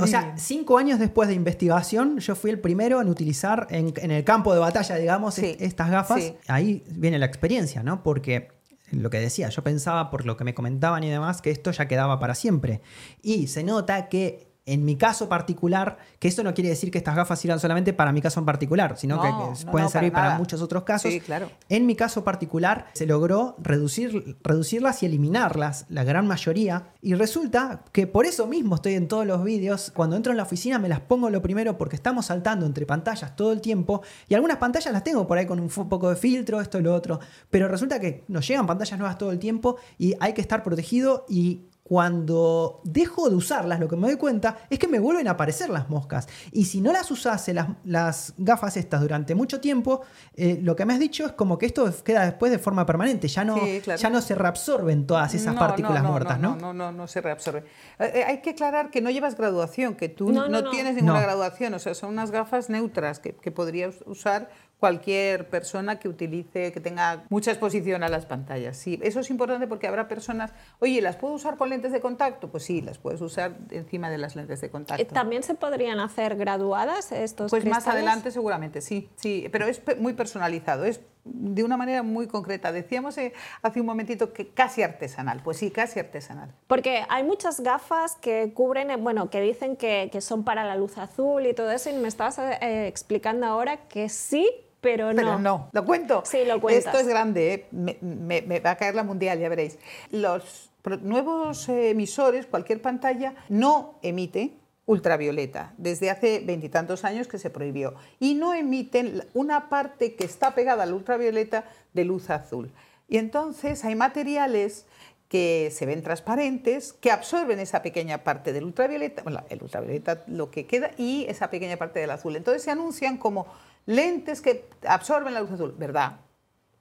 O 0.00 0.08
sea, 0.08 0.34
cinco 0.38 0.76
años 0.76 0.98
después 0.98 1.28
de 1.28 1.36
investigación, 1.36 2.18
yo 2.18 2.34
fui 2.34 2.50
el 2.50 2.58
primero 2.58 3.00
en 3.00 3.08
utilizar 3.08 3.68
en, 3.70 3.94
en 3.96 4.10
el 4.10 4.24
campo 4.24 4.52
de 4.52 4.58
batalla, 4.58 4.96
digamos, 4.96 5.38
estas 5.68 5.90
gafas, 5.90 6.34
ahí 6.48 6.82
viene 6.88 7.18
la 7.18 7.26
experiencia, 7.26 7.82
¿no? 7.82 8.02
Porque 8.02 8.48
lo 8.90 9.10
que 9.10 9.20
decía, 9.20 9.48
yo 9.50 9.62
pensaba 9.62 10.10
por 10.10 10.24
lo 10.24 10.36
que 10.36 10.44
me 10.44 10.54
comentaban 10.54 11.04
y 11.04 11.10
demás 11.10 11.42
que 11.42 11.50
esto 11.50 11.70
ya 11.70 11.86
quedaba 11.86 12.18
para 12.18 12.34
siempre. 12.34 12.80
Y 13.22 13.48
se 13.48 13.62
nota 13.62 14.08
que 14.08 14.47
en 14.68 14.84
mi 14.84 14.96
caso 14.96 15.28
particular, 15.28 15.96
que 16.18 16.28
esto 16.28 16.44
no 16.44 16.52
quiere 16.52 16.68
decir 16.68 16.90
que 16.90 16.98
estas 16.98 17.16
gafas 17.16 17.40
sirvan 17.40 17.58
solamente 17.58 17.94
para 17.94 18.12
mi 18.12 18.20
caso 18.20 18.38
en 18.38 18.46
particular, 18.46 18.98
sino 18.98 19.16
No, 19.16 19.22
que 19.22 19.28
no, 19.30 19.54
que 19.54 19.64
no, 19.64 19.70
pueden 19.72 19.86
para 19.86 19.88
servir 19.88 20.12
para, 20.12 20.38
muchos 20.38 20.60
otros 20.60 20.84
casos. 20.84 21.10
Sí, 21.10 21.20
claro. 21.20 21.50
En 21.70 21.86
mi 21.86 21.96
caso 21.96 22.22
particular, 22.22 22.86
se 22.92 23.06
logró 23.06 23.56
reducir, 23.58 24.36
reducirlas 24.42 25.02
y 25.02 25.06
eliminarlas, 25.06 25.86
la 25.88 26.04
gran 26.04 26.26
mayoría. 26.26 26.90
Y 27.00 27.14
resulta 27.14 27.84
que 27.92 28.06
por 28.06 28.26
eso 28.26 28.46
mismo 28.46 28.74
estoy 28.74 28.94
en 28.94 29.08
todos 29.08 29.26
los 29.26 29.42
vídeos. 29.42 29.90
Cuando 29.94 30.16
entro 30.16 30.32
en 30.32 30.36
la 30.36 30.42
oficina 30.42 30.78
me 30.78 30.88
las 30.88 31.00
pongo 31.00 31.30
lo 31.30 31.40
primero 31.40 31.78
porque 31.78 31.96
estamos 31.96 32.26
saltando 32.26 32.66
entre 32.66 32.84
pantallas 32.84 33.36
todo 33.36 33.52
el 33.52 33.62
tiempo. 33.62 34.02
Y 34.28 34.34
algunas 34.34 34.58
pantallas 34.58 34.92
las 34.92 35.02
tengo 35.02 35.26
por 35.26 35.38
ahí 35.38 35.46
con 35.46 35.60
un 35.60 35.68
poco 35.68 36.10
de 36.10 36.16
filtro, 36.16 36.60
esto 36.60 36.78
y 36.78 36.82
lo 36.82 36.94
otro. 36.94 37.20
Pero 37.48 37.68
resulta 37.68 37.98
que 37.98 38.24
nos 38.28 38.46
llegan 38.46 38.66
pantallas 38.66 38.98
nuevas 38.98 39.16
todo 39.16 39.32
el 39.32 39.38
tiempo 39.38 39.76
y 39.96 40.14
hay 40.20 40.34
que 40.34 40.42
estar 40.42 40.62
protegido 40.62 41.24
y 41.28 41.67
cuando 41.88 42.80
dejo 42.84 43.28
de 43.28 43.36
usarlas, 43.36 43.80
lo 43.80 43.88
que 43.88 43.96
me 43.96 44.06
doy 44.08 44.16
cuenta 44.16 44.58
es 44.70 44.78
que 44.78 44.86
me 44.88 44.98
vuelven 44.98 45.26
a 45.28 45.32
aparecer 45.32 45.68
las 45.70 45.88
moscas. 45.90 46.28
Y 46.52 46.66
si 46.66 46.80
no 46.80 46.92
las 46.92 47.10
usase 47.10 47.52
las, 47.54 47.68
las 47.84 48.34
gafas 48.38 48.76
estas 48.76 49.00
durante 49.00 49.34
mucho 49.34 49.60
tiempo, 49.60 50.02
eh, 50.34 50.58
lo 50.62 50.76
que 50.76 50.84
me 50.84 50.92
has 50.94 51.00
dicho 51.00 51.26
es 51.26 51.32
como 51.32 51.58
que 51.58 51.66
esto 51.66 51.90
queda 52.04 52.24
después 52.24 52.52
de 52.52 52.58
forma 52.58 52.86
permanente. 52.86 53.26
Ya 53.28 53.44
no, 53.44 53.58
Sí, 53.58 53.80
claro. 53.82 54.00
ya 54.00 54.10
no 54.10 54.20
se 54.20 54.34
reabsorben 54.34 55.06
todas 55.06 55.34
esas 55.34 55.54
No, 55.54 55.60
partículas 55.60 56.02
no, 56.02 56.08
no, 56.08 56.12
muertas, 56.12 56.38
no, 56.40 56.50
¿no? 56.56 56.56
No, 56.56 56.72
no, 56.74 56.92
no, 56.92 57.06
se 57.08 57.20
reabsorbe. 57.20 57.64
Eh, 57.98 58.12
eh, 58.14 58.24
hay 58.24 58.40
que 58.42 58.50
aclarar 58.50 58.90
que 58.90 59.00
no 59.00 59.10
llevas 59.10 59.36
graduación, 59.36 59.94
que 59.94 60.08
tú 60.08 60.30
No, 60.30 60.42
no, 60.42 60.48
no, 60.48 60.62
no. 60.62 60.70
tienes 60.70 60.94
ninguna 60.94 61.14
No. 61.20 61.26
graduación, 61.26 61.74
o 61.74 61.78
sea, 61.78 61.94
son 61.94 62.10
unas 62.10 62.30
gafas 62.30 62.70
neutras 62.70 63.18
que, 63.18 63.34
que 63.34 63.50
podría 63.50 63.88
us- 63.88 64.02
usar 64.06 64.50
cualquier 64.78 65.48
persona 65.48 65.98
que 65.98 66.08
utilice, 66.08 66.72
que 66.72 66.80
tenga 66.80 67.24
mucha 67.28 67.50
exposición 67.50 68.02
a 68.02 68.08
las 68.08 68.26
pantallas. 68.26 68.76
Sí, 68.76 68.98
eso 69.02 69.20
es 69.20 69.30
importante 69.30 69.66
porque 69.66 69.88
habrá 69.88 70.06
personas, 70.06 70.52
oye, 70.78 71.00
¿las 71.02 71.16
puedo 71.16 71.34
usar 71.34 71.56
con 71.56 71.68
lentes 71.70 71.92
de 71.92 72.00
contacto? 72.00 72.48
Pues 72.48 72.64
sí, 72.64 72.80
las 72.80 72.98
puedes 72.98 73.20
usar 73.20 73.56
encima 73.70 74.08
de 74.10 74.18
las 74.18 74.36
lentes 74.36 74.60
de 74.60 74.68
Eh, 74.68 74.70
contacto. 74.70 75.14
¿También 75.14 75.42
se 75.42 75.54
podrían 75.54 75.98
hacer 75.98 76.36
graduadas 76.36 77.10
estos 77.12 77.50
Pues 77.50 77.64
más 77.64 77.88
adelante 77.88 78.30
seguramente, 78.30 78.80
sí, 78.80 79.08
sí, 79.16 79.48
pero 79.50 79.66
es 79.66 79.82
muy 79.98 80.12
personalizado, 80.12 80.84
es 80.84 81.00
de 81.24 81.64
una 81.64 81.76
manera 81.76 82.02
muy 82.02 82.26
concreta. 82.26 82.72
Decíamos 82.72 83.18
eh, 83.18 83.32
hace 83.62 83.80
un 83.80 83.86
momentito 83.86 84.32
que 84.32 84.48
casi 84.48 84.82
artesanal, 84.82 85.40
pues 85.42 85.58
sí, 85.58 85.70
casi 85.70 85.98
artesanal. 85.98 86.54
Porque 86.66 87.04
hay 87.08 87.24
muchas 87.24 87.60
gafas 87.60 88.14
que 88.16 88.52
cubren, 88.54 88.90
eh, 88.90 88.96
bueno, 88.96 89.28
que 89.28 89.40
dicen 89.40 89.76
que, 89.76 90.08
que 90.12 90.20
son 90.20 90.44
para 90.44 90.64
la 90.64 90.76
luz 90.76 90.96
azul 90.98 91.46
y 91.46 91.52
todo 91.52 91.70
eso, 91.70 91.90
y 91.90 91.94
me 91.94 92.08
estabas 92.08 92.38
eh, 92.38 92.86
explicando 92.86 93.46
ahora 93.46 93.88
que 93.88 94.08
sí, 94.08 94.48
pero 94.80 95.12
no. 95.12 95.16
Pero 95.16 95.38
no, 95.38 95.68
¿lo 95.72 95.84
cuento? 95.84 96.22
Sí, 96.24 96.44
lo 96.46 96.60
cuentas. 96.60 96.86
Esto 96.86 96.98
es 96.98 97.08
grande, 97.08 97.54
¿eh? 97.54 97.66
me, 97.72 97.98
me- 98.00 98.42
me 98.42 98.60
va 98.60 98.70
a 98.72 98.76
caer 98.76 98.94
la 98.94 99.02
mundial, 99.02 99.38
ya 99.38 99.48
veréis. 99.48 99.78
Los 100.10 100.70
nuevos 101.02 101.68
emisores, 101.68 102.46
cualquier 102.46 102.80
pantalla, 102.80 103.34
no 103.48 103.98
emite 104.02 104.52
ultravioleta, 104.86 105.74
desde 105.76 106.08
hace 106.08 106.40
veintitantos 106.40 107.04
años 107.04 107.28
que 107.28 107.38
se 107.38 107.50
prohibió, 107.50 107.94
y 108.18 108.34
no 108.34 108.54
emiten 108.54 109.22
una 109.34 109.68
parte 109.68 110.14
que 110.14 110.24
está 110.24 110.54
pegada 110.54 110.84
al 110.84 110.94
ultravioleta 110.94 111.64
de 111.92 112.04
luz 112.06 112.30
azul. 112.30 112.72
Y 113.06 113.18
entonces 113.18 113.84
hay 113.84 113.94
materiales 113.96 114.86
que 115.28 115.70
se 115.74 115.84
ven 115.84 116.02
transparentes, 116.02 116.94
que 116.94 117.10
absorben 117.10 117.58
esa 117.58 117.82
pequeña 117.82 118.24
parte 118.24 118.54
del 118.54 118.64
ultravioleta, 118.64 119.22
bueno, 119.24 119.42
el 119.50 119.62
ultravioleta 119.62 120.24
lo 120.26 120.50
que 120.50 120.64
queda 120.66 120.90
y 120.96 121.26
esa 121.28 121.50
pequeña 121.50 121.76
parte 121.76 122.00
del 122.00 122.10
azul. 122.10 122.34
Entonces 122.34 122.62
se 122.62 122.70
anuncian 122.70 123.18
como 123.18 123.46
lentes 123.88 124.42
que 124.42 124.68
absorben 124.86 125.32
la 125.32 125.40
luz 125.40 125.50
azul, 125.52 125.74
¿verdad? 125.78 126.18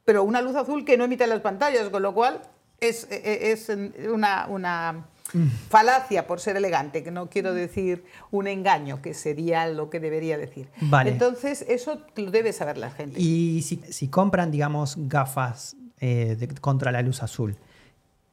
Pero 0.04 0.24
una 0.24 0.42
luz 0.42 0.56
azul 0.56 0.84
que 0.84 0.98
no 0.98 1.06
emite 1.06 1.26
las 1.26 1.40
pantallas, 1.40 1.88
con 1.90 2.02
lo 2.04 2.14
cual 2.14 2.42
es, 2.82 3.08
e- 3.10 3.52
es 3.52 3.70
una, 4.12 4.46
una 4.50 5.06
falacia 5.70 6.28
por 6.28 6.40
ser 6.40 6.58
elegante, 6.58 7.04
que 7.04 7.12
no 7.12 7.30
quiero 7.30 7.54
decir 7.54 8.04
un 8.32 8.48
engaño, 8.48 9.02
que 9.02 9.14
sería 9.14 9.68
lo 9.68 9.90
que 9.90 10.00
debería 10.00 10.38
decir. 10.38 10.70
Vale. 10.82 11.12
Entonces 11.12 11.66
eso 11.68 12.02
lo 12.18 12.30
debe 12.32 12.52
saber 12.54 12.78
la 12.78 12.92
gente. 12.92 13.20
Y 13.20 13.62
si, 13.64 13.78
si 13.90 14.10
compran, 14.10 14.52
digamos, 14.52 14.96
gafas 14.98 15.76
eh, 16.00 16.36
de- 16.38 16.48
contra 16.60 16.92
la 16.92 17.02
luz 17.02 17.24
azul, 17.24 17.56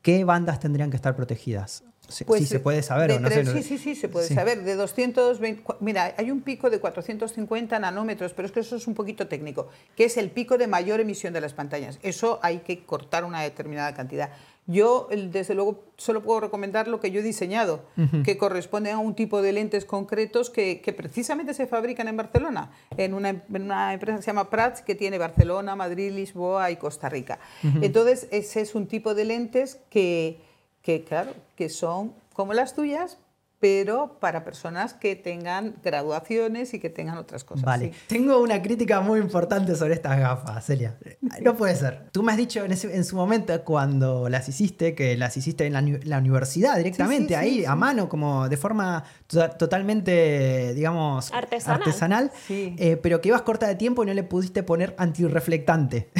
¿qué 0.02 0.24
bandas 0.24 0.58
tendrían 0.60 0.90
que 0.90 0.96
estar 0.96 1.14
protegidas? 1.16 1.84
Si, 2.08 2.24
si 2.24 2.46
se 2.46 2.56
eh, 2.56 2.60
puede 2.60 2.82
saber 2.82 3.10
de 3.10 3.16
o 3.16 3.20
no. 3.20 3.52
Sí, 3.52 3.62
sí, 3.62 3.78
sí, 3.78 3.94
se 3.94 4.08
puede 4.08 4.28
Sí. 4.28 4.34
saber. 4.34 4.62
De 4.62 4.74
220. 4.74 5.62
cua- 5.64 5.76
Mira, 5.80 6.14
hay 6.16 6.30
un 6.30 6.42
pico 6.42 6.70
de 6.70 6.78
450 6.78 7.78
nanómetros, 7.78 8.32
pero 8.34 8.46
es 8.46 8.52
que 8.52 8.60
eso 8.60 8.76
es 8.76 8.86
un 8.86 8.94
poquito 8.94 9.26
técnico, 9.26 9.68
que 9.96 10.04
es 10.04 10.16
el 10.16 10.30
pico 10.30 10.58
de 10.58 10.66
mayor 10.66 11.00
emisión 11.00 11.32
de 11.32 11.40
las 11.40 11.54
pantallas. 11.54 11.98
Eso 12.02 12.38
hay 12.42 12.58
que 12.58 12.84
cortar 12.84 13.24
una 13.24 13.40
determinada 13.42 13.94
cantidad. 13.94 14.30
Yo, 14.66 15.08
desde 15.30 15.54
luego, 15.54 15.84
solo 15.98 16.22
puedo 16.22 16.40
recomendar 16.40 16.88
lo 16.88 16.98
que 16.98 17.10
yo 17.10 17.20
he 17.20 17.22
diseñado, 17.22 17.84
que 18.24 18.38
corresponden 18.38 18.94
a 18.94 18.98
un 18.98 19.14
tipo 19.14 19.42
de 19.42 19.52
lentes 19.52 19.84
concretos 19.84 20.48
que, 20.48 20.80
que 20.80 20.94
precisamente 20.94 21.52
se 21.52 21.66
fabrican 21.66 22.08
en 22.08 22.16
Barcelona, 22.16 22.70
en 22.96 23.12
una, 23.12 23.28
en 23.28 23.44
una 23.62 23.92
empresa 23.92 24.16
que 24.16 24.22
se 24.22 24.26
llama 24.28 24.48
Prats, 24.48 24.80
que 24.80 24.94
tiene 24.94 25.18
Barcelona, 25.18 25.76
Madrid, 25.76 26.12
Lisboa 26.12 26.70
y 26.70 26.76
Costa 26.76 27.10
Rica. 27.10 27.38
Entonces, 27.82 28.26
ese 28.30 28.62
es 28.62 28.74
un 28.74 28.86
tipo 28.86 29.14
de 29.14 29.26
lentes 29.26 29.80
que, 29.90 30.40
que, 30.84 31.02
claro, 31.02 31.32
que 31.56 31.68
son 31.68 32.12
como 32.32 32.52
las 32.52 32.74
tuyas, 32.74 33.18
pero 33.60 34.18
para 34.20 34.44
personas 34.44 34.92
que 34.92 35.16
tengan 35.16 35.76
graduaciones 35.82 36.74
y 36.74 36.80
que 36.80 36.90
tengan 36.90 37.16
otras 37.16 37.44
cosas. 37.44 37.64
Vale. 37.64 37.92
sí. 37.94 37.98
Tengo 38.08 38.42
una 38.42 38.60
crítica 38.60 39.00
muy 39.00 39.18
importante 39.20 39.74
sobre 39.74 39.94
estas 39.94 40.18
gafas, 40.18 40.66
Celia. 40.66 40.98
No 41.40 41.56
puede 41.56 41.74
ser. 41.74 42.10
Tú 42.12 42.22
me 42.22 42.32
has 42.32 42.36
dicho 42.36 42.62
en, 42.62 42.72
ese- 42.72 42.94
en 42.94 43.04
su 43.04 43.16
momento 43.16 43.58
cuando 43.64 44.28
las 44.28 44.46
hiciste, 44.50 44.94
que 44.94 45.16
las 45.16 45.38
hiciste 45.38 45.64
en 45.64 45.72
la, 45.72 45.80
la 46.04 46.18
universidad 46.18 46.76
directamente, 46.76 47.28
sí, 47.28 47.34
ahí 47.34 47.58
sí. 47.60 47.64
a 47.64 47.74
mano, 47.74 48.10
como 48.10 48.50
de 48.50 48.56
forma 48.58 49.02
to- 49.28 49.48
totalmente, 49.52 50.74
digamos, 50.74 51.32
Artesanal. 51.32 52.30
Sí. 52.46 52.76
eh, 52.78 52.98
pero 52.98 53.22
que 53.22 53.28
ibas 53.28 53.40
corta 53.42 53.66
de 53.66 53.76
tiempo 53.76 54.02
y 54.02 54.06
no 54.08 54.12
le 54.12 54.24
pudiste 54.24 54.62
poner 54.62 54.94
antirreflectante. 54.98 56.10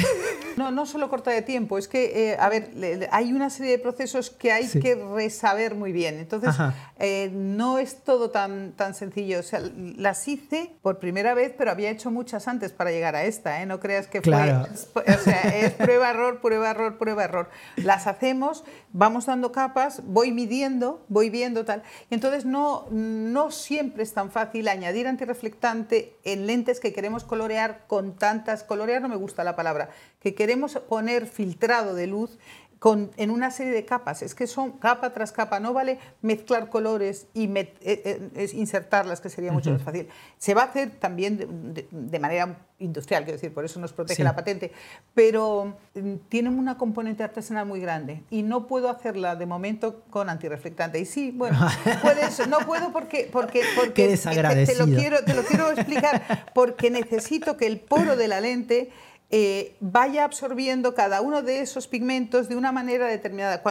No, 0.57 0.71
no 0.71 0.85
solo 0.85 1.09
corta 1.09 1.31
de 1.31 1.41
tiempo, 1.41 1.77
es 1.77 1.87
que, 1.87 2.31
eh, 2.31 2.37
a 2.39 2.47
ver, 2.49 2.71
le- 2.75 3.09
hay 3.11 3.33
una 3.33 3.49
serie 3.49 3.71
de 3.73 3.79
procesos 3.79 4.29
que 4.29 4.51
hay 4.51 4.67
Sí. 4.67 4.79
que 4.79 4.95
resaber 4.95 5.75
muy 5.75 5.91
bien. 5.91 6.15
Entonces, 6.19 6.55
eh, 6.99 7.29
no 7.33 7.77
es 7.77 8.03
todo 8.03 8.29
tan, 8.31 8.71
tan 8.73 8.93
sencillo. 8.95 9.39
O 9.39 9.43
sea, 9.43 9.61
las 9.97 10.27
hice 10.27 10.71
por 10.81 10.99
primera 10.99 11.33
vez, 11.33 11.53
pero 11.57 11.71
había 11.71 11.89
hecho 11.89 12.09
muchas 12.11 12.47
antes 12.47 12.71
para 12.71 12.91
llegar 12.91 13.15
a 13.15 13.23
esta. 13.25 13.61
¿eh? 13.61 13.65
No 13.65 13.79
creas 13.79 14.07
que 14.07 14.21
Claro. 14.21 14.65
fue. 14.93 15.03
O 15.03 15.19
sea, 15.19 15.41
es 15.41 15.71
prueba, 15.73 16.09
error, 16.09 16.39
prueba, 16.41 16.71
error, 16.71 16.97
prueba, 16.97 17.23
error. 17.25 17.49
Las 17.75 18.07
hacemos, 18.07 18.63
vamos 18.93 19.25
dando 19.25 19.51
capas, 19.51 20.01
voy 20.05 20.31
midiendo, 20.31 21.03
voy 21.09 21.29
viendo 21.29 21.65
tal. 21.65 21.83
Y 22.09 22.15
entonces, 22.15 22.45
no, 22.45 22.85
no 22.91 23.51
siempre 23.51 24.03
es 24.03 24.13
tan 24.13 24.31
fácil 24.31 24.67
añadir 24.67 25.07
antirreflectante 25.07 26.15
en 26.23 26.47
lentes 26.47 26.79
que 26.79 26.93
queremos 26.93 27.23
colorear 27.23 27.81
con 27.87 28.15
tantas. 28.15 28.63
Colorear 28.63 29.01
no 29.01 29.09
me 29.09 29.15
gusta 29.15 29.43
la 29.43 29.55
palabra, 29.55 29.89
que 30.25 30.33
queremos 30.33 30.73
poner 30.89 31.27
filtrado 31.27 31.93
de 31.93 32.07
luz 32.07 32.39
con, 32.79 33.11
en 33.17 33.29
una 33.29 33.51
serie 33.51 33.71
de 33.73 33.85
capas. 33.85 34.23
Es 34.23 34.33
que 34.33 34.47
son 34.47 34.71
capa 34.73 35.13
tras 35.13 35.31
capa. 35.31 35.59
No 35.59 35.71
vale 35.71 35.99
mezclar 36.23 36.69
colores 36.69 37.27
y 37.35 37.47
met- 37.47 37.77
eh, 37.81 38.29
eh, 38.35 38.49
insertarlas, 38.53 39.21
que 39.21 39.29
sería 39.29 39.51
mucho 39.51 39.69
más 39.71 39.83
fácil. 39.83 40.07
Se 40.39 40.55
va 40.55 40.63
a 40.63 40.65
hacer 40.65 40.89
también 40.99 41.37
de, 41.37 41.45
de- 41.47 41.87
de 41.91 42.19
manera 42.19 42.57
industrial, 42.79 43.23
quiero 43.23 43.37
decir, 43.37 43.53
por 43.53 43.65
eso 43.65 43.79
nos 43.79 43.93
protege 43.93 44.17
Sí. 44.17 44.23
la 44.23 44.35
patente, 44.35 44.71
pero 45.13 45.77
mm, 45.93 46.15
tienen 46.27 46.57
una 46.57 46.77
componente 46.77 47.23
artesanal 47.23 47.65
muy 47.67 47.79
grande 47.79 48.23
y 48.31 48.41
no 48.43 48.65
puedo 48.67 48.89
hacerla 48.89 49.35
de 49.35 49.45
momento 49.45 50.01
con 50.09 50.27
antirreflectante. 50.29 50.99
Y 50.99 51.05
sí, 51.05 51.31
bueno, 51.31 51.57
puedes, 52.01 52.47
no 52.47 52.59
puedo 52.65 52.91
porque, 52.91 53.29
porque, 53.31 53.61
porque 53.75 53.93
Qué 53.93 54.01
te- 54.01 54.05
te, 54.05 54.11
desagradecido. 54.11 54.85
lo 54.87 54.95
quiero, 54.97 55.23
te 55.23 55.33
lo 55.35 55.43
quiero 55.43 55.71
explicar, 55.71 56.45
porque 56.55 56.89
necesito 56.89 57.57
que 57.57 57.67
el 57.67 57.79
poro 57.79 58.15
de 58.17 58.27
la 58.27 58.41
lente 58.41 58.89
eh, 59.37 59.75
vaya 59.81 60.23
absorbiendo 60.23 60.95
cada 60.95 61.19
uno 61.19 61.41
de 61.41 61.59
esos 61.59 61.89
pigmentos 61.89 62.47
de 62.47 62.55
una 62.55 62.71
manera 62.71 63.07
determinada. 63.07 63.61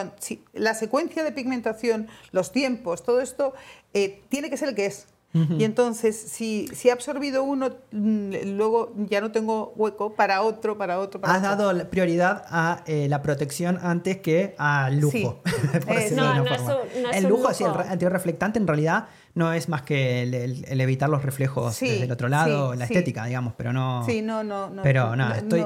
La 0.53 0.75
secuencia 0.75 1.23
de 1.23 1.31
pigmentación, 1.31 2.07
los 2.31 2.51
tiempos, 2.51 3.01
todo 3.01 3.19
esto 3.19 3.55
eh, 3.95 4.21
tiene 4.29 4.51
que 4.51 4.57
ser 4.57 4.69
el 4.69 4.75
que 4.75 4.85
es. 4.85 5.07
Y 5.33 5.65
entonces, 5.65 6.15
si, 6.15 6.69
si 6.73 6.87
he 6.87 6.91
absorbido 6.93 7.43
uno, 7.43 7.69
mm, 7.91 8.55
luego 8.55 8.93
ya 8.95 9.19
no 9.19 9.33
tengo 9.33 9.73
hueco 9.75 10.13
para 10.15 10.41
otro, 10.41 10.77
para 10.77 10.97
otro, 10.97 11.19
para 11.19 11.33
Has 11.33 11.39
otro. 11.53 11.65
dado 11.73 11.89
prioridad 11.89 12.45
a 12.47 12.83
eh, 12.87 13.07
la 13.09 13.21
protección 13.21 13.77
antes 13.81 14.17
que 14.21 14.55
al 14.57 14.97
lujo. 15.01 15.41
Sí. 15.43 15.51
por 15.85 15.91
Eh, 15.97 15.99
decirlo 16.03 16.23
no, 16.35 16.43
no 16.45 16.45
es 16.55 16.61
un- 16.61 17.03
no 17.03 17.09
es 17.09 17.17
el 17.17 17.25
un 17.25 17.29
lujo, 17.31 17.53
sí, 17.53 17.63
el 17.65 17.69
lujo. 17.71 17.83
re- 17.83 17.89
antirreflectante 17.89 18.59
en 18.59 18.67
realidad 18.67 19.07
no 19.33 19.51
es 19.51 19.67
más 19.67 19.81
que 19.81 20.21
el, 20.23 20.33
el- 20.33 20.65
el 20.69 20.79
evitar 20.79 21.09
los 21.09 21.21
reflejos 21.21 21.75
Sí, 21.75 21.89
desde 21.89 22.05
el 22.05 22.11
otro 22.13 22.29
lado, 22.29 22.71
sí, 22.71 22.79
la 22.79 22.87
sí. 22.87 22.93
estética, 22.93 23.25
digamos, 23.25 23.53
pero 23.57 23.73
no. 23.73 24.05
Sí, 24.05 24.21
no, 24.21 24.41
no, 24.41 24.69
no. 24.69 24.83
Pero 24.83 25.17
nada, 25.17 25.31
no, 25.31 25.35
estoy. 25.35 25.65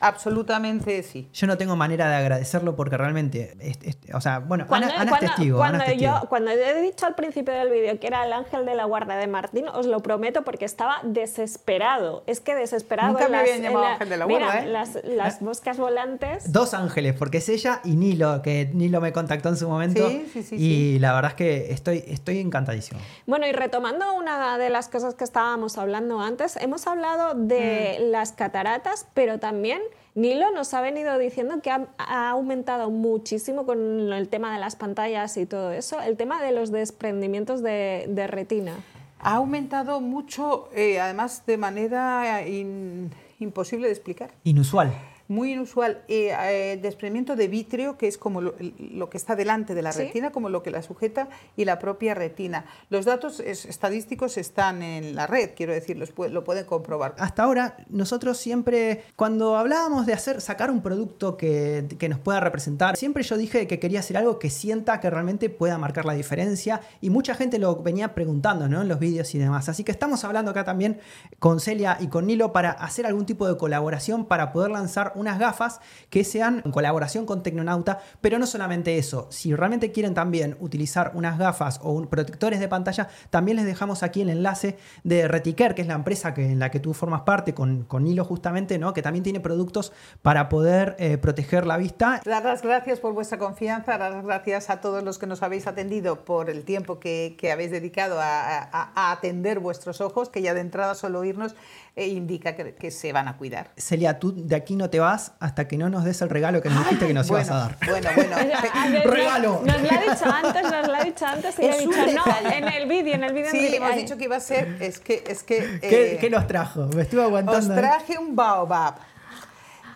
Absolutamente 0.00 1.02
sí. 1.02 1.28
Yo 1.32 1.46
no 1.46 1.56
tengo 1.56 1.76
manera 1.76 2.08
de 2.08 2.16
agradecerlo 2.16 2.76
porque 2.76 2.96
realmente, 2.96 3.56
es- 3.60 3.78
es- 3.82 3.98
o 4.14 4.20
sea, 4.20 4.38
bueno, 4.40 4.66
Cuando, 4.66 4.88
Ana, 4.88 5.00
Ana 5.00 5.12
es 5.14 5.20
testigo. 5.20 5.58
cuando 5.58 5.76
Ana 5.76 5.84
es 5.84 5.90
testigo. 5.92 6.20
yo, 6.22 6.28
cuando 6.28 6.50
he 6.50 6.82
dicho 6.82 7.06
al 7.06 7.14
principio 7.14 7.54
del 7.54 7.70
vídeo 7.70 7.98
que 7.98 8.06
era 8.06 8.24
el 8.26 8.32
ángel 8.32 8.66
de 8.66 8.74
la 8.74 8.84
guarda 8.84 9.16
de 9.16 9.26
Martín, 9.26 9.66
os 9.68 9.86
lo 9.86 10.00
prometo 10.00 10.42
porque 10.42 10.64
estaba 10.64 10.98
desesperado. 11.04 12.22
Es 12.26 12.40
que 12.40 12.54
desesperado. 12.54 13.12
Nunca 13.12 13.24
en 13.26 13.30
me 13.30 13.36
las- 13.38 13.48
habían 13.48 13.62
llamado 13.62 13.86
ángel 13.86 14.08
de 14.08 14.16
la 14.16 14.26
mira, 14.26 14.44
guarda, 14.46 14.62
¿eh? 14.62 14.66
Las, 14.66 14.98
las 15.04 15.42
moscas 15.42 15.78
volantes. 15.78 16.52
Dos 16.52 16.74
ángeles, 16.74 17.14
porque 17.18 17.38
es 17.38 17.48
ella 17.48 17.80
y 17.84 17.96
Nilo, 17.96 18.42
que 18.42 18.70
Nilo 18.72 19.00
me 19.00 19.12
contactó 19.12 19.48
en 19.48 19.56
su 19.56 19.68
momento. 19.68 20.08
Sí, 20.08 20.28
sí, 20.32 20.42
sí, 20.42 20.56
y 20.56 20.98
la 20.98 21.12
verdad 21.14 21.30
es 21.32 21.36
que 21.36 21.72
estoy, 21.72 22.04
estoy 22.08 22.38
encantadísimo. 22.40 23.00
Bueno, 23.26 23.46
y 23.46 23.52
retomando 23.52 24.12
una 24.14 24.58
de 24.58 24.70
las 24.70 24.88
cosas 24.88 25.14
que 25.14 25.24
estábamos 25.24 25.78
hablando 25.78 26.20
antes, 26.20 26.56
hemos 26.56 26.86
hablado 26.86 27.34
de 27.34 27.98
Mm. 28.00 28.10
las 28.10 28.32
cataratas, 28.32 29.06
pero 29.14 29.38
también 29.38 29.80
Nilo 30.14 30.52
nos 30.52 30.72
ha 30.74 30.80
venido 30.80 31.18
diciendo 31.18 31.60
que 31.60 31.70
ha, 31.70 31.88
ha 31.98 32.30
aumentado 32.30 32.88
muchísimo 32.90 33.66
con 33.66 34.12
el 34.12 34.28
tema 34.28 34.52
de 34.54 34.60
las 34.60 34.76
pantallas 34.76 35.36
y 35.36 35.44
todo 35.46 35.72
eso, 35.72 36.00
el 36.00 36.16
tema 36.16 36.40
de 36.40 36.52
los 36.52 36.70
desprendimientos 36.70 37.62
de, 37.62 38.04
de 38.08 38.26
retina. 38.28 38.76
Ha 39.18 39.34
aumentado 39.36 40.00
mucho, 40.00 40.68
eh, 40.74 41.00
además 41.00 41.44
de 41.46 41.56
manera 41.56 42.46
in- 42.46 43.10
imposible 43.40 43.86
de 43.88 43.92
explicar. 43.92 44.30
Inusual. 44.44 44.92
Muy 45.28 45.52
inusual. 45.52 46.02
Eh, 46.08 46.32
eh, 46.38 46.78
desprendimiento 46.82 47.34
de 47.36 47.48
vitrio, 47.48 47.96
que 47.96 48.06
es 48.08 48.18
como 48.18 48.40
lo, 48.40 48.54
lo 48.78 49.08
que 49.10 49.16
está 49.16 49.36
delante 49.36 49.74
de 49.74 49.82
la 49.82 49.92
Sí. 49.92 50.00
retina, 50.00 50.32
como 50.32 50.48
lo 50.50 50.62
que 50.62 50.70
la 50.70 50.82
sujeta, 50.82 51.28
y 51.56 51.64
la 51.64 51.78
propia 51.78 52.14
retina. 52.14 52.66
Los 52.90 53.04
datos 53.06 53.40
es- 53.40 53.64
estadísticos 53.64 54.36
están 54.36 54.82
en 54.82 55.14
la 55.14 55.26
red, 55.26 55.50
quiero 55.56 55.72
decir, 55.72 55.96
los 55.96 56.12
lo 56.30 56.44
pueden 56.44 56.66
comprobar. 56.66 57.14
Hasta 57.18 57.42
ahora, 57.42 57.76
nosotros 57.88 58.36
siempre, 58.38 59.02
cuando 59.16 59.56
hablábamos 59.56 60.04
de 60.06 60.12
hacer, 60.12 60.40
sacar 60.40 60.70
un 60.70 60.82
producto 60.82 61.36
que, 61.36 61.86
que 61.98 62.08
nos 62.08 62.18
pueda 62.18 62.40
representar, 62.40 62.96
siempre 62.96 63.22
yo 63.22 63.36
dije 63.38 63.66
que 63.66 63.78
quería 63.78 64.00
hacer 64.00 64.16
algo 64.18 64.38
que 64.38 64.50
sienta 64.50 65.00
que 65.00 65.08
realmente 65.08 65.48
pueda 65.48 65.78
marcar 65.78 66.04
la 66.04 66.12
diferencia 66.14 66.80
y 67.00 67.08
mucha 67.10 67.34
gente 67.34 67.58
lo 67.58 67.76
venía 67.76 68.14
preguntando 68.14 68.68
¿no? 68.68 68.82
en 68.82 68.88
los 68.88 68.98
vídeos 68.98 69.34
y 69.34 69.38
demás. 69.38 69.68
Así 69.68 69.84
que 69.84 69.92
estamos 69.92 70.22
hablando 70.24 70.50
acá 70.50 70.64
también 70.64 71.00
con 71.38 71.60
Celia 71.60 71.96
y 72.00 72.08
con 72.08 72.26
Nilo 72.26 72.52
para 72.52 72.70
hacer 72.72 73.06
algún 73.06 73.24
tipo 73.26 73.48
de 73.48 73.56
colaboración 73.56 74.26
para 74.26 74.52
poder 74.52 74.70
lanzar 74.70 75.12
unas 75.14 75.38
gafas 75.38 75.80
que 76.10 76.24
sean 76.24 76.62
en 76.64 76.70
colaboración 76.72 77.26
con 77.26 77.42
Tecnonauta, 77.42 78.00
pero 78.20 78.38
no 78.38 78.46
solamente 78.46 78.98
eso, 78.98 79.26
si 79.30 79.54
realmente 79.54 79.92
quieren 79.92 80.14
también 80.14 80.56
utilizar 80.60 81.12
unas 81.14 81.38
gafas 81.38 81.80
o 81.82 81.92
un- 81.92 82.06
protectores 82.06 82.60
de 82.60 82.68
pantalla, 82.68 83.08
también 83.30 83.56
les 83.56 83.66
dejamos 83.66 84.02
aquí 84.02 84.22
el 84.22 84.30
enlace 84.30 84.76
de 85.02 85.26
Retiker, 85.28 85.74
que 85.74 85.82
es 85.82 85.88
la 85.88 85.94
empresa 85.94 86.34
que, 86.34 86.46
en 86.50 86.58
la 86.58 86.70
que 86.70 86.80
tú 86.80 86.94
formas 86.94 87.22
parte 87.22 87.54
con, 87.54 87.84
con 87.84 88.06
Hilo 88.06 88.24
justamente, 88.24 88.78
¿no? 88.78 88.92
que 88.94 89.02
también 89.02 89.22
tiene 89.22 89.40
productos 89.40 89.92
para 90.22 90.48
poder 90.48 90.96
eh, 90.98 91.18
proteger 91.18 91.66
la 91.66 91.76
vista. 91.76 92.20
Dar 92.24 92.44
las 92.44 92.62
gracias 92.62 93.00
por 93.00 93.12
vuestra 93.14 93.38
confianza, 93.38 93.98
dar 93.98 94.12
las 94.12 94.24
gracias 94.24 94.70
a 94.70 94.80
todos 94.80 95.02
los 95.02 95.18
que 95.18 95.26
nos 95.26 95.42
habéis 95.42 95.66
atendido 95.66 96.24
por 96.24 96.50
el 96.50 96.64
tiempo 96.64 97.00
que, 97.00 97.36
que 97.38 97.50
habéis 97.52 97.70
dedicado 97.70 98.18
a, 98.20 99.12
atender 99.12 99.60
vuestros 99.60 100.00
ojos, 100.00 100.28
que 100.28 100.42
ya 100.42 100.54
de 100.54 100.60
entrada 100.60 100.94
solo 100.94 101.20
oírnos 101.20 101.54
eh, 101.96 102.08
indica 102.08 102.56
que, 102.56 102.74
que 102.74 102.90
se 102.90 103.12
van 103.12 103.28
a 103.28 103.36
cuidar. 103.36 103.70
Celia, 103.76 104.18
tú 104.18 104.32
de 104.34 104.56
aquí 104.56 104.74
no 104.74 104.90
te 104.90 104.98
vas 105.00 105.32
hasta 105.38 105.68
que 105.68 105.76
no 105.78 105.88
nos 105.88 106.04
des 106.04 106.20
el 106.22 106.28
regalo 106.30 106.60
que 106.60 106.68
nos 106.68 106.78
dijiste 106.84 107.06
que 107.06 107.14
nos 107.14 107.28
bueno, 107.28 107.44
ibas 107.46 107.56
a 107.56 107.58
dar. 107.60 107.76
Bueno, 107.88 108.08
bueno. 108.16 108.36
Ver, 108.90 109.08
Regalo. 109.08 109.62
Nos, 109.64 109.80
nos 109.80 109.82
lo 109.82 109.88
ha 109.98 110.00
dicho 110.02 110.24
antes, 110.26 110.62
nos 110.62 110.86
lo 110.88 110.94
ha 110.94 111.04
dicho 111.04 111.26
antes 111.26 111.58
y 111.58 111.64
Es 111.64 111.76
le 111.76 111.82
he 111.82 111.86
un 111.86 111.94
dicho, 111.94 112.06
no, 112.26 112.50
en 112.50 112.64
el 112.68 112.88
vídeo, 112.88 113.14
en 113.14 113.24
el 113.24 113.32
vídeo. 113.32 113.46
en 113.46 113.52
Sí, 113.52 113.58
directo". 113.60 113.84
hemos 113.86 113.96
dicho 113.96 114.16
que 114.16 114.24
iba 114.24 114.36
a 114.36 114.40
ser, 114.40 114.76
es 114.80 114.98
que, 114.98 115.22
es 115.26 115.42
que 115.42 115.78
¿Qué, 115.80 116.14
eh, 116.14 116.18
qué 116.20 116.30
nos 116.30 116.46
trajo? 116.46 116.86
Me 116.94 117.02
estuve 117.02 117.20
os 117.20 117.26
aguantando. 117.28 117.74
¿eh? 117.74 117.78
traje 117.78 118.18
un 118.18 118.34
baobab, 118.34 118.96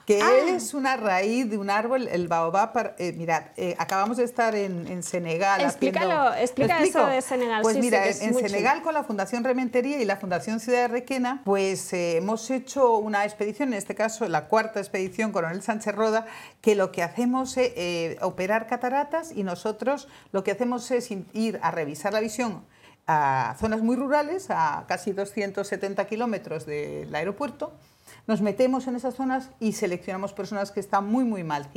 que 0.09 0.23
Ah. 0.23 0.55
es 0.57 0.73
una 0.73 0.97
raíz 0.97 1.51
de 1.51 1.59
un 1.59 1.69
árbol, 1.69 2.09
el 2.09 2.29
baobab. 2.29 2.73
para- 2.73 2.95
eh, 2.97 3.13
mirad, 3.13 3.43
eh, 3.59 3.75
acabamos 3.79 4.17
de 4.17 4.25
estar 4.25 4.55
en, 4.55 4.87
en 4.87 5.03
Senegal. 5.03 5.61
Explícalo, 5.61 6.15
haciendo- 6.31 6.43
explica 6.43 6.83
eso 6.83 7.05
de 7.07 7.21
Senegal, 7.21 7.61
Pues 7.61 7.75
sí, 7.75 7.81
mira, 7.83 8.07
en 8.09 8.35
Senegal 8.35 8.81
con 8.81 8.95
la 8.95 9.05
Fundación 9.05 9.45
Rementería 9.45 10.01
y 10.01 10.07
la 10.07 10.17
Fundación 10.17 10.61
Ciudad 10.61 10.79
de 10.81 10.89
Requena, 10.89 11.43
pues 11.45 11.93
eh, 11.93 12.17
hemos 12.17 12.51
hecho 12.51 12.97
una 12.97 13.27
expedición, 13.27 13.69
en 13.69 13.75
este 13.75 13.95
caso 13.95 14.27
la 14.31 14.47
cuarta 14.47 14.81
expedición 14.81 15.31
Coronel 15.31 15.61
Sánchez 15.61 15.95
Roda, 15.95 16.25
que 16.63 16.75
lo 16.75 16.91
que 16.91 17.03
hacemos 17.03 17.59
es 17.59 17.73
eh, 17.77 18.17
operar 18.23 18.67
cataratas 18.67 19.31
y 19.37 19.43
nosotros 19.43 20.09
lo 20.33 20.43
que 20.43 20.53
hacemos 20.53 20.91
es 20.91 21.11
ir 21.35 21.61
a 21.63 21.71
revisar 21.71 22.15
la 22.15 22.21
visión 22.21 22.65
a 23.07 23.57
zonas 23.61 23.83
muy 23.83 23.95
rurales, 23.97 24.47
a 24.49 24.85
casi 24.89 25.13
270 25.13 26.07
kilómetros 26.07 26.65
del 26.65 27.15
aeropuerto. 27.15 27.75
Nos 28.27 28.41
metemos 28.41 28.87
en 28.87 28.97
esas 28.97 29.15
zonas 29.15 29.51
y 29.61 29.73
seleccionamos 29.73 30.33
personas 30.33 30.71
que 30.71 30.81
están 30.81 31.07
muy, 31.07 31.25
muy 31.25 31.45
mal, 31.45 31.69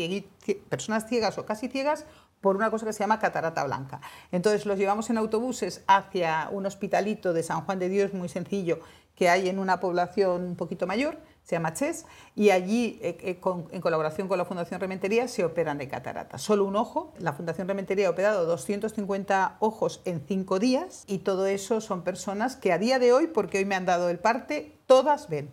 personas 0.70 1.08
ciegas 1.08 1.38
o 1.38 1.46
casi 1.46 1.68
ciegas, 1.68 2.06
por 2.42 2.56
una 2.56 2.72
cosa 2.72 2.88
que 2.88 2.94
se 2.94 3.00
llama 3.00 3.20
catarata 3.20 3.64
blanca. 3.64 4.02
Entonces 4.32 4.66
los 4.66 4.78
llevamos 4.78 5.10
en 5.10 5.18
autobuses 5.18 5.84
hacia 5.88 6.50
un 6.52 6.66
hospitalito 6.66 7.34
de 7.34 7.44
San 7.44 7.62
Juan 7.62 7.80
de 7.80 7.88
Dios 7.88 8.14
muy 8.14 8.30
sencillo 8.30 8.80
que 9.16 9.30
hay 9.30 9.50
en 9.50 9.60
una 9.60 9.80
población 9.80 10.44
un 10.44 10.56
poquito 10.56 10.88
mayor, 10.88 11.20
se 11.44 11.56
llama 11.56 11.74
Ches, 11.74 12.06
y 12.36 12.52
allí, 12.52 13.00
eh, 13.02 13.18
eh, 13.22 13.40
con- 13.40 13.68
en 13.72 13.82
colaboración 13.82 14.28
con 14.28 14.38
la 14.38 14.46
Fundación 14.46 14.80
Rementería, 14.80 15.28
se 15.28 15.44
operan 15.44 15.78
de 15.78 15.88
catarata. 15.90 16.38
Solo 16.38 16.66
un 16.66 16.76
ojo. 16.76 17.14
La 17.20 17.34
Fundación 17.34 17.68
Rementería 17.68 18.08
ha 18.08 18.12
operado 18.12 18.46
250 18.46 19.58
ojos 19.60 20.02
en 20.06 20.22
cinco 20.28 20.60
días, 20.60 21.04
y 21.08 21.20
todo 21.20 21.46
eso 21.48 21.82
son 21.82 22.04
personas 22.04 22.56
que 22.56 22.72
a 22.72 22.78
día 22.78 23.00
de 23.00 23.12
hoy, 23.14 23.28
porque 23.28 23.58
hoy 23.58 23.66
me 23.66 23.76
han 23.76 23.86
dado 23.86 24.10
el 24.10 24.20
parte, 24.20 24.78
todas 24.86 25.30
ven. 25.30 25.50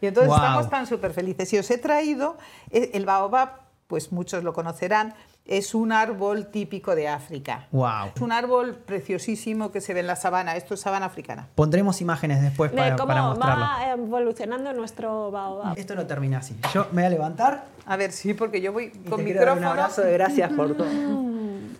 Y 0.00 0.06
entonces 0.06 0.32
estamos 0.34 0.70
tan 0.70 0.86
súper 0.86 1.12
felices. 1.12 1.52
Y 1.52 1.58
os 1.58 1.70
he 1.70 1.78
traído 1.78 2.36
eh, 2.70 2.90
el 2.94 3.04
baobab, 3.04 3.60
pues 3.88 4.12
muchos 4.12 4.42
lo 4.44 4.52
conocerán, 4.52 5.14
es 5.48 5.74
un 5.74 5.92
árbol 5.92 6.46
típico 6.48 6.94
de 6.96 7.06
África. 7.08 7.68
Wow. 7.72 8.10
Es 8.14 8.20
un 8.22 8.32
árbol 8.32 8.74
preciosísimo 8.74 9.70
que 9.70 9.80
se 9.80 9.94
ve 9.94 10.00
en 10.00 10.06
la 10.08 10.16
sabana. 10.16 10.56
Esto 10.56 10.74
es 10.74 10.80
sabana 10.80 11.06
africana. 11.06 11.46
Pondremos 11.54 12.00
imágenes 12.00 12.42
después 12.42 12.72
De 12.72 12.76
para, 12.78 12.96
cómo 12.96 13.06
para 13.08 13.22
mostrarlo. 13.22 13.64
va 13.64 13.90
evolucionando 13.92 14.72
nuestro 14.72 15.30
baobab. 15.30 15.78
Esto 15.78 15.94
no 15.94 16.06
termina 16.06 16.38
así. 16.38 16.56
Yo 16.74 16.86
me 16.92 17.02
voy 17.02 17.04
a 17.04 17.10
levantar 17.10 17.64
A 17.86 17.96
ver, 17.96 18.10
sí, 18.12 18.34
porque 18.34 18.60
yo 18.60 18.72
voy 18.72 18.86
y 18.94 19.08
con 19.08 19.18
te 19.18 19.24
quiero 19.24 19.40
dar 19.40 19.50
un 19.50 19.54
micrófono. 19.60 19.70
abrazo 19.82 20.02
de 20.02 20.12
gracias 20.14 20.52
por 20.52 20.76
todo. 20.76 20.86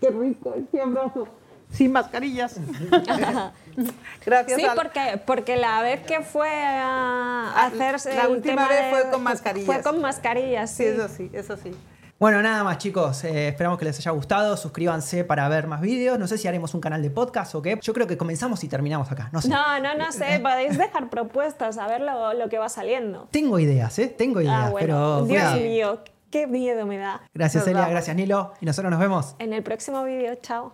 Qué 0.00 0.10
rico, 0.10 0.54
qué 0.70 0.80
abrazo. 0.80 1.26
Sin 1.72 1.90
mascarillas. 1.90 2.56
Gracias. 4.24 4.58
Sí, 4.60 4.64
Al- 4.64 4.76
porque, 4.76 5.20
porque 5.26 5.56
la 5.56 5.82
vez 5.82 6.00
que 6.02 6.20
fue 6.20 6.48
a 6.48 7.52
Ah, 7.56 7.66
hacerse 7.66 8.14
la 8.14 8.28
última 8.28 8.68
vez 8.68 8.84
de- 8.84 8.90
fue 8.90 9.10
con 9.10 9.22
mascarillas. 9.22 9.66
Fue 9.66 9.82
con 9.82 10.00
mascarillas, 10.00 10.70
Sí, 10.70 10.84
sí. 10.84 10.88
eso 10.90 11.08
sí, 11.08 11.30
eso 11.32 11.56
sí. 11.56 11.72
Bueno, 12.18 12.40
nada 12.40 12.64
más 12.64 12.78
chicos, 12.78 13.24
Eh, 13.24 13.48
esperamos 13.48 13.78
que 13.78 13.84
les 13.84 13.98
haya 13.98 14.10
gustado, 14.10 14.56
suscríbanse 14.56 15.22
para 15.24 15.46
ver 15.50 15.66
más 15.66 15.82
vídeos, 15.82 16.18
no 16.18 16.26
sé 16.26 16.38
si 16.38 16.48
haremos 16.48 16.72
un 16.72 16.80
canal 16.80 17.02
de 17.02 17.10
podcast 17.10 17.54
o 17.54 17.60
qué, 17.60 17.78
yo 17.82 17.92
creo 17.92 18.06
que 18.06 18.16
comenzamos 18.16 18.64
y 18.64 18.68
terminamos 18.68 19.12
acá, 19.12 19.28
no 19.32 19.42
sé. 19.42 19.48
No, 19.50 19.78
no, 19.80 19.94
no 19.98 20.10
sé, 20.12 20.40
podéis 20.42 20.78
dejar 20.78 21.10
propuestas, 21.10 21.76
a 21.76 21.86
ver 21.86 22.00
lo, 22.00 22.32
lo 22.32 22.48
que 22.48 22.56
va 22.56 22.70
saliendo. 22.70 23.28
Tengo 23.30 23.58
ideas, 23.58 23.98
¿eh? 23.98 24.08
Tengo 24.08 24.40
ideas, 24.40 24.68
Ah, 24.68 24.70
bueno, 24.70 24.86
pero... 24.86 25.24
Dios 25.26 25.54
mío, 25.56 26.00
qué 26.30 26.46
miedo 26.46 26.86
me 26.86 26.96
da. 26.96 27.20
Gracias 27.34 27.66
vamos. 27.70 27.90
gracias 27.90 28.16
Nilo 28.16 28.54
y 28.62 28.64
nosotros 28.66 28.90
nos 28.90 28.98
vemos. 29.00 29.36
En 29.38 29.52
el 29.52 29.62
próximo 29.62 30.02
vídeo, 30.02 30.34
chao. 30.36 30.72